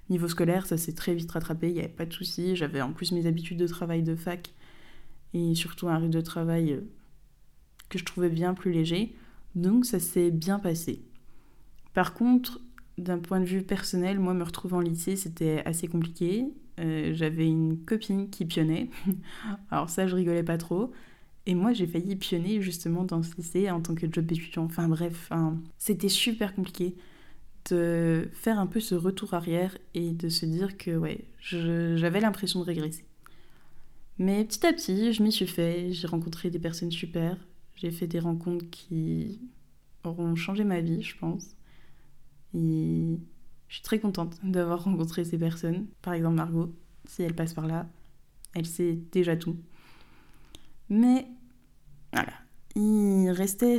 niveau 0.10 0.28
scolaire, 0.28 0.65
ça 0.65 0.78
s'est 0.78 0.94
très 0.94 1.13
vite 1.13 1.32
rattrapé, 1.32 1.70
il 1.70 1.74
n'y 1.74 1.80
avait 1.80 1.88
pas 1.88 2.06
de 2.06 2.13
souci. 2.13 2.56
J'avais 2.56 2.82
en 2.82 2.94
plus 2.94 3.12
mes 3.12 3.26
habitudes 3.26 3.60
de 3.60 3.68
travail 3.68 4.04
de 4.04 4.15
fac 4.15 4.54
et 5.34 5.56
surtout 5.56 5.88
un 5.88 5.98
rythme 5.98 6.12
de 6.12 6.22
travail 6.22 6.74
euh, 6.74 6.82
que 7.89 7.98
je 7.98 8.06
trouvais 8.06 8.30
bien 8.30 8.54
plus 8.54 8.72
léger. 8.72 9.15
Donc 9.56 9.86
ça 9.86 10.00
s'est 10.00 10.32
bien 10.32 10.60
passé. 10.60 11.02
Par 11.94 12.13
contre, 12.13 12.60
d'un 12.98 13.20
point 13.20 13.39
de 13.39 13.46
vue 13.46 13.63
personnel, 13.63 14.20
moi 14.20 14.34
me 14.34 14.44
retrouver 14.44 14.76
en 14.76 14.82
lycée, 14.82 15.15
c'était 15.15 15.63
assez 15.65 15.88
compliqué. 15.88 16.46
Euh, 16.80 17.13
j'avais 17.13 17.48
une 17.48 17.78
copine 17.80 18.30
qui 18.30 18.46
pionnait. 18.46 18.89
Alors 19.72 19.89
ça, 19.89 20.08
je 20.08 20.15
rigolais 20.15 20.44
pas 20.44 20.58
trop. 20.58 20.92
Et 21.46 21.56
moi, 21.56 21.74
j'ai 21.74 21.88
failli 21.88 22.15
pionner 22.15 22.62
justement 22.62 23.04
dans 23.04 23.24
ce 23.24 23.36
lycée 23.36 23.72
en 23.72 23.82
tant 23.82 23.96
que 23.96 24.06
job 24.12 24.32
étudiant. 24.32 24.65
Enfin 24.65 24.88
bref, 24.88 25.32
c'était 25.78 26.10
super 26.10 26.54
compliqué 26.54 26.96
de 27.72 28.30
faire 28.34 28.60
un 28.60 28.68
peu 28.68 28.80
ce 28.80 28.96
retour 28.96 29.34
arrière 29.34 29.78
et 29.94 30.12
de 30.12 30.30
se 30.30 30.46
dire 30.46 30.78
que 30.78 30.96
ouais, 30.96 31.26
j'avais 31.39 32.20
l'impression 32.20 32.60
de 32.60 32.65
régresser. 32.65 33.06
Mais 34.19 34.43
petit 34.43 34.65
à 34.65 34.73
petit, 34.73 35.13
je 35.13 35.23
m'y 35.23 35.32
suis 35.32 35.47
fait. 35.47 35.91
J'ai 35.91 36.08
rencontré 36.08 36.49
des 36.49 36.60
personnes 36.60 36.91
super. 36.91 37.38
J'ai 37.75 37.89
fait 37.89 38.08
des 38.08 38.19
rencontres 38.19 38.69
qui 38.69 39.39
auront 40.03 40.36
changé 40.36 40.65
ma 40.65 40.82
vie, 40.82 41.01
je 41.01 41.17
pense. 41.17 41.55
Et 42.53 43.17
je 43.69 43.73
suis 43.73 43.84
très 43.84 43.99
contente 43.99 44.38
d'avoir 44.43 44.84
rencontré 44.84 45.23
ces 45.23 45.38
personnes. 45.38 45.88
Par 46.01 46.13
exemple, 46.13 46.36
Margot, 46.36 46.75
si 47.05 47.23
elle 47.23 47.34
passe 47.34 47.53
par 47.53 47.65
là, 47.65 47.88
elle 48.53 48.65
sait 48.65 48.99
déjà 49.12 49.38
tout. 49.38 49.58
Mais 50.89 51.27
voilà, 52.12 52.34
il 52.75 53.29
restait 53.29 53.77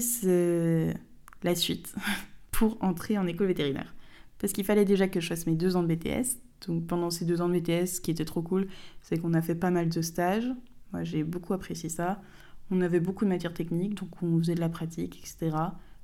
la 1.43 1.55
suite 1.55 1.95
pour 2.51 2.83
entrer 2.83 3.19
en 3.19 3.27
école 3.27 3.49
vétérinaire. 3.49 3.95
Parce 4.39 4.55
qu'il 4.55 4.65
fallait 4.65 4.87
déjà 4.87 5.07
que 5.07 5.21
je 5.21 5.27
fasse 5.27 5.47
mes 5.47 5.55
deux 5.55 5.77
ans 5.77 5.83
de 5.83 5.95
BTS. 5.95 6.39
Donc 6.67 6.87
pendant 6.87 7.11
ces 7.11 7.25
deux 7.25 7.41
ans 7.41 7.49
de 7.49 7.59
BTS, 7.59 7.87
ce 7.87 8.01
qui 8.01 8.11
était 8.11 8.25
trop 8.25 8.43
cool, 8.43 8.69
c'est 9.03 9.19
qu'on 9.19 9.35
a 9.35 9.43
fait 9.43 9.55
pas 9.55 9.71
mal 9.71 9.89
de 9.89 10.03
stages. 10.03 10.49
Moi, 10.93 11.05
j'ai 11.05 11.25
beaucoup 11.25 11.53
apprécié 11.53 11.89
ça. 11.89 12.21
On 12.71 12.81
avait 12.81 13.01
beaucoup 13.01 13.25
de 13.25 13.31
matières 13.31 13.55
techniques, 13.55 13.95
donc 13.95 14.23
on 14.23 14.39
faisait 14.39 14.55
de 14.55 14.61
la 14.61 14.69
pratique, 14.69 15.19
etc. 15.19 15.57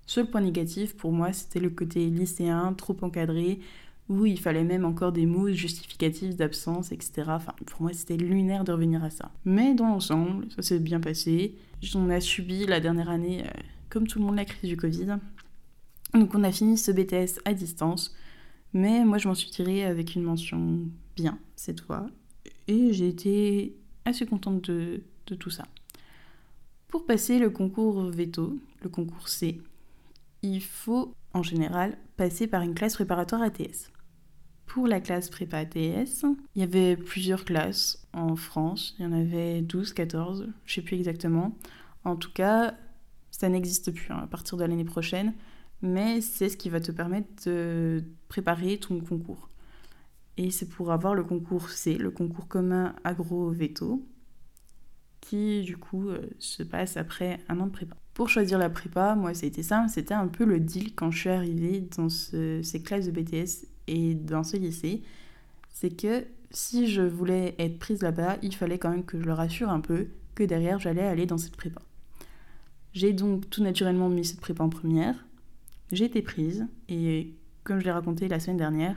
Seul 0.07 0.31
point 0.31 0.41
négatif 0.41 0.97
pour 0.97 1.13
moi, 1.13 1.33
c'était 1.33 1.61
le 1.61 1.71
côté 1.71 2.07
lycéen, 2.07 2.73
trop 2.75 2.97
encadré, 3.03 3.61
où 4.09 4.25
il 4.25 4.39
fallait 4.39 4.65
même 4.65 4.85
encore 4.85 5.13
des 5.13 5.27
mots 5.27 5.49
justificatifs 5.49 6.37
d'absence, 6.37 6.93
etc. 6.93 7.25
Enfin, 7.29 7.55
pour 7.67 7.83
moi, 7.83 7.93
c'était 7.93 8.17
lunaire 8.17 8.65
de 8.65 8.73
revenir 8.73 9.03
à 9.03 9.11
ça. 9.11 9.31
Mais 9.45 9.75
dans 9.75 9.87
l'ensemble, 9.87 10.47
ça 10.55 10.63
s'est 10.63 10.79
bien 10.79 11.01
passé. 11.01 11.57
On 11.95 12.09
a 12.11 12.21
subi 12.21 12.67
la 12.67 12.81
dernière 12.81 13.11
année, 13.11 13.45
euh, 13.45 13.61
comme 13.91 14.07
tout 14.07 14.19
le 14.19 14.25
monde, 14.25 14.37
la 14.37 14.45
crise 14.45 14.71
du 14.71 14.77
Covid. 14.77 15.19
Donc 16.15 16.35
on 16.35 16.45
a 16.45 16.53
fini 16.53 16.79
ce 16.79 16.93
BTS 16.93 17.41
à 17.45 17.53
distance. 17.53 18.15
Mais 18.73 19.05
moi, 19.05 19.19
je 19.19 19.29
m'en 19.29 19.35
suis 19.35 19.51
tirée 19.51 19.85
avec 19.85 20.15
une 20.15 20.23
mention 20.23 20.81
bien 21.15 21.39
cette 21.57 21.81
fois. 21.81 22.07
Et 22.69 22.93
j'ai 22.93 23.09
été 23.09 23.77
assez 24.05 24.27
contente 24.27 24.71
de, 24.71 25.03
tout 25.39 25.51
ça. 25.51 25.65
Pour 26.89 27.07
passer 27.07 27.39
le 27.39 27.51
concours 27.51 28.03
veto, 28.05 28.59
le 28.83 28.89
concours 28.89 29.29
C, 29.29 29.61
il 30.43 30.63
faut 30.63 31.13
en 31.33 31.43
général 31.43 31.99
passer 32.17 32.47
par 32.47 32.63
une 32.63 32.75
classe 32.75 32.95
préparatoire 32.95 33.43
ATS. 33.43 33.91
Pour 34.67 34.87
la 34.87 35.01
classe 35.01 35.31
prépa 35.31 35.59
ATS, 35.59 36.25
il 36.55 36.61
y 36.61 36.63
avait 36.63 36.97
plusieurs 36.97 37.45
classes 37.45 38.07
en 38.13 38.37
France, 38.37 38.95
il 38.99 39.05
y 39.05 39.09
en 39.09 39.13
avait 39.13 39.63
12, 39.63 39.93
14, 39.93 40.49
je 40.65 40.75
sais 40.75 40.83
plus 40.83 40.97
exactement. 40.97 41.57
En 42.05 42.17
tout 42.17 42.33
cas, 42.33 42.75
ça 43.31 43.49
n'existe 43.49 43.93
plus 43.93 44.11
hein, 44.11 44.21
à 44.23 44.27
partir 44.27 44.57
de 44.57 44.65
l'année 44.65 44.85
prochaine, 44.85 45.35
mais 45.83 46.21
c'est 46.21 46.49
ce 46.49 46.57
qui 46.57 46.71
va 46.71 46.81
te 46.81 46.93
permettre 46.93 47.45
de 47.47 48.05
préparer 48.29 48.79
ton 48.79 49.01
concours. 49.01 49.49
Et 50.37 50.51
c'est 50.51 50.69
pour 50.69 50.93
avoir 50.93 51.15
le 51.15 51.25
concours 51.25 51.71
C, 51.71 51.95
le 51.95 52.11
concours 52.11 52.49
commun 52.49 52.95
agro-veto, 53.05 54.07
qui 55.21 55.63
du 55.63 55.77
coup 55.77 56.09
euh, 56.09 56.29
se 56.39 56.63
passe 56.63 56.97
après 56.97 57.41
un 57.49 57.59
an 57.61 57.67
de 57.67 57.73
prépa. 57.73 57.97
Pour 58.15 58.29
choisir 58.29 58.59
la 58.59 58.71
prépa, 58.71 59.15
moi 59.15 59.35
ça 59.35 59.47
simple, 59.63 59.91
c'était 59.91 60.15
un 60.15 60.29
peu 60.29 60.45
le 60.45 60.61
deal 60.61 60.95
quand 60.95 61.11
je 61.11 61.19
suis 61.19 61.31
arrivée 61.31 61.87
dans 61.97 62.09
ces 62.09 62.83
classes 62.85 63.07
de 63.07 63.11
BTS 63.11 63.67
et 63.89 64.15
dans 64.15 64.45
ce 64.45 64.57
lycée, 64.57 65.03
c'est 65.73 65.95
que 65.95 66.25
si 66.51 66.87
je 66.87 67.03
voulais 67.03 67.55
être 67.59 67.79
prise 67.79 68.03
là-bas, 68.03 68.39
il 68.43 68.55
fallait 68.55 68.79
quand 68.79 68.91
même 68.91 69.05
que 69.05 69.21
je 69.21 69.27
leur 69.27 69.41
assure 69.41 69.69
un 69.69 69.81
peu 69.81 70.09
que 70.35 70.45
derrière 70.45 70.79
j'allais 70.79 71.03
aller 71.03 71.27
dans 71.27 71.39
cette 71.39 71.57
prépa. 71.57 71.83
J'ai 72.93 73.13
donc 73.13 73.51
tout 73.51 73.63
naturellement 73.63 74.09
mis 74.09 74.25
cette 74.25 74.41
prépa 74.41 74.65
en 74.65 74.71
première, 74.71 75.26
j'ai 75.93 76.07
été 76.07 76.23
prise 76.23 76.67
et 76.89 77.33
comme 77.65 77.81
je 77.81 77.85
l'ai 77.85 77.93
raconté 77.93 78.29
la 78.29 78.41
semaine 78.41 78.57
dernière, 78.57 78.97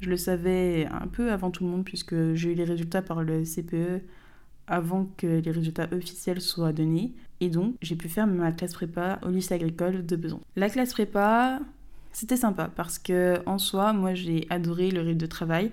je 0.00 0.10
le 0.10 0.16
savais 0.16 0.86
un 0.90 1.06
peu 1.06 1.30
avant 1.30 1.50
tout 1.50 1.64
le 1.64 1.70
monde 1.70 1.84
puisque 1.84 2.34
j'ai 2.34 2.52
eu 2.52 2.54
les 2.54 2.64
résultats 2.64 3.02
par 3.02 3.22
le 3.22 3.44
CPE 3.44 4.02
avant 4.66 5.08
que 5.16 5.26
les 5.26 5.50
résultats 5.50 5.88
officiels 5.92 6.40
soient 6.40 6.72
donnés. 6.72 7.12
Et 7.40 7.48
donc, 7.48 7.74
j'ai 7.82 7.96
pu 7.96 8.08
faire 8.08 8.26
ma 8.26 8.52
classe 8.52 8.72
prépa 8.74 9.18
au 9.22 9.28
lycée 9.28 9.54
agricole 9.54 10.04
de 10.04 10.16
Besançon. 10.16 10.42
La 10.56 10.68
classe 10.70 10.92
prépa, 10.92 11.60
c'était 12.12 12.36
sympa 12.36 12.70
parce 12.74 12.98
que 12.98 13.40
en 13.46 13.58
soi, 13.58 13.92
moi, 13.92 14.14
j'ai 14.14 14.46
adoré 14.50 14.90
le 14.90 15.00
rythme 15.00 15.18
de 15.18 15.26
travail. 15.26 15.72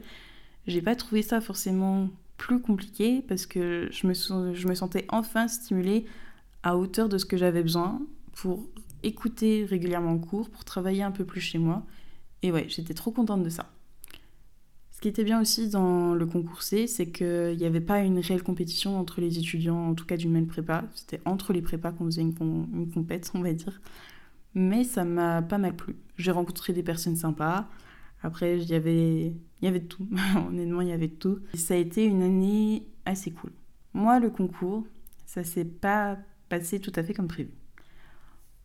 J'ai 0.67 0.81
pas 0.81 0.95
trouvé 0.95 1.21
ça 1.21 1.41
forcément 1.41 2.09
plus 2.37 2.61
compliqué 2.61 3.23
parce 3.27 3.45
que 3.45 3.87
je 3.91 4.07
me, 4.07 4.13
je 4.53 4.67
me 4.67 4.73
sentais 4.73 5.05
enfin 5.09 5.47
stimulée 5.47 6.05
à 6.63 6.77
hauteur 6.77 7.09
de 7.09 7.17
ce 7.17 7.25
que 7.25 7.37
j'avais 7.37 7.63
besoin 7.63 8.01
pour 8.33 8.67
écouter 9.03 9.65
régulièrement 9.65 10.13
le 10.13 10.19
cours, 10.19 10.49
pour 10.49 10.65
travailler 10.65 11.03
un 11.03 11.11
peu 11.11 11.25
plus 11.25 11.41
chez 11.41 11.57
moi. 11.57 11.85
Et 12.41 12.51
ouais, 12.51 12.65
j'étais 12.69 12.93
trop 12.93 13.11
contente 13.11 13.43
de 13.43 13.49
ça. 13.49 13.69
Ce 14.91 15.01
qui 15.01 15.07
était 15.07 15.23
bien 15.23 15.39
aussi 15.39 15.69
dans 15.69 16.13
le 16.13 16.25
concours 16.25 16.61
C, 16.61 16.85
c'est 16.85 17.09
qu'il 17.09 17.55
n'y 17.57 17.65
avait 17.65 17.79
pas 17.79 17.99
une 18.01 18.19
réelle 18.19 18.43
compétition 18.43 18.99
entre 18.99 19.21
les 19.21 19.37
étudiants, 19.37 19.89
en 19.89 19.95
tout 19.95 20.05
cas 20.05 20.17
du 20.17 20.27
même 20.27 20.47
prépa. 20.47 20.83
C'était 20.93 21.21
entre 21.23 21.53
les 21.53 21.61
prépas 21.61 21.93
qu'on 21.93 22.05
faisait 22.05 22.21
une, 22.21 22.35
une 22.73 22.91
compète, 22.91 23.31
on 23.33 23.41
va 23.41 23.53
dire. 23.53 23.79
Mais 24.55 24.83
ça 24.83 25.05
m'a 25.05 25.41
pas 25.41 25.57
mal 25.57 25.75
plu. 25.75 25.95
J'ai 26.17 26.31
rencontré 26.31 26.73
des 26.73 26.83
personnes 26.83 27.15
sympas. 27.15 27.69
Après, 28.21 28.59
il 28.59 28.69
y 28.69 28.75
avait, 28.75 29.27
il 29.27 29.65
y 29.65 29.67
avait 29.67 29.79
de 29.79 29.87
tout. 29.87 30.05
Honnêtement, 30.49 30.81
il 30.81 30.89
y 30.89 30.91
avait 30.91 31.07
de 31.07 31.15
tout. 31.15 31.39
Et 31.53 31.57
ça 31.57 31.75
a 31.75 31.77
été 31.77 32.03
une 32.03 32.21
année 32.21 32.85
assez 33.05 33.31
cool. 33.31 33.51
Moi, 33.93 34.19
le 34.19 34.29
concours, 34.29 34.85
ça 35.25 35.43
s'est 35.43 35.63
pas 35.65 36.17
passé 36.49 36.79
tout 36.79 36.91
à 36.95 37.03
fait 37.03 37.13
comme 37.13 37.27
prévu. 37.27 37.51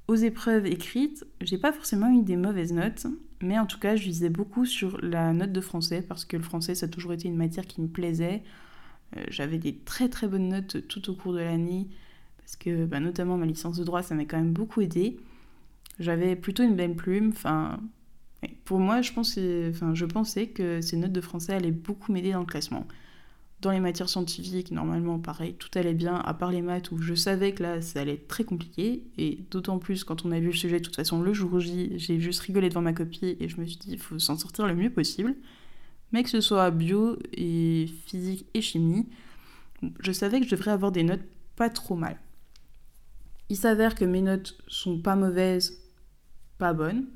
Aux 0.07 0.17
épreuves 0.17 0.67
écrites, 0.67 1.25
j'ai 1.41 1.57
pas 1.57 1.73
forcément 1.73 2.11
eu 2.11 2.23
des 2.23 2.37
mauvaises 2.37 2.73
notes, 2.75 3.07
mais 3.41 3.59
en 3.59 3.65
tout 3.65 3.79
cas, 3.79 3.97
je 3.97 4.05
visais 4.05 4.29
beaucoup 4.29 4.67
sur 4.67 5.01
la 5.03 5.33
note 5.33 5.53
de 5.53 5.61
français 5.63 6.03
parce 6.03 6.27
que 6.27 6.37
le 6.37 6.43
français, 6.43 6.75
ça 6.75 6.87
a 6.87 6.89
toujours 6.89 7.15
été 7.15 7.27
une 7.27 7.37
matière 7.37 7.67
qui 7.67 7.81
me 7.81 7.89
plaisait. 7.89 8.43
Euh, 9.17 9.25
j'avais 9.29 9.59
des 9.59 9.77
très 9.77 10.09
très 10.09 10.29
bonnes 10.29 10.49
notes 10.49 10.87
tout 10.89 11.11
au 11.11 11.15
cours 11.15 11.33
de 11.33 11.39
l'année 11.39 11.89
parce 12.39 12.57
que 12.57 12.85
bah, 12.85 13.01
notamment 13.01 13.39
ma 13.39 13.47
licence 13.47 13.79
de 13.79 13.85
droit, 13.85 14.03
ça 14.03 14.15
m'a 14.15 14.27
quand 14.27 14.37
même 14.37 14.53
beaucoup 14.53 14.83
aidé. 14.83 15.19
J'avais 15.99 16.37
plutôt 16.37 16.63
une 16.63 16.77
belle 16.77 16.97
plume. 16.97 17.29
Enfin, 17.29 17.81
pour 18.67 18.81
moi, 18.81 19.01
je, 19.01 19.71
enfin, 19.71 19.95
je 19.95 20.05
pensais 20.05 20.49
que 20.49 20.83
ces 20.83 20.99
notes 20.99 21.13
de 21.13 21.21
français 21.23 21.55
allaient 21.55 21.71
beaucoup 21.71 22.13
m'aider 22.13 22.33
dans 22.33 22.41
le 22.41 22.47
classement. 22.47 22.87
Dans 23.65 23.71
les 23.71 23.81
matières 23.81 24.11
scientifiques, 24.11 24.73
normalement, 24.73 25.19
pareil, 25.19 25.55
tout 25.55 25.71
allait 25.75 25.95
bien, 25.95 26.17
à 26.17 26.35
part 26.35 26.51
les 26.51 26.61
maths 26.61 26.91
où 26.91 26.99
je 26.99 27.15
savais 27.15 27.53
que 27.53 27.63
là, 27.63 27.81
ça 27.81 28.03
allait 28.03 28.13
être 28.13 28.29
très 28.29 28.45
compliqué. 28.45 29.07
Et 29.17 29.39
d'autant 29.51 29.79
plus 29.79 30.05
quand 30.05 30.27
on 30.27 30.33
a 30.33 30.39
vu 30.39 30.49
le 30.49 30.53
sujet, 30.53 30.81
de 30.81 30.85
toute 30.85 30.97
façon, 30.97 31.23
le 31.23 31.33
jour 31.33 31.59
J, 31.61 31.95
j'ai 31.97 32.21
juste 32.21 32.41
rigolé 32.41 32.69
devant 32.69 32.83
ma 32.83 32.93
copie 32.93 33.39
et 33.41 33.49
je 33.49 33.59
me 33.59 33.65
suis 33.65 33.79
dit, 33.79 33.93
il 33.93 33.99
faut 33.99 34.19
s'en 34.19 34.37
sortir 34.37 34.67
le 34.67 34.75
mieux 34.75 34.91
possible. 34.91 35.35
Mais 36.13 36.23
que 36.23 36.29
ce 36.29 36.43
soit 36.43 36.71
bio 36.73 37.17
et 37.33 37.89
physique 38.05 38.45
et 38.53 38.61
chimie, 38.61 39.09
je 39.99 40.13
savais 40.13 40.41
que 40.41 40.47
je 40.47 40.55
devrais 40.55 40.73
avoir 40.73 40.93
des 40.93 41.03
notes 41.03 41.25
pas 41.57 41.71
trop 41.71 41.97
mal. 41.97 42.19
Il 43.49 43.57
s'avère 43.57 43.95
que 43.95 44.05
mes 44.05 44.21
notes 44.21 44.59
sont 44.69 45.01
pas 45.01 45.17
mauvaises, 45.17 45.81
pas 46.59 46.75
bonnes, 46.75 47.07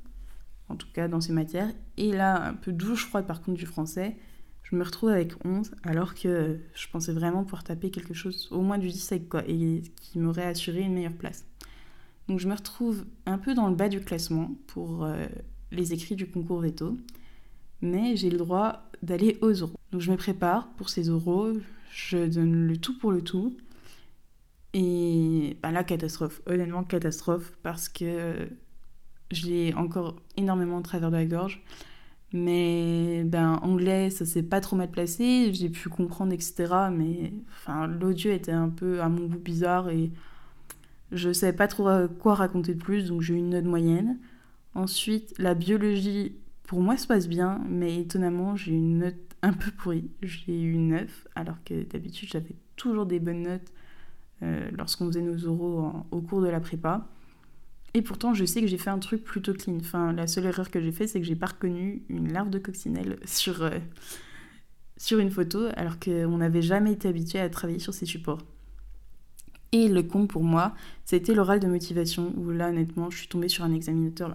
en 0.70 0.76
tout 0.76 0.88
cas 0.94 1.08
dans 1.08 1.20
ces 1.20 1.34
matières. 1.34 1.74
Et 1.98 2.10
là, 2.10 2.42
un 2.42 2.54
peu 2.54 2.72
douche 2.72 3.04
froide 3.04 3.26
par 3.26 3.42
contre 3.42 3.58
du 3.58 3.66
français 3.66 4.16
je 4.70 4.76
me 4.76 4.84
retrouve 4.84 5.10
avec 5.10 5.32
11 5.44 5.70
alors 5.82 6.14
que 6.14 6.58
je 6.74 6.88
pensais 6.88 7.12
vraiment 7.12 7.42
pouvoir 7.42 7.64
taper 7.64 7.90
quelque 7.90 8.12
chose 8.12 8.48
au 8.50 8.60
moins 8.60 8.78
du 8.78 8.88
17 8.88 9.28
quoi 9.28 9.42
et 9.48 9.82
qui 9.96 10.18
m'aurait 10.18 10.44
assuré 10.44 10.80
une 10.80 10.94
meilleure 10.94 11.14
place. 11.14 11.46
Donc 12.28 12.38
je 12.38 12.48
me 12.48 12.54
retrouve 12.54 13.06
un 13.24 13.38
peu 13.38 13.54
dans 13.54 13.68
le 13.68 13.74
bas 13.74 13.88
du 13.88 14.00
classement 14.00 14.50
pour 14.66 15.04
euh, 15.04 15.26
les 15.70 15.94
écrits 15.94 16.16
du 16.16 16.26
concours 16.26 16.60
veto, 16.60 16.98
mais 17.80 18.16
j'ai 18.16 18.28
le 18.28 18.36
droit 18.36 18.90
d'aller 19.02 19.38
aux 19.40 19.52
euros. 19.52 19.78
Donc 19.92 20.02
je 20.02 20.10
me 20.10 20.16
prépare 20.16 20.68
pour 20.76 20.90
ces 20.90 21.04
euros, 21.04 21.52
je 21.90 22.26
donne 22.26 22.66
le 22.66 22.76
tout 22.76 22.98
pour 22.98 23.10
le 23.10 23.22
tout. 23.22 23.56
Et 24.74 25.56
bah 25.62 25.70
là, 25.70 25.82
catastrophe, 25.82 26.42
honnêtement 26.44 26.84
catastrophe, 26.84 27.56
parce 27.62 27.88
que 27.88 28.50
j'ai 29.30 29.72
encore 29.72 30.16
énormément 30.36 30.78
de 30.78 30.84
travers 30.84 31.10
de 31.10 31.16
la 31.16 31.24
gorge. 31.24 31.62
Mais 32.32 33.24
ben, 33.24 33.58
anglais, 33.62 34.10
ça 34.10 34.26
s'est 34.26 34.42
pas 34.42 34.60
trop 34.60 34.76
mal 34.76 34.90
placé, 34.90 35.52
j'ai 35.54 35.70
pu 35.70 35.88
comprendre, 35.88 36.32
etc. 36.34 36.90
Mais 36.92 37.32
enfin, 37.50 37.86
l'audio 37.86 38.30
était 38.30 38.52
un 38.52 38.68
peu 38.68 39.00
à 39.00 39.08
mon 39.08 39.26
goût 39.26 39.38
bizarre 39.38 39.88
et 39.90 40.10
Je 41.12 41.32
savais 41.32 41.54
pas 41.54 41.68
trop 41.68 41.88
euh, 41.88 42.08
quoi 42.08 42.34
raconter 42.34 42.74
de 42.74 42.82
plus, 42.82 43.08
donc 43.08 43.22
j'ai 43.22 43.34
eu 43.34 43.38
une 43.38 43.50
note 43.50 43.64
moyenne. 43.64 44.18
Ensuite, 44.74 45.34
la 45.38 45.54
biologie, 45.54 46.36
pour 46.64 46.80
moi, 46.82 46.96
se 46.96 47.06
passe 47.06 47.28
bien, 47.28 47.60
mais 47.68 48.00
étonnamment, 48.00 48.56
j'ai 48.56 48.72
eu 48.72 48.76
une 48.76 48.98
note 48.98 49.16
un 49.42 49.52
peu 49.52 49.70
pourrie. 49.72 50.10
J'ai 50.22 50.60
eu 50.62 50.76
9, 50.78 51.28
alors 51.34 51.56
que 51.64 51.84
d'habitude, 51.84 52.28
j'avais 52.30 52.56
toujours 52.76 53.06
des 53.06 53.20
bonnes 53.20 53.42
notes 53.42 53.72
euh, 54.42 54.70
lorsqu'on 54.72 55.06
faisait 55.06 55.22
nos 55.22 55.46
oraux 55.46 55.92
au 56.10 56.20
cours 56.20 56.42
de 56.42 56.48
la 56.48 56.60
prépa. 56.60 57.08
Et 57.94 58.02
pourtant, 58.02 58.34
je 58.34 58.44
sais 58.44 58.60
que 58.60 58.66
j'ai 58.66 58.78
fait 58.78 58.90
un 58.90 58.98
truc 58.98 59.24
plutôt 59.24 59.54
clean. 59.54 59.78
Enfin, 59.80 60.12
la 60.12 60.26
seule 60.26 60.46
erreur 60.46 60.70
que 60.70 60.80
j'ai 60.80 60.92
fait, 60.92 61.06
c'est 61.06 61.20
que 61.20 61.26
j'ai 61.26 61.36
pas 61.36 61.46
reconnu 61.46 62.02
une 62.08 62.32
larve 62.32 62.50
de 62.50 62.58
coccinelle 62.58 63.18
sur, 63.24 63.62
euh, 63.62 63.78
sur 64.96 65.18
une 65.18 65.30
photo, 65.30 65.66
alors 65.76 65.98
qu'on 65.98 66.38
n'avait 66.38 66.62
jamais 66.62 66.92
été 66.92 67.08
habitué 67.08 67.40
à 67.40 67.48
travailler 67.48 67.78
sur 67.78 67.94
ces 67.94 68.06
supports. 68.06 68.42
Et 69.72 69.88
le 69.88 70.02
con 70.02 70.26
pour 70.26 70.44
moi, 70.44 70.74
c'était 71.04 71.34
l'oral 71.34 71.60
de 71.60 71.66
motivation, 71.66 72.32
où 72.36 72.50
là, 72.50 72.70
honnêtement, 72.70 73.10
je 73.10 73.18
suis 73.18 73.28
tombée 73.28 73.48
sur 73.48 73.64
un 73.64 73.72
examinateur 73.72 74.34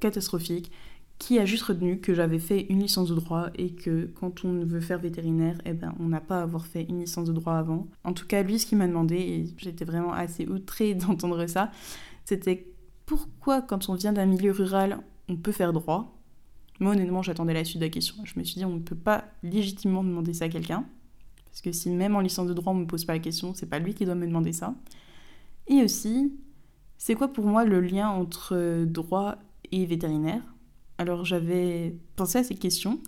catastrophique, 0.00 0.70
qui 1.18 1.38
a 1.38 1.46
juste 1.46 1.62
retenu 1.62 1.98
que 1.98 2.12
j'avais 2.12 2.38
fait 2.38 2.66
une 2.68 2.80
licence 2.80 3.08
de 3.08 3.14
droit 3.14 3.48
et 3.54 3.70
que 3.70 4.10
quand 4.20 4.44
on 4.44 4.64
veut 4.64 4.80
faire 4.80 4.98
vétérinaire, 4.98 5.56
eh 5.64 5.72
ben, 5.72 5.94
on 5.98 6.08
n'a 6.08 6.20
pas 6.20 6.40
à 6.40 6.42
avoir 6.42 6.66
fait 6.66 6.82
une 6.82 7.00
licence 7.00 7.28
de 7.28 7.32
droit 7.32 7.54
avant. 7.54 7.86
En 8.04 8.12
tout 8.12 8.26
cas, 8.26 8.42
lui, 8.42 8.58
ce 8.58 8.66
qu'il 8.66 8.76
m'a 8.76 8.86
demandé, 8.86 9.16
et 9.16 9.46
j'étais 9.56 9.86
vraiment 9.86 10.12
assez 10.12 10.46
outrée 10.46 10.94
d'entendre 10.94 11.46
ça, 11.46 11.70
c'était 12.24 12.66
pourquoi, 13.06 13.62
quand 13.62 13.88
on 13.88 13.94
vient 13.94 14.12
d'un 14.12 14.26
milieu 14.26 14.50
rural, 14.50 15.00
on 15.28 15.36
peut 15.36 15.52
faire 15.52 15.72
droit? 15.72 16.12
Moi, 16.80 16.92
honnêtement, 16.92 17.22
j'attendais 17.22 17.54
la 17.54 17.64
suite 17.64 17.78
de 17.78 17.86
la 17.86 17.90
question. 17.90 18.16
Je 18.24 18.38
me 18.38 18.44
suis 18.44 18.56
dit, 18.56 18.64
on 18.64 18.74
ne 18.74 18.80
peut 18.80 18.96
pas 18.96 19.24
légitimement 19.42 20.04
demander 20.04 20.34
ça 20.34 20.46
à 20.46 20.48
quelqu'un. 20.48 20.84
Parce 21.46 21.62
que 21.62 21.72
si 21.72 21.88
même 21.88 22.16
en 22.16 22.20
licence 22.20 22.48
de 22.48 22.52
droit, 22.52 22.72
on 22.72 22.76
ne 22.76 22.80
me 22.82 22.86
pose 22.86 23.04
pas 23.04 23.14
la 23.14 23.18
question, 23.18 23.54
c'est 23.54 23.66
pas 23.70 23.78
lui 23.78 23.94
qui 23.94 24.04
doit 24.04 24.14
me 24.14 24.26
demander 24.26 24.52
ça. 24.52 24.74
Et 25.68 25.82
aussi, 25.82 26.32
c'est 26.98 27.14
quoi 27.14 27.28
pour 27.28 27.46
moi 27.46 27.64
le 27.64 27.80
lien 27.80 28.10
entre 28.10 28.84
droit 28.84 29.36
et 29.72 29.86
vétérinaire? 29.86 30.42
Alors, 30.98 31.24
j'avais 31.24 31.96
pensé 32.16 32.38
à 32.38 32.44
ces 32.44 32.56
questions. 32.56 33.00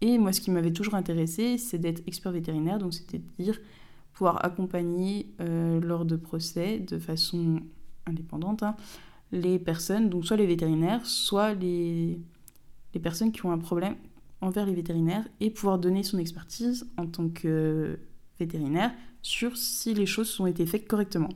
Et 0.00 0.16
moi, 0.18 0.32
ce 0.32 0.40
qui 0.40 0.50
m'avait 0.50 0.72
toujours 0.72 0.94
intéressé, 0.94 1.58
c'est 1.58 1.78
d'être 1.78 2.02
expert 2.06 2.32
vétérinaire, 2.32 2.78
donc 2.78 2.94
c'est-à-dire 2.94 3.58
pouvoir 4.12 4.44
accompagner 4.44 5.26
euh, 5.40 5.80
lors 5.80 6.04
de 6.04 6.16
procès 6.16 6.78
de 6.78 6.98
façon 6.98 7.60
indépendante 8.06 8.62
hein, 8.62 8.76
les 9.34 9.58
personnes, 9.58 10.08
donc 10.08 10.24
soit 10.24 10.36
les 10.36 10.46
vétérinaires, 10.46 11.04
soit 11.04 11.54
les, 11.54 12.18
les 12.94 13.00
personnes 13.00 13.32
qui 13.32 13.44
ont 13.44 13.50
un 13.50 13.58
problème 13.58 13.96
envers 14.40 14.64
les 14.64 14.74
vétérinaires 14.74 15.26
et 15.40 15.50
pouvoir 15.50 15.78
donner 15.78 16.02
son 16.02 16.18
expertise 16.18 16.86
en 16.96 17.06
tant 17.06 17.28
que 17.28 17.98
vétérinaire 18.38 18.92
sur 19.22 19.56
si 19.56 19.94
les 19.94 20.06
choses 20.06 20.38
ont 20.40 20.46
été 20.46 20.64
faites 20.66 20.86
correctement. 20.86 21.30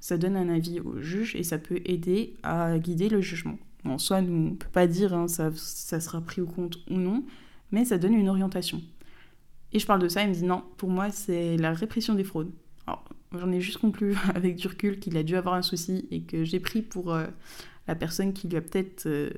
Ça 0.00 0.16
donne 0.16 0.36
un 0.36 0.48
avis 0.48 0.80
au 0.80 1.00
juge 1.00 1.36
et 1.36 1.42
ça 1.42 1.58
peut 1.58 1.80
aider 1.84 2.34
à 2.42 2.78
guider 2.78 3.08
le 3.08 3.20
jugement. 3.20 3.58
En 3.84 3.98
soi, 3.98 4.18
on 4.18 4.22
ne 4.22 4.50
peut 4.54 4.68
pas 4.72 4.86
dire 4.86 5.12
hein, 5.14 5.28
ça, 5.28 5.50
ça 5.54 6.00
sera 6.00 6.20
pris 6.20 6.40
au 6.40 6.46
compte 6.46 6.78
ou 6.88 6.94
non, 6.94 7.24
mais 7.70 7.84
ça 7.84 7.98
donne 7.98 8.14
une 8.14 8.28
orientation. 8.28 8.80
Et 9.72 9.78
je 9.78 9.86
parle 9.86 10.00
de 10.00 10.08
ça, 10.08 10.22
il 10.22 10.30
me 10.30 10.34
dit 10.34 10.44
non, 10.44 10.62
pour 10.78 10.88
moi, 10.88 11.10
c'est 11.10 11.56
la 11.58 11.72
répression 11.72 12.14
des 12.14 12.24
fraudes. 12.24 12.50
J'en 13.38 13.50
ai 13.52 13.60
juste 13.60 13.78
conclu 13.78 14.16
avec 14.34 14.56
du 14.56 14.68
recul 14.68 14.98
qu'il 14.98 15.16
a 15.16 15.22
dû 15.22 15.36
avoir 15.36 15.54
un 15.54 15.62
souci 15.62 16.06
et 16.10 16.22
que 16.22 16.44
j'ai 16.44 16.60
pris 16.60 16.82
pour 16.82 17.12
euh, 17.12 17.26
la 17.88 17.94
personne 17.94 18.32
qui 18.32 18.48
lui 18.48 18.56
a 18.56 18.60
peut-être 18.60 19.06
euh, 19.06 19.30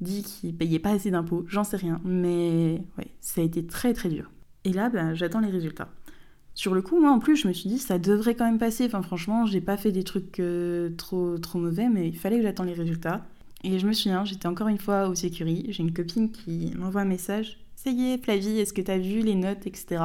dit 0.00 0.22
qu'il 0.22 0.56
payait 0.56 0.78
pas 0.78 0.90
assez 0.90 1.10
d'impôts, 1.10 1.44
j'en 1.48 1.64
sais 1.64 1.76
rien. 1.76 2.00
Mais 2.04 2.82
ouais, 2.98 3.08
ça 3.20 3.40
a 3.40 3.44
été 3.44 3.66
très 3.66 3.94
très 3.94 4.08
dur. 4.08 4.30
Et 4.64 4.72
là, 4.72 4.90
ben, 4.90 5.14
j'attends 5.14 5.40
les 5.40 5.50
résultats. 5.50 5.88
Sur 6.54 6.74
le 6.74 6.82
coup, 6.82 7.00
moi 7.00 7.10
en 7.12 7.20
plus, 7.20 7.36
je 7.36 7.46
me 7.46 7.52
suis 7.52 7.68
dit, 7.68 7.78
ça 7.78 7.98
devrait 7.98 8.34
quand 8.34 8.44
même 8.44 8.58
passer. 8.58 8.86
Enfin, 8.86 9.02
franchement, 9.02 9.46
j'ai 9.46 9.60
pas 9.60 9.76
fait 9.76 9.92
des 9.92 10.02
trucs 10.02 10.40
euh, 10.40 10.90
trop, 10.96 11.38
trop 11.38 11.58
mauvais, 11.58 11.88
mais 11.88 12.08
il 12.08 12.16
fallait 12.16 12.38
que 12.38 12.42
j'attende 12.42 12.66
les 12.66 12.74
résultats. 12.74 13.24
Et 13.64 13.78
je 13.78 13.86
me 13.86 13.92
souviens, 13.92 14.24
j'étais 14.24 14.46
encore 14.46 14.68
une 14.68 14.78
fois 14.78 15.08
au 15.08 15.14
Sécurité. 15.14 15.72
J'ai 15.72 15.82
une 15.82 15.92
copine 15.92 16.30
qui 16.30 16.72
m'envoie 16.76 17.02
un 17.02 17.06
message. 17.06 17.58
Ça 17.76 17.90
y 17.90 18.12
est, 18.12 18.22
Flavie, 18.22 18.58
est-ce 18.58 18.72
que 18.72 18.82
t'as 18.82 18.98
vu 18.98 19.20
les 19.20 19.36
notes, 19.36 19.66
etc. 19.66 20.02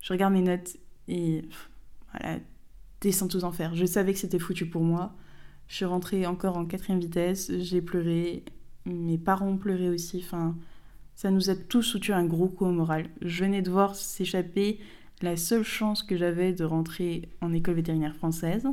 Je 0.00 0.12
regarde 0.12 0.32
mes 0.32 0.42
notes 0.42 0.76
et 1.08 1.42
voilà, 2.12 2.38
descente 3.00 3.34
aux 3.34 3.44
enfers. 3.44 3.74
Je 3.74 3.84
savais 3.84 4.12
que 4.12 4.18
c'était 4.18 4.38
foutu 4.38 4.66
pour 4.66 4.82
moi. 4.82 5.14
Je 5.68 5.76
suis 5.76 5.84
rentrée 5.84 6.26
encore 6.26 6.56
en 6.56 6.66
quatrième 6.66 7.00
vitesse, 7.00 7.50
j'ai 7.58 7.80
pleuré, 7.80 8.44
mes 8.84 9.18
parents 9.18 9.48
ont 9.48 9.56
pleuré 9.56 9.88
aussi. 9.88 10.22
Enfin, 10.24 10.56
ça 11.14 11.30
nous 11.30 11.50
a 11.50 11.54
tous 11.54 11.92
foutu 11.92 12.12
un 12.12 12.24
gros 12.24 12.48
coup 12.48 12.66
au 12.66 12.72
moral. 12.72 13.08
Je 13.20 13.44
venais 13.44 13.62
de 13.62 13.70
voir 13.70 13.94
s'échapper 13.94 14.80
la 15.22 15.36
seule 15.36 15.62
chance 15.62 16.02
que 16.02 16.16
j'avais 16.16 16.52
de 16.52 16.64
rentrer 16.64 17.28
en 17.40 17.52
école 17.52 17.76
vétérinaire 17.76 18.16
française. 18.16 18.66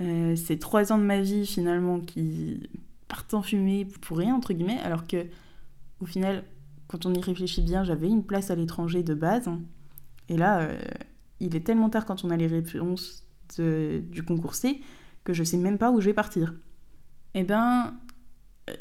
Euh, 0.00 0.36
c'est 0.36 0.58
trois 0.58 0.92
ans 0.92 0.98
de 0.98 1.04
ma 1.04 1.20
vie 1.20 1.46
finalement 1.46 2.00
qui 2.00 2.68
partent 3.08 3.34
en 3.34 3.42
fumée 3.42 3.86
pour 4.00 4.18
rien 4.18 4.34
entre 4.34 4.52
guillemets, 4.52 4.78
alors 4.78 5.06
que 5.06 5.26
au 6.00 6.06
final, 6.06 6.44
quand 6.86 7.04
on 7.04 7.12
y 7.12 7.20
réfléchit 7.20 7.62
bien, 7.62 7.84
j'avais 7.84 8.08
une 8.08 8.24
place 8.24 8.50
à 8.50 8.54
l'étranger 8.54 9.02
de 9.02 9.14
base. 9.14 9.50
Et 10.28 10.36
là, 10.36 10.60
euh, 10.60 10.78
il 11.40 11.56
est 11.56 11.60
tellement 11.60 11.90
tard 11.90 12.06
quand 12.06 12.24
on 12.24 12.30
a 12.30 12.36
les 12.36 12.46
réponses 12.46 13.24
du 13.58 14.22
concours 14.26 14.54
C 14.54 14.80
que 15.24 15.32
je 15.32 15.42
sais 15.42 15.56
même 15.56 15.78
pas 15.78 15.90
où 15.90 16.00
je 16.00 16.06
vais 16.06 16.14
partir. 16.14 16.54
Eh 17.34 17.42
ben, 17.42 17.94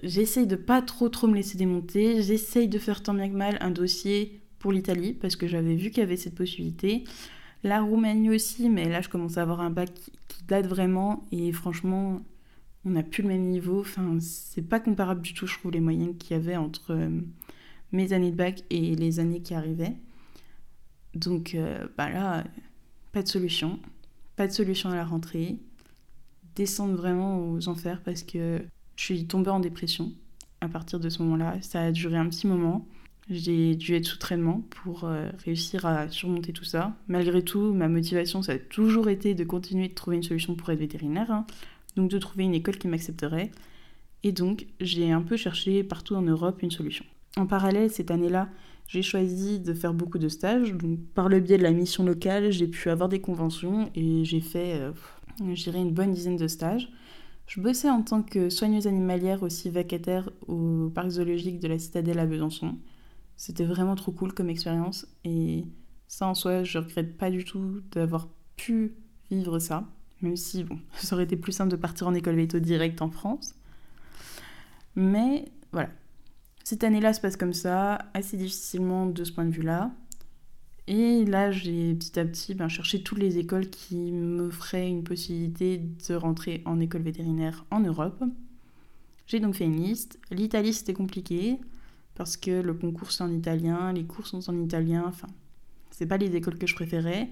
j'essaye 0.04 0.48
de 0.48 0.56
pas 0.56 0.82
trop 0.82 1.10
trop 1.10 1.28
me 1.28 1.36
laisser 1.36 1.58
démonter, 1.58 2.22
j'essaye 2.22 2.68
de 2.68 2.80
faire 2.80 3.04
tant 3.04 3.14
bien 3.14 3.30
que 3.30 3.36
mal 3.36 3.58
un 3.62 3.72
dossier 3.72 4.42
pour 4.60 4.72
l'Italie 4.72 5.14
parce 5.14 5.36
que 5.36 5.48
j'avais 5.48 5.76
vu 5.76 5.90
qu'il 5.90 6.00
y 6.00 6.04
avait 6.04 6.18
cette 6.18 6.36
possibilité. 6.36 7.04
La 7.64 7.82
Roumanie 7.82 8.30
aussi, 8.30 8.70
mais 8.70 8.88
là 8.88 9.02
je 9.02 9.10
commence 9.10 9.38
à 9.38 9.42
avoir 9.42 9.62
un 9.62 9.70
bac 9.70 9.94
qui, 9.94 10.12
date 10.48 10.66
vraiment 10.66 11.28
et 11.32 11.52
franchement, 11.52 12.22
on 12.84 12.92
n'a 12.92 13.04
plus 13.04 13.22
le 13.22 13.30
même 13.30 13.50
niveau. 13.50 13.82
Enfin, 13.82 14.18
c'est 14.20 14.68
pas 14.68 14.80
comparable 14.80 15.22
du 15.22 15.36
tout, 15.36 15.46
je 15.46 15.60
trouve, 15.60 15.72
les 15.72 15.80
moyennes 15.80 16.18
qu'il 16.18 16.36
y 16.36 16.40
avait 16.40 16.56
entre 16.56 16.94
euh, 16.94 17.22
mes 17.92 18.14
années 18.14 18.32
de 18.32 18.36
bac 18.36 18.64
et 18.72 18.96
les 18.96 19.20
années 19.20 19.42
qui 19.42 19.54
arrivaient. 19.54 19.96
Donc 21.16 21.56
euh, 21.56 21.88
bah 21.98 22.10
là, 22.10 22.44
pas 23.12 23.24
de 23.24 23.28
solution. 23.28 23.80
Pas 24.36 24.48
de 24.48 24.54
solution 24.54 24.90
à 24.90 24.96
la 24.96 25.06
rentrée. 25.06 25.58
Descendre 26.56 26.96
vraiment 26.96 27.52
aux 27.52 27.68
enfers 27.68 28.02
parce 28.04 28.24
que 28.24 28.62
je 28.96 29.04
suis 29.04 29.26
tombée 29.26 29.50
en 29.50 29.60
dépression 29.60 30.12
à 30.62 30.68
partir 30.68 31.00
de 31.00 31.10
ce 31.10 31.22
moment-là. 31.24 31.58
Ça 31.62 31.82
a 31.82 31.92
duré 31.92 32.18
un 32.18 32.28
petit 32.28 32.48
moment. 32.48 32.86
J'ai 33.30 33.76
dû 33.76 33.94
être 33.94 34.06
sous 34.06 34.18
traitement 34.18 34.64
pour 34.70 35.04
euh, 35.04 35.30
réussir 35.46 35.86
à 35.86 36.10
surmonter 36.10 36.52
tout 36.52 36.64
ça. 36.64 36.96
Malgré 37.08 37.44
tout, 37.44 37.74
ma 37.74 37.88
motivation, 37.88 38.42
ça 38.42 38.54
a 38.54 38.58
toujours 38.58 39.08
été 39.08 39.36
de 39.36 39.44
continuer 39.44 39.88
de 39.88 39.94
trouver 39.94 40.18
une 40.18 40.24
solution 40.24 40.56
pour 40.56 40.70
être 40.72 40.80
vétérinaire. 40.80 41.32
Hein. 41.32 41.46
Donc 41.96 42.10
de 42.10 42.18
trouver 42.18 42.46
une 42.46 42.56
école 42.56 42.78
qui 42.78 42.88
m'accepterait. 42.88 43.52
Et 44.24 44.32
donc, 44.32 44.66
j'ai 44.82 45.12
un 45.12 45.22
peu 45.22 45.38
cherché 45.38 45.84
partout 45.84 46.16
en 46.16 46.22
Europe 46.22 46.62
une 46.62 46.72
solution. 46.72 47.06
En 47.38 47.46
parallèle, 47.46 47.90
cette 47.90 48.12
année-là, 48.12 48.50
j'ai 48.90 49.04
choisi 49.04 49.60
de 49.60 49.74
faire 49.76 49.94
beaucoup 49.94 50.18
de 50.18 50.28
stages. 50.28 50.74
Donc, 50.74 51.00
par 51.14 51.30
le 51.30 51.40
biais 51.40 51.60
de 51.60 51.64
la 51.64 51.72
mission 51.72 52.04
locale, 52.04 52.52
j'ai 52.52 52.68
pu 52.68 52.90
avoir 52.90 53.08
des 53.08 53.22
conventions 53.22 53.92
et 53.94 54.26
j'ai 54.26 54.42
fait, 54.42 54.82
euh, 54.82 54.92
une 55.40 55.94
bonne 55.94 56.12
dizaine 56.12 56.38
de 56.38 56.48
stages. 56.48 56.92
Je 57.46 57.62
bossais 57.62 57.90
en 57.90 58.02
tant 58.02 58.24
que 58.24 58.50
soigneuse 58.50 58.88
animalière 58.88 59.44
aussi 59.44 59.70
vacataire 59.70 60.30
au 60.48 60.90
parc 60.90 61.10
zoologique 61.10 61.60
de 61.60 61.68
la 61.68 61.78
Citadelle 61.78 62.18
à 62.18 62.26
Besançon. 62.26 62.78
C'était 63.38 63.64
vraiment 63.64 63.96
trop 63.96 64.12
cool 64.12 64.34
comme 64.34 64.50
expérience 64.50 65.08
et 65.24 65.66
ça 66.08 66.28
en 66.28 66.34
soi, 66.34 66.64
je 66.64 66.80
regrette 66.80 67.16
pas 67.16 67.30
du 67.30 67.46
tout 67.46 67.82
d'avoir 67.92 68.28
pu 68.56 68.96
vivre 69.30 69.60
ça, 69.60 69.88
même 70.22 70.36
si 70.36 70.64
bon, 70.64 70.80
ça 70.96 71.16
aurait 71.16 71.26
été 71.26 71.38
plus 71.38 71.52
simple 71.52 71.72
de 71.72 71.76
partir 71.76 72.08
en 72.08 72.16
école 72.16 72.36
veto 72.36 72.60
direct 72.60 73.04
en 73.04 73.12
France. 73.12 73.54
Mais 74.96 75.46
voilà, 75.72 75.90
cette 76.64 76.84
année-là 76.84 77.14
se 77.14 77.22
passe 77.22 77.38
comme 77.38 77.54
ça, 77.54 78.00
assez 78.14 78.38
difficilement 78.38 79.06
de 79.06 79.24
ce 79.24 79.32
point 79.32 79.46
de 79.46 79.52
vue-là. 79.52 79.92
Et 80.88 81.24
là, 81.26 81.52
j'ai 81.52 81.94
petit 81.94 82.20
à 82.20 82.26
petit 82.26 82.56
ben, 82.56 82.68
cherché 82.68 83.04
toutes 83.04 83.20
les 83.20 83.38
écoles 83.38 83.70
qui 83.70 84.12
me 84.12 84.50
feraient 84.50 84.90
une 84.90 85.04
possibilité 85.04 85.78
de 85.78 86.16
rentrer 86.16 86.64
en 86.66 86.80
école 86.80 87.04
vétérinaire 87.04 87.66
en 87.70 87.80
Europe. 87.80 88.24
J'ai 89.28 89.40
donc 89.40 89.56
fait 89.56 89.66
une 89.66 89.82
liste. 89.82 90.20
L'Italie, 90.32 90.74
c'était 90.74 90.94
compliqué 90.94 91.60
parce 92.16 92.36
que 92.36 92.62
le 92.62 92.74
concours 92.74 93.12
c'est 93.12 93.24
en 93.24 93.32
italien, 93.32 93.94
les 93.94 94.04
cours 94.04 94.28
sont 94.28 94.50
en 94.50 94.60
italien, 94.60 95.06
enfin, 95.08 95.28
c'est 95.92 96.08
pas 96.08 96.18
les 96.18 96.36
écoles 96.36 96.58
que 96.58 96.68
je 96.68 96.76
préférais. 96.76 97.30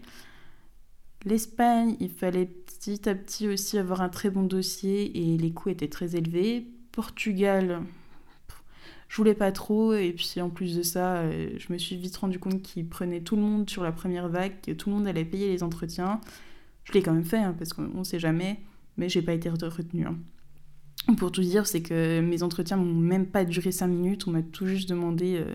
L'Espagne, 1.25 1.97
il 1.99 2.09
fallait 2.09 2.45
petit 2.45 3.09
à 3.09 3.15
petit 3.15 3.49
aussi 3.49 3.77
avoir 3.77 4.01
un 4.01 4.09
très 4.09 4.29
bon 4.29 4.43
dossier 4.43 5.17
et 5.17 5.37
les 5.37 5.51
coûts 5.51 5.69
étaient 5.69 5.89
très 5.89 6.15
élevés. 6.15 6.67
Portugal, 6.91 7.81
je 9.07 9.17
voulais 9.17 9.33
pas 9.33 9.51
trop. 9.51 9.93
Et 9.93 10.11
puis 10.11 10.41
en 10.41 10.49
plus 10.49 10.75
de 10.75 10.83
ça, 10.83 11.17
euh, 11.17 11.49
je 11.57 11.71
me 11.71 11.77
suis 11.77 11.95
vite 11.95 12.15
rendu 12.17 12.39
compte 12.39 12.61
qu'ils 12.61 12.87
prenaient 12.87 13.21
tout 13.21 13.35
le 13.35 13.41
monde 13.41 13.69
sur 13.69 13.83
la 13.83 13.91
première 13.91 14.29
vague, 14.29 14.53
que 14.61 14.71
tout 14.71 14.89
le 14.89 14.95
monde 14.95 15.07
allait 15.07 15.25
payer 15.25 15.49
les 15.49 15.63
entretiens. 15.63 16.21
Je 16.83 16.93
l'ai 16.93 17.01
quand 17.01 17.13
même 17.13 17.25
fait, 17.25 17.37
hein, 17.37 17.55
parce 17.57 17.73
qu'on 17.73 18.03
sait 18.03 18.19
jamais, 18.19 18.59
mais 18.97 19.09
j'ai 19.09 19.21
pas 19.21 19.33
été 19.33 19.49
retenue. 19.49 20.05
Hein. 20.05 20.17
Pour 21.15 21.31
tout 21.31 21.41
dire, 21.41 21.67
c'est 21.67 21.81
que 21.81 22.19
mes 22.19 22.43
entretiens 22.43 22.77
m'ont 22.77 22.93
même 22.93 23.27
pas 23.27 23.45
duré 23.45 23.71
5 23.71 23.87
minutes. 23.87 24.27
On 24.27 24.31
m'a 24.31 24.41
tout 24.41 24.65
juste 24.65 24.89
demandé 24.89 25.37
euh, 25.37 25.53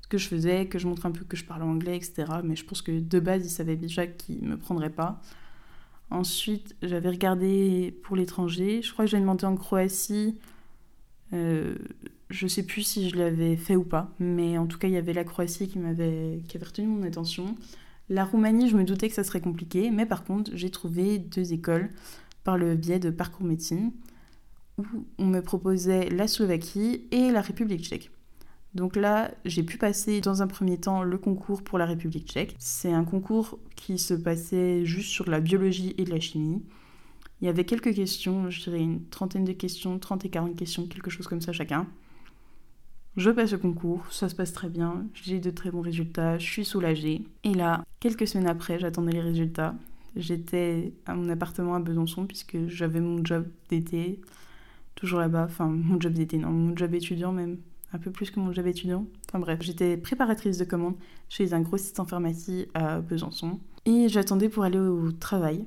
ce 0.00 0.08
que 0.08 0.18
je 0.18 0.26
faisais, 0.26 0.66
que 0.66 0.78
je 0.78 0.88
montre 0.88 1.06
un 1.06 1.12
peu 1.12 1.24
que 1.24 1.36
je 1.36 1.44
parle 1.44 1.62
anglais, 1.62 1.96
etc. 1.96 2.24
Mais 2.42 2.56
je 2.56 2.64
pense 2.64 2.82
que 2.82 2.98
de 2.98 3.20
base, 3.20 3.46
ils 3.46 3.50
savaient 3.50 3.76
déjà 3.76 4.06
qu'ils 4.06 4.42
me 4.42 4.56
prendraient 4.56 4.90
pas. 4.90 5.20
Ensuite, 6.10 6.74
j'avais 6.82 7.10
regardé 7.10 7.96
pour 8.02 8.16
l'étranger. 8.16 8.82
Je 8.82 8.92
crois 8.92 9.04
que 9.04 9.10
j'ai 9.10 9.20
demandé 9.20 9.44
en 9.44 9.56
Croatie. 9.56 10.38
Euh, 11.32 11.76
je 12.30 12.46
sais 12.46 12.62
plus 12.62 12.82
si 12.82 13.08
je 13.08 13.16
l'avais 13.16 13.56
fait 13.56 13.76
ou 13.76 13.84
pas, 13.84 14.10
mais 14.18 14.58
en 14.58 14.66
tout 14.66 14.78
cas, 14.78 14.88
il 14.88 14.94
y 14.94 14.98
avait 14.98 15.12
la 15.12 15.24
Croatie 15.24 15.68
qui 15.68 15.78
m'avait 15.78 16.42
qui 16.48 16.56
avait 16.56 16.66
retenu 16.66 16.86
mon 16.86 17.02
attention. 17.04 17.56
La 18.10 18.24
Roumanie, 18.24 18.68
je 18.68 18.76
me 18.76 18.84
doutais 18.84 19.08
que 19.08 19.14
ça 19.14 19.24
serait 19.24 19.40
compliqué, 19.40 19.90
mais 19.90 20.06
par 20.06 20.24
contre, 20.24 20.50
j'ai 20.54 20.70
trouvé 20.70 21.18
deux 21.18 21.52
écoles 21.52 21.90
par 22.44 22.56
le 22.56 22.74
biais 22.74 22.98
de 22.98 23.10
parcours 23.10 23.46
médecine 23.46 23.92
où 24.78 24.84
on 25.18 25.26
me 25.26 25.40
proposait 25.40 26.08
la 26.08 26.28
Slovaquie 26.28 27.06
et 27.10 27.30
la 27.30 27.40
République 27.40 27.84
tchèque. 27.84 28.10
Donc 28.74 28.96
là, 28.96 29.30
j'ai 29.44 29.62
pu 29.62 29.76
passer 29.76 30.20
dans 30.20 30.42
un 30.42 30.46
premier 30.46 30.78
temps 30.78 31.02
le 31.02 31.18
concours 31.18 31.62
pour 31.62 31.78
la 31.78 31.86
République 31.86 32.28
tchèque. 32.28 32.54
C'est 32.58 32.92
un 32.92 33.04
concours 33.04 33.58
qui 33.76 33.98
se 33.98 34.14
passait 34.14 34.84
juste 34.84 35.08
sur 35.08 35.28
la 35.28 35.40
biologie 35.40 35.94
et 35.98 36.04
la 36.04 36.20
chimie. 36.20 36.62
Il 37.40 37.46
y 37.46 37.48
avait 37.48 37.64
quelques 37.64 37.94
questions, 37.94 38.50
je 38.50 38.62
dirais 38.62 38.80
une 38.80 39.04
trentaine 39.08 39.44
de 39.44 39.52
questions, 39.52 39.98
30 39.98 40.24
et 40.24 40.28
40 40.28 40.56
questions, 40.56 40.86
quelque 40.86 41.10
chose 41.10 41.28
comme 41.28 41.40
ça 41.40 41.52
chacun. 41.52 41.86
Je 43.16 43.30
passe 43.30 43.52
le 43.52 43.58
concours, 43.58 44.04
ça 44.10 44.28
se 44.28 44.34
passe 44.34 44.52
très 44.52 44.68
bien, 44.68 45.06
j'ai 45.12 45.40
de 45.40 45.50
très 45.50 45.70
bons 45.70 45.80
résultats, 45.80 46.38
je 46.38 46.46
suis 46.46 46.64
soulagée. 46.64 47.24
Et 47.44 47.54
là, 47.54 47.84
quelques 48.00 48.28
semaines 48.28 48.46
après, 48.46 48.78
j'attendais 48.78 49.12
les 49.12 49.20
résultats. 49.20 49.74
J'étais 50.16 50.92
à 51.06 51.14
mon 51.14 51.28
appartement 51.28 51.74
à 51.74 51.80
Besançon 51.80 52.26
puisque 52.26 52.68
j'avais 52.68 53.00
mon 53.00 53.24
job 53.24 53.46
d'été, 53.68 54.20
toujours 54.94 55.20
là-bas, 55.20 55.46
enfin 55.48 55.66
mon 55.66 56.00
job 56.00 56.12
d'été, 56.12 56.38
non, 56.38 56.50
mon 56.50 56.76
job 56.76 56.94
étudiant 56.94 57.32
même, 57.32 57.58
un 57.92 57.98
peu 57.98 58.10
plus 58.10 58.30
que 58.30 58.40
mon 58.40 58.52
job 58.52 58.66
étudiant. 58.66 59.06
Enfin 59.28 59.38
bref, 59.38 59.58
j'étais 59.62 59.96
préparatrice 59.96 60.58
de 60.58 60.64
commande 60.64 60.94
chez 61.28 61.52
un 61.52 61.60
grossiste 61.60 62.00
en 62.00 62.04
pharmacie 62.04 62.66
à 62.74 63.00
Besançon. 63.00 63.60
Et 63.84 64.08
j'attendais 64.08 64.48
pour 64.48 64.64
aller 64.64 64.78
au 64.78 65.12
travail. 65.12 65.64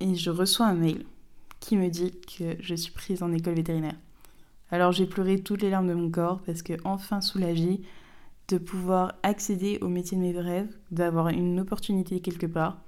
Et 0.00 0.14
je 0.14 0.30
reçois 0.30 0.66
un 0.66 0.74
mail 0.74 1.04
qui 1.60 1.76
me 1.76 1.88
dit 1.88 2.12
que 2.38 2.56
je 2.60 2.74
suis 2.74 2.92
prise 2.92 3.22
en 3.22 3.32
école 3.32 3.54
vétérinaire. 3.54 3.96
Alors 4.70 4.92
j'ai 4.92 5.06
pleuré 5.06 5.40
toutes 5.40 5.62
les 5.62 5.70
larmes 5.70 5.88
de 5.88 5.94
mon 5.94 6.10
corps 6.10 6.40
parce 6.46 6.62
que 6.62 6.74
enfin 6.84 7.20
soulagée 7.20 7.80
de 8.48 8.58
pouvoir 8.58 9.14
accéder 9.22 9.78
au 9.80 9.88
métier 9.88 10.16
de 10.16 10.22
mes 10.22 10.38
rêves, 10.38 10.74
d'avoir 10.90 11.28
une 11.28 11.60
opportunité 11.60 12.20
quelque 12.20 12.46
part. 12.46 12.80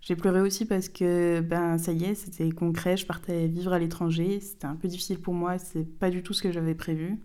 J'ai 0.00 0.16
pleuré 0.16 0.40
aussi 0.40 0.64
parce 0.64 0.88
que, 0.88 1.40
ben, 1.40 1.76
ça 1.76 1.92
y 1.92 2.04
est, 2.04 2.14
c'était 2.14 2.50
concret, 2.50 2.96
je 2.96 3.04
partais 3.04 3.46
vivre 3.48 3.72
à 3.72 3.78
l'étranger, 3.78 4.40
c'était 4.40 4.66
un 4.66 4.76
peu 4.76 4.88
difficile 4.88 5.18
pour 5.20 5.34
moi, 5.34 5.58
c'est 5.58 5.84
pas 5.84 6.08
du 6.08 6.22
tout 6.22 6.32
ce 6.32 6.42
que 6.42 6.52
j'avais 6.52 6.74
prévu. 6.74 7.18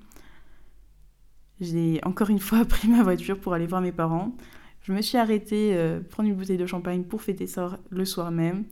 J'ai 1.62 2.02
encore 2.04 2.30
une 2.30 2.40
fois 2.40 2.66
pris 2.66 2.88
ma 2.88 3.04
voiture 3.04 3.40
pour 3.40 3.54
aller 3.54 3.68
voir 3.68 3.82
mes 3.82 3.92
parents. 3.92 4.36
Je 4.82 4.92
me 4.92 5.02
suis 5.02 5.18
arrêtée 5.18 5.72
euh, 5.76 6.02
prendre 6.02 6.28
une 6.28 6.36
bouteille 6.36 6.58
de 6.58 6.66
champagne 6.66 7.04
pour 7.04 7.22
fêter 7.22 7.48
ça 7.48 7.80
le 7.90 8.04
soir 8.04 8.32
même. 8.32 8.66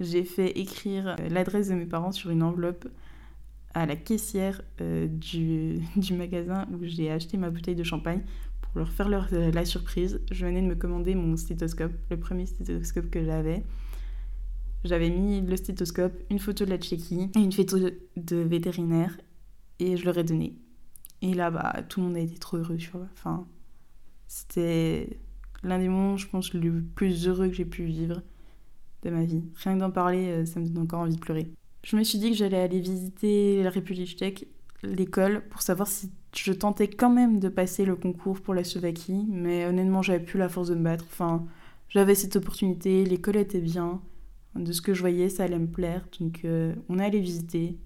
J'ai 0.00 0.24
fait 0.24 0.58
écrire 0.58 1.08
euh, 1.08 1.28
l'adresse 1.28 1.68
de 1.68 1.74
mes 1.74 1.86
parents 1.86 2.12
sur 2.12 2.30
une 2.30 2.42
enveloppe 2.42 2.88
à 3.74 3.86
la 3.86 3.96
caissière 3.96 4.62
euh, 4.80 5.06
du, 5.06 5.80
magasin 6.12 6.66
où 6.72 6.78
j'ai 6.82 7.10
acheté 7.10 7.36
ma 7.36 7.50
bouteille 7.50 7.76
de 7.76 7.84
champagne 7.84 8.22
pour 8.60 8.78
leur 8.78 8.90
faire 8.90 9.08
euh, 9.32 9.50
la 9.52 9.64
surprise, 9.64 10.20
je 10.30 10.46
venais 10.46 10.62
de 10.62 10.66
me 10.66 10.74
commander 10.74 11.14
mon 11.14 11.36
stéthoscope, 11.36 11.92
le 12.10 12.18
premier 12.18 12.46
stéthoscope 12.46 13.10
que 13.10 13.24
j'avais. 13.24 13.62
J'avais 14.84 15.10
mis 15.10 15.40
le 15.40 15.56
stéthoscope, 15.56 16.12
une 16.30 16.38
photo 16.38 16.64
de 16.64 16.70
la 16.70 16.76
Tchéquie 16.76 17.30
et 17.34 17.38
une 17.38 17.52
photo 17.52 17.78
de 18.16 18.36
vétérinaire 18.36 19.16
et 19.78 19.96
je 19.96 20.04
leur 20.04 20.18
ai 20.18 20.24
donné. 20.24 20.58
Et 21.22 21.32
là, 21.32 21.50
bah, 21.50 21.72
tout 21.88 22.00
le 22.00 22.06
monde 22.06 22.16
a 22.16 22.20
été 22.20 22.36
trop 22.38 22.58
heureux. 22.58 22.76
Enfin, 23.14 23.46
c'était 24.28 25.18
l'un 25.62 25.78
des 25.78 25.88
moments, 25.88 26.18
je 26.18 26.28
pense, 26.28 26.52
le 26.52 26.82
plus 26.82 27.26
heureux 27.26 27.48
que 27.48 27.54
j'ai 27.54 27.64
pu 27.64 27.84
vivre 27.84 28.20
de 29.04 29.10
ma 29.10 29.24
vie. 29.24 29.42
Rien 29.62 29.74
que 29.74 29.80
d'en 29.80 29.90
parler, 29.90 30.28
euh, 30.28 30.46
ça 30.46 30.60
me 30.60 30.66
donne 30.66 30.84
encore 30.84 31.00
envie 31.00 31.16
de 31.16 31.20
pleurer. 31.20 31.50
Je 31.82 31.96
me 31.96 32.02
suis 32.02 32.18
dit 32.18 32.30
que 32.30 32.36
j'allais 32.36 32.60
aller 32.60 32.80
visiter 32.80 33.62
la 33.62 33.70
République 33.70 34.16
tchèque, 34.16 34.46
l'école, 34.82 35.42
pour 35.50 35.62
savoir 35.62 35.88
si 35.88 36.10
je 36.34 36.52
tentais 36.52 36.88
quand 36.88 37.10
même 37.10 37.38
de 37.38 37.48
passer 37.48 37.84
le 37.84 37.96
concours 37.96 38.40
pour 38.40 38.54
la 38.54 38.64
Slovaquie, 38.64 39.26
mais 39.28 39.66
honnêtement, 39.66 40.02
j'avais 40.02 40.24
plus 40.24 40.38
la 40.38 40.48
force 40.48 40.68
de 40.68 40.74
me 40.74 40.82
battre. 40.82 41.04
Enfin, 41.10 41.44
j'avais 41.88 42.14
cette 42.14 42.36
opportunité, 42.36 43.04
l'école 43.04 43.36
était 43.36 43.60
bien. 43.60 44.00
De 44.54 44.72
ce 44.72 44.82
que 44.82 44.94
je 44.94 45.00
voyais, 45.00 45.28
ça 45.28 45.44
allait 45.44 45.58
me 45.58 45.66
plaire. 45.66 46.06
Donc, 46.20 46.42
euh, 46.44 46.74
on 46.88 46.98
est 46.98 47.04
allé 47.04 47.20
visiter. 47.20 47.76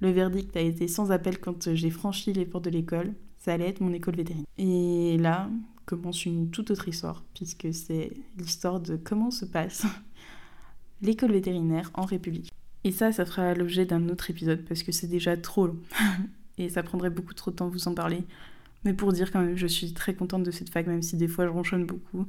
Le 0.00 0.10
verdict 0.10 0.54
a 0.56 0.60
été 0.60 0.88
sans 0.88 1.10
appel 1.10 1.38
quand 1.38 1.74
j'ai 1.74 1.90
franchi 1.90 2.32
les 2.32 2.44
portes 2.44 2.64
de 2.64 2.70
l'école. 2.70 3.14
Ça 3.38 3.54
allait 3.54 3.68
être 3.68 3.80
mon 3.80 3.92
école 3.92 4.16
vétérinaire. 4.16 4.46
Et 4.58 5.16
là 5.18 5.48
commence 5.86 6.26
une 6.26 6.50
toute 6.50 6.72
autre 6.72 6.88
histoire, 6.88 7.24
puisque 7.32 7.72
c'est 7.72 8.12
l'histoire 8.36 8.80
de 8.80 8.96
comment 8.96 9.30
se 9.30 9.44
passe 9.44 9.86
l'école 11.02 11.32
vétérinaire 11.32 11.90
en 11.94 12.04
République. 12.04 12.52
Et 12.84 12.92
ça, 12.92 13.12
ça 13.12 13.24
fera 13.24 13.54
l'objet 13.54 13.84
d'un 13.84 14.08
autre 14.08 14.30
épisode, 14.30 14.64
parce 14.64 14.82
que 14.82 14.92
c'est 14.92 15.08
déjà 15.08 15.36
trop 15.36 15.66
long. 15.66 15.78
et 16.58 16.68
ça 16.68 16.82
prendrait 16.82 17.10
beaucoup 17.10 17.34
trop 17.34 17.50
de 17.50 17.56
temps 17.56 17.66
de 17.66 17.72
vous 17.72 17.88
en 17.88 17.94
parler. 17.94 18.24
Mais 18.84 18.94
pour 18.94 19.12
dire 19.12 19.32
quand 19.32 19.40
même, 19.40 19.56
je 19.56 19.66
suis 19.66 19.92
très 19.92 20.14
contente 20.14 20.44
de 20.44 20.50
cette 20.50 20.70
fac, 20.70 20.86
même 20.86 21.02
si 21.02 21.16
des 21.16 21.28
fois 21.28 21.46
je 21.46 21.50
ronchonne 21.50 21.84
beaucoup. 21.84 22.26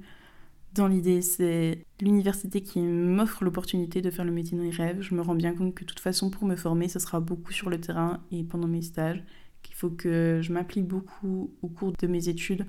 Dans 0.73 0.87
l'idée, 0.87 1.21
c'est 1.21 1.85
l'université 2.01 2.61
qui 2.61 2.79
m'offre 2.79 3.43
l'opportunité 3.43 4.01
de 4.01 4.09
faire 4.09 4.25
le 4.25 4.31
métier 4.31 4.57
de 4.57 4.63
mes 4.63 4.71
rêves. 4.71 5.01
Je 5.01 5.15
me 5.15 5.21
rends 5.21 5.35
bien 5.35 5.53
compte 5.53 5.75
que 5.75 5.83
de 5.83 5.87
toute 5.87 5.99
façon, 5.99 6.29
pour 6.29 6.45
me 6.45 6.55
former, 6.55 6.87
ce 6.87 6.99
sera 6.99 7.19
beaucoup 7.19 7.51
sur 7.51 7.69
le 7.69 7.79
terrain 7.79 8.21
et 8.31 8.43
pendant 8.43 8.67
mes 8.67 8.81
stages. 8.81 9.23
Qu'il 9.63 9.75
faut 9.75 9.89
que 9.89 10.39
je 10.41 10.51
m'applique 10.53 10.87
beaucoup 10.87 11.51
au 11.61 11.67
cours 11.67 11.93
de 11.93 12.07
mes 12.07 12.29
études 12.29 12.65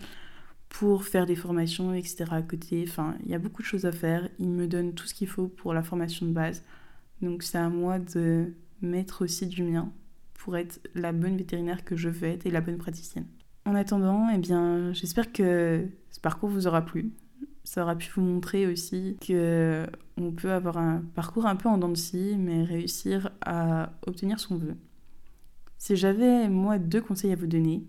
pour 0.69 1.05
faire 1.05 1.27
des 1.27 1.37
formations, 1.37 1.95
etc. 1.95 2.25
à 2.31 2.43
côté. 2.43 2.85
Enfin, 2.87 3.17
il 3.25 3.31
y 3.31 3.35
a 3.35 3.39
beaucoup 3.39 3.63
de 3.63 3.67
choses 3.67 3.87
à 3.87 3.93
faire. 3.93 4.29
Ils 4.39 4.49
me 4.49 4.67
donnent 4.67 4.95
tout 4.95 5.07
ce 5.07 5.15
qu'il 5.15 5.29
faut 5.29 5.49
pour 5.49 5.75
la 5.75 5.83
formation 5.83 6.27
de 6.27 6.33
base. 6.33 6.63
Donc 7.23 7.43
c'est 7.43 7.59
à 7.59 7.69
moi 7.69 7.99
de 7.99 8.53
mettre 8.81 9.25
aussi 9.25 9.47
du 9.47 9.63
mien 9.63 9.91
pour 10.35 10.57
être 10.57 10.81
la 10.95 11.13
bonne 11.13 11.37
vétérinaire 11.37 11.85
que 11.85 11.97
je 11.97 12.09
veux 12.09 12.29
être 12.29 12.47
et 12.47 12.51
la 12.51 12.61
bonne 12.61 12.79
praticienne. 12.79 13.27
En 13.65 13.75
attendant, 13.75 14.29
eh 14.33 14.39
bien, 14.39 14.93
j'espère 14.93 15.33
que 15.33 15.87
ce 16.11 16.21
parcours 16.21 16.49
vous 16.49 16.67
aura 16.67 16.83
plu. 16.85 17.11
Ça 17.65 17.83
aura 17.83 17.97
pu 17.97 18.11
vous 18.15 18.23
montrer 18.23 18.67
aussi 18.67 19.19
que 19.21 19.87
on 20.17 20.33
peut 20.33 20.53
avoir 20.53 20.79
un 20.79 21.03
parcours 21.15 21.47
un 21.47 21.57
peu 21.57 21.69
en 21.69 21.77
dents 21.77 21.91
de 21.91 21.97
scie, 21.97 22.37
mais 22.39 22.65
réussir 22.65 23.31
à 23.45 23.93
obtenir 24.07 24.41
ce 24.41 24.49
qu'on 24.49 24.57
veut. 24.57 24.77
Si 25.77 25.97
j'avais, 25.97 26.49
moi, 26.49 26.79
deux 26.79 27.03
conseils 27.03 27.33
à 27.33 27.37
vous 27.37 27.47
donner, 27.47 27.85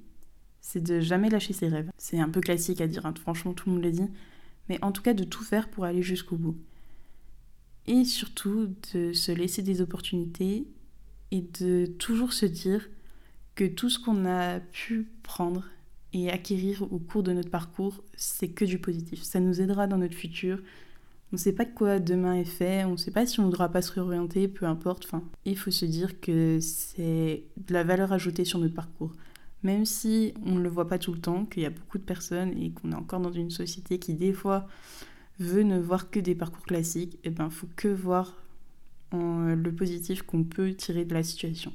c'est 0.61 0.83
de 0.83 0.99
jamais 0.99 1.29
lâcher 1.29 1.53
ses 1.53 1.67
rêves. 1.67 1.91
C'est 1.97 2.19
un 2.19 2.29
peu 2.29 2.41
classique 2.41 2.81
à 2.81 2.87
dire, 2.87 3.05
hein, 3.05 3.13
franchement, 3.19 3.53
tout 3.53 3.69
le 3.69 3.75
monde 3.75 3.83
le 3.83 3.91
dit, 3.91 4.07
mais 4.67 4.83
en 4.83 4.91
tout 4.91 5.01
cas 5.01 5.13
de 5.13 5.23
tout 5.23 5.43
faire 5.43 5.69
pour 5.69 5.83
aller 5.85 6.01
jusqu'au 6.01 6.37
bout. 6.37 6.57
Et 7.87 8.05
surtout 8.05 8.73
de 8.93 9.13
se 9.13 9.31
laisser 9.31 9.63
des 9.63 9.81
opportunités 9.81 10.67
et 11.31 11.41
de 11.59 11.85
toujours 11.85 12.33
se 12.33 12.45
dire 12.45 12.87
que 13.55 13.65
tout 13.65 13.89
ce 13.89 13.99
qu'on 13.99 14.25
a 14.25 14.59
pu 14.59 15.07
prendre 15.23 15.65
et 16.13 16.29
acquérir 16.29 16.81
au 16.91 16.99
cours 16.99 17.23
de 17.23 17.33
notre 17.33 17.49
parcours, 17.49 18.03
c'est 18.15 18.49
que 18.49 18.65
du 18.65 18.79
positif. 18.79 19.23
Ça 19.23 19.39
nous 19.39 19.61
aidera 19.61 19.87
dans 19.87 19.97
notre 19.97 20.15
futur. 20.15 20.59
On 21.31 21.35
ne 21.35 21.37
sait 21.37 21.53
pas 21.53 21.65
quoi 21.65 21.99
demain 21.99 22.33
est 22.35 22.45
fait, 22.45 22.83
on 22.85 22.91
ne 22.91 22.97
sait 22.97 23.11
pas 23.11 23.27
si 23.27 23.39
on 23.39 23.43
ne 23.43 23.47
voudra 23.47 23.69
pas 23.69 23.83
se 23.83 23.91
réorienter, 23.91 24.47
peu 24.47 24.65
importe. 24.65 25.05
Enfin, 25.05 25.23
il 25.45 25.57
faut 25.57 25.71
se 25.71 25.85
dire 25.85 26.19
que 26.19 26.59
c'est 26.59 27.43
de 27.57 27.73
la 27.73 27.83
valeur 27.83 28.11
ajoutée 28.11 28.45
sur 28.45 28.57
notre 28.57 28.73
parcours. 28.73 29.13
Même 29.63 29.85
si 29.85 30.33
on 30.45 30.55
ne 30.55 30.61
le 30.61 30.69
voit 30.69 30.87
pas 30.87 30.99
tout 30.99 31.13
le 31.13 31.19
temps, 31.19 31.45
qu'il 31.45 31.63
y 31.63 31.65
a 31.65 31.69
beaucoup 31.69 31.97
de 31.97 32.03
personnes 32.03 32.57
et 32.57 32.71
qu'on 32.71 32.91
est 32.91 32.95
encore 32.95 33.19
dans 33.19 33.31
une 33.31 33.51
société 33.51 33.99
qui 33.99 34.13
des 34.13 34.33
fois 34.33 34.67
veut 35.39 35.63
ne 35.63 35.79
voir 35.79 36.09
que 36.09 36.19
des 36.19 36.35
parcours 36.35 36.65
classiques, 36.65 37.15
et 37.15 37.19
eh 37.25 37.29
ben 37.29 37.49
faut 37.49 37.67
que 37.75 37.87
voir 37.87 38.35
le 39.11 39.71
positif 39.71 40.21
qu'on 40.21 40.43
peut 40.43 40.73
tirer 40.73 41.05
de 41.05 41.13
la 41.13 41.23
situation. 41.23 41.73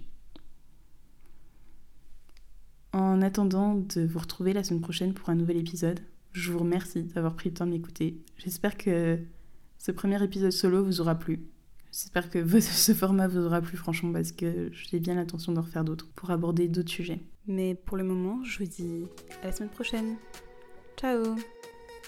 En 2.92 3.22
attendant 3.22 3.74
de 3.74 4.06
vous 4.06 4.20
retrouver 4.20 4.52
la 4.52 4.62
semaine 4.62 4.80
prochaine 4.80 5.14
pour 5.14 5.28
un 5.28 5.34
nouvel 5.34 5.56
épisode, 5.56 6.00
je 6.32 6.52
vous 6.52 6.60
remercie 6.60 7.02
d'avoir 7.02 7.34
pris 7.34 7.48
le 7.48 7.54
temps 7.54 7.66
de 7.66 7.72
m'écouter. 7.72 8.22
J'espère 8.36 8.76
que 8.76 9.18
ce 9.78 9.90
premier 9.90 10.22
épisode 10.22 10.52
solo 10.52 10.84
vous 10.84 11.00
aura 11.00 11.16
plu. 11.16 11.40
J'espère 11.90 12.30
que 12.30 12.60
ce 12.60 12.94
format 12.94 13.26
vous 13.26 13.40
aura 13.40 13.60
plu 13.60 13.76
franchement 13.76 14.12
parce 14.12 14.30
que 14.30 14.70
j'ai 14.72 15.00
bien 15.00 15.14
l'intention 15.14 15.52
d'en 15.52 15.62
refaire 15.62 15.84
d'autres 15.84 16.08
pour 16.14 16.30
aborder 16.30 16.68
d'autres 16.68 16.90
sujets. 16.90 17.20
Mais 17.46 17.74
pour 17.74 17.96
le 17.96 18.04
moment, 18.04 18.42
je 18.42 18.58
vous 18.58 18.70
dis 18.70 19.06
à 19.42 19.46
la 19.46 19.52
semaine 19.52 19.70
prochaine. 19.70 20.16
Ciao 20.96 21.22
Vous 21.22 21.36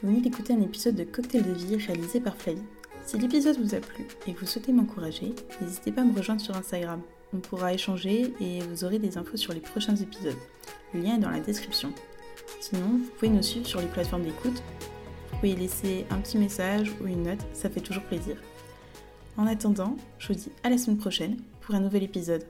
venez 0.09 0.23
d'écouter 0.23 0.55
un 0.55 0.63
épisode 0.63 0.95
de 0.95 1.05
Cocktail 1.05 1.43
de 1.43 1.53
vie 1.53 1.77
réalisé 1.77 2.21
par 2.21 2.37
Flavie. 2.37 2.63
Si 3.05 3.19
l'épisode 3.19 3.59
vous 3.59 3.75
a 3.75 3.81
plu 3.81 4.07
et 4.27 4.33
que 4.33 4.41
vous 4.41 4.47
souhaitez 4.47 4.73
m'encourager, 4.73 5.35
n'hésitez 5.61 5.93
pas 5.93 6.01
à 6.01 6.05
me 6.05 6.17
rejoindre 6.17 6.41
sur 6.41 6.57
Instagram. 6.57 7.03
On 7.35 7.39
pourra 7.39 7.75
échanger 7.75 8.33
et 8.41 8.61
vous 8.61 8.85
aurez 8.85 8.99
des 8.99 9.19
infos 9.19 9.37
sur 9.37 9.53
les 9.53 9.61
prochains 9.61 9.97
épisodes. 9.97 10.39
Le 10.95 11.01
lien 11.01 11.17
est 11.17 11.21
dans 11.21 11.31
la 11.31 11.41
description. 11.41 11.93
Sinon, 12.61 12.87
vous 12.87 13.11
pouvez 13.19 13.31
nous 13.31 13.43
suivre 13.43 13.67
sur 13.67 13.81
les 13.81 13.89
plateformes 13.89 14.23
d'écoute. 14.23 14.63
Vous 15.31 15.37
pouvez 15.39 15.55
laisser 15.55 16.07
un 16.11 16.19
petit 16.19 16.39
message 16.39 16.95
ou 17.03 17.07
une 17.07 17.25
note, 17.25 17.45
ça 17.53 17.69
fait 17.69 17.81
toujours 17.81 18.05
plaisir. 18.05 18.37
En 19.37 19.47
attendant, 19.47 19.97
je 20.19 20.29
vous 20.29 20.35
dis 20.35 20.51
à 20.63 20.71
la 20.71 20.79
semaine 20.79 20.97
prochaine 20.97 21.37
pour 21.61 21.75
un 21.75 21.81
nouvel 21.81 22.05
épisode. 22.05 22.47